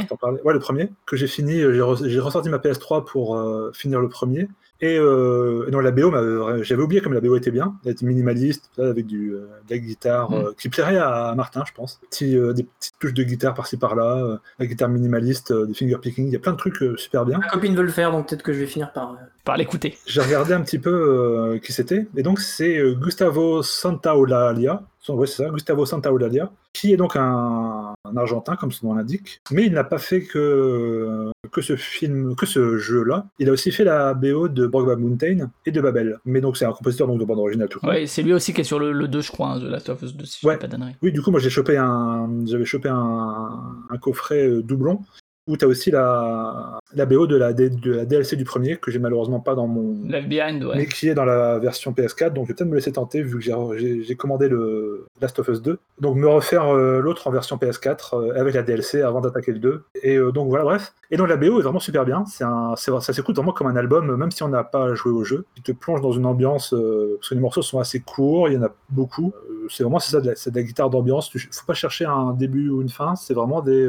[0.45, 0.91] Ouais, le premier.
[1.07, 4.49] Que j'ai fini, j'ai re- j'ai ressorti ma PS3 pour euh, finir le premier.
[4.81, 7.75] Et, euh, non, la BO, m'avait- j'avais oublié comme la BO était bien.
[7.85, 10.35] Elle était minimaliste, avec du, euh, de la guitare Mm.
[10.35, 12.01] euh, qui plairait à Martin, je pense.
[12.11, 15.75] Petit, euh, des petites touches de guitare par-ci par-là, euh, la guitare minimaliste, euh, des
[15.75, 16.27] finger picking.
[16.27, 17.39] Il y a plein de trucs euh, super bien.
[17.39, 19.13] Ma copine veut le faire, donc peut-être que je vais finir par.
[19.13, 19.97] euh, Par l'écouter.
[20.07, 24.83] J'ai regardé un petit peu euh, qui c'était, et donc c'est Gustavo Santaolalia,
[25.13, 29.41] ouais, c'est ça, Gustavo Santaolalia, qui est donc un, un Argentin, comme son nom l'indique,
[29.51, 33.27] mais il n'a pas fait que, que ce film, que ce jeu-là.
[33.39, 36.19] Il a aussi fait la BO de Brokeback Mountain et de Babel.
[36.25, 37.85] Mais donc c'est un compositeur donc, de bande originale tout.
[37.87, 39.89] Ouais, c'est lui aussi qui est sur le, le 2, je crois, hein, The Last
[39.91, 40.57] of Us 2, si je Ouais.
[40.57, 40.67] pas.
[41.03, 43.61] Oui, du coup, moi j'ai chopé un, j'avais chopé un,
[43.91, 45.01] un coffret euh, doublon
[45.47, 48.77] où tu as aussi la, la BO de la, D- de la DLC du premier
[48.77, 50.77] que j'ai malheureusement pas dans mon, Left Behind, ouais.
[50.77, 52.33] mais qui est dans la version PS4.
[52.33, 55.61] Donc, je vais peut-être me laisser tenter vu que j'ai- commandé le Last of Us
[55.61, 55.79] 2.
[56.01, 59.59] Donc, me refaire euh, l'autre en version PS4 euh, avec la DLC avant d'attaquer le
[59.59, 59.83] 2.
[60.03, 60.95] Et euh, donc, voilà, bref.
[61.11, 62.25] Et donc, la BO est vraiment super bien.
[62.27, 65.45] C'est ça s'écoute vraiment comme un album, même si on n'a pas joué au jeu.
[65.59, 68.57] Il te plonge dans une ambiance, parce que les morceaux sont assez courts, il y
[68.57, 69.33] en a beaucoup.
[69.69, 71.31] C'est vraiment ça, de la, c'est de la guitare d'ambiance.
[71.35, 73.15] Il faut pas chercher un début ou une fin.
[73.17, 73.87] C'est vraiment des,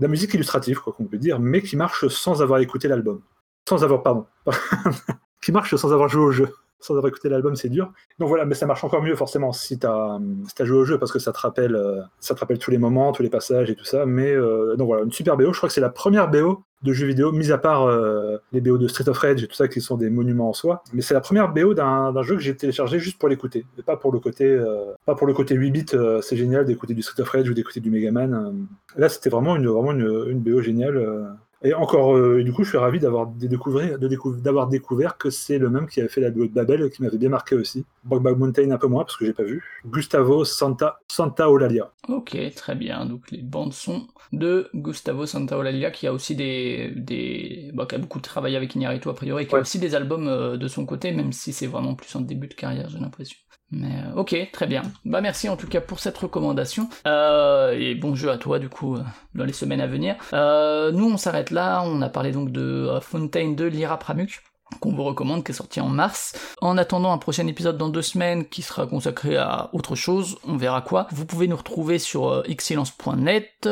[0.00, 3.20] la musique illustrative, quoi qu'on peut dire, mais qui marche sans avoir écouté l'album.
[3.68, 4.26] Sans avoir, pardon,
[5.42, 6.54] qui marche sans avoir joué au jeu.
[6.80, 7.92] Sans avoir écouté l'album, c'est dur.
[8.18, 10.18] Donc voilà, mais ça marche encore mieux forcément si tu as,
[10.60, 13.12] joué au jeu parce que ça te rappelle, euh, ça te rappelle tous les moments,
[13.12, 14.06] tous les passages et tout ça.
[14.06, 15.52] Mais euh, donc voilà, une super BO.
[15.52, 18.60] Je crois que c'est la première BO de jeux vidéo, mis à part euh, les
[18.60, 20.82] BO de Street of Rage et tout ça qui sont des monuments en soi.
[20.92, 24.12] Mais c'est la première BO d'un jeu que j'ai téléchargé juste pour l'écouter, pas pour
[24.12, 24.62] le côté,
[25.06, 25.86] pas pour le côté 8 bits.
[26.20, 28.66] c'est génial d'écouter du Street of Rage ou d'écouter du Mega Man.
[28.96, 31.36] Là, c'était vraiment une BO géniale.
[31.66, 34.68] Et encore, euh, et du coup, je suis ravi d'avoir de découvrir, de décou- d'avoir
[34.68, 37.28] découvert que c'est le même qui avait fait la duo de Babel, qui m'avait bien
[37.28, 37.84] marqué aussi.
[38.04, 39.64] Brokeback Mountain un peu moins parce que j'ai pas vu.
[39.84, 41.90] Gustavo Santa Santa Olalia.
[42.08, 43.04] Ok, très bien.
[43.06, 47.98] Donc les bandes son de Gustavo Santaolalla qui a aussi des, des bah, qui a
[47.98, 51.12] beaucoup travaillé avec Iñárritu a priori, qui a aussi des albums euh, de son côté,
[51.12, 53.36] même si c'est vraiment plus en début de carrière, j'ai l'impression.
[53.70, 54.82] Mais euh, ok, très bien.
[55.04, 56.88] Bah merci en tout cas pour cette recommandation.
[57.06, 59.02] Euh, et bon jeu à toi du coup euh,
[59.34, 60.16] dans les semaines à venir.
[60.32, 61.82] Euh, nous on s'arrête là.
[61.84, 64.42] On a parlé donc de euh, Fontaine de Lyra Pramuk
[64.80, 66.34] qu'on vous recommande, qui est sorti en mars.
[66.60, 70.56] En attendant un prochain épisode dans deux semaines qui sera consacré à autre chose, on
[70.56, 71.06] verra quoi.
[71.12, 73.68] Vous pouvez nous retrouver sur excellence.net,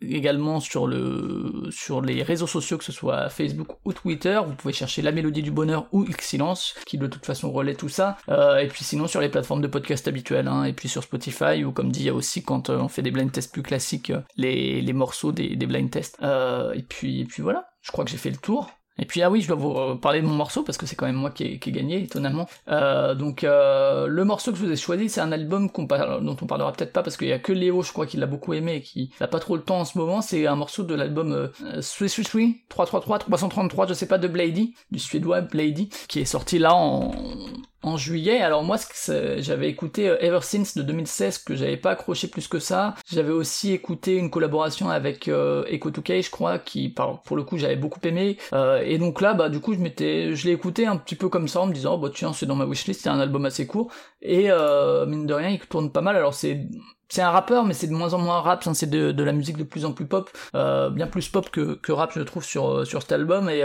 [0.00, 4.40] également sur le sur les réseaux sociaux que ce soit Facebook ou Twitter.
[4.46, 7.88] Vous pouvez chercher la mélodie du bonheur ou Excellence qui de toute façon relaie tout
[7.88, 8.16] ça.
[8.28, 11.64] Euh, et puis sinon sur les plateformes de podcast habituelles hein, et puis sur Spotify
[11.64, 13.62] ou comme dit il y a aussi quand euh, on fait des blind tests plus
[13.62, 16.16] classiques euh, les, les morceaux des, des blind tests.
[16.22, 17.68] Euh, et puis et puis voilà.
[17.82, 19.94] Je crois que j'ai fait le tour et puis ah oui, je dois vous euh,
[19.94, 22.02] parler de mon morceau parce que c'est quand même moi qui ai, qui ai gagné
[22.02, 22.46] étonnamment.
[22.68, 26.20] Euh, donc euh, le morceau que je vous ai choisi, c'est un album qu'on par-
[26.20, 28.26] dont on parlera peut-être pas parce qu'il y a que Léo, je crois, qui l'a
[28.26, 30.20] beaucoup aimé et qui n'a pas trop le temps en ce moment.
[30.22, 31.48] C'est un morceau de l'album euh,
[31.80, 36.74] 333, 333, 333, je sais pas, de Blady, du suédois Blady, qui est sorti là
[36.74, 37.12] en
[37.82, 38.40] en juillet.
[38.40, 38.76] Alors moi,
[39.38, 42.94] j'avais écouté euh, Ever Since de 2016 que j'avais pas accroché plus que ça.
[43.10, 47.56] J'avais aussi écouté une collaboration avec euh, Echo 2K, je crois, qui pour le coup
[47.56, 48.36] j'avais beaucoup aimé.
[48.52, 51.28] Euh, et donc là, bah du coup, je m'étais, je l'ai écouté un petit peu
[51.28, 53.44] comme ça en me disant, oh, bah tiens, c'est dans ma wishlist, c'est un album
[53.44, 53.92] assez court.
[54.22, 54.48] Et
[55.06, 56.16] mine de rien, il tourne pas mal.
[56.16, 56.66] Alors c'est
[57.10, 58.66] c'est un rappeur, mais c'est de moins en moins rap.
[58.66, 62.12] hein, c'est de, la musique de plus en plus pop, bien plus pop que, rap,
[62.14, 63.48] je trouve, sur sur cet album.
[63.48, 63.62] Et,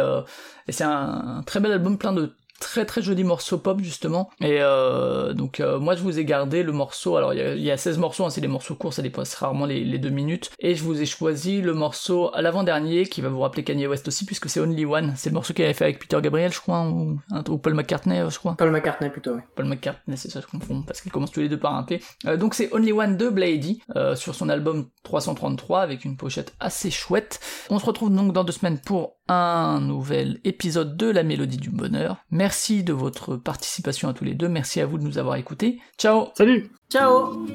[0.70, 5.34] c'est un très bel album, plein de très très jolis morceaux pop justement et euh,
[5.34, 7.72] donc euh, moi je vous ai gardé le morceau alors il y a, il y
[7.72, 10.52] a 16 morceaux hein, c'est des morceaux courts ça dépasse rarement les, les deux minutes
[10.60, 14.08] et je vous ai choisi le morceau à l'avant-dernier qui va vous rappeler Kanye West
[14.08, 16.60] aussi puisque c'est Only One c'est le morceau qu'il avait fait avec Peter Gabriel je
[16.60, 17.20] crois ou,
[17.50, 19.42] ou Paul McCartney je crois Paul McCartney plutôt, oui.
[19.56, 22.02] Paul McCartney, c'est ça, je confonds, parce qu'ils commencent tous les deux par un P.
[22.26, 26.54] Euh, donc c'est Only One de Blady, euh, sur son album 333, avec une pochette
[26.60, 27.40] assez chouette.
[27.70, 31.70] On se retrouve donc dans deux semaines pour un nouvel épisode de La Mélodie du
[31.70, 32.18] Bonheur.
[32.32, 35.80] Merci de votre participation à tous les deux, merci à vous de nous avoir écoutés.
[35.98, 36.28] Ciao.
[36.36, 36.72] Salut.
[36.92, 37.46] Ciao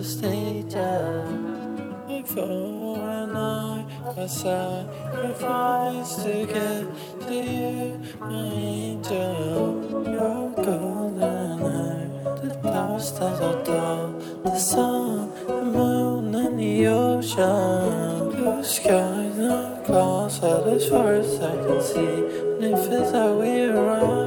[0.00, 0.76] the stage.
[2.08, 3.84] Before and I,
[4.16, 6.84] I sacrifice to get
[7.26, 10.04] to you, my angel.
[10.04, 12.08] Your golden hair,
[12.40, 14.12] the stars that are dull,
[14.44, 18.30] the sun, the moon, and the ocean.
[18.30, 22.16] Blue skies, no clouds, are far as I can see.
[22.54, 24.19] And it feels like we're around.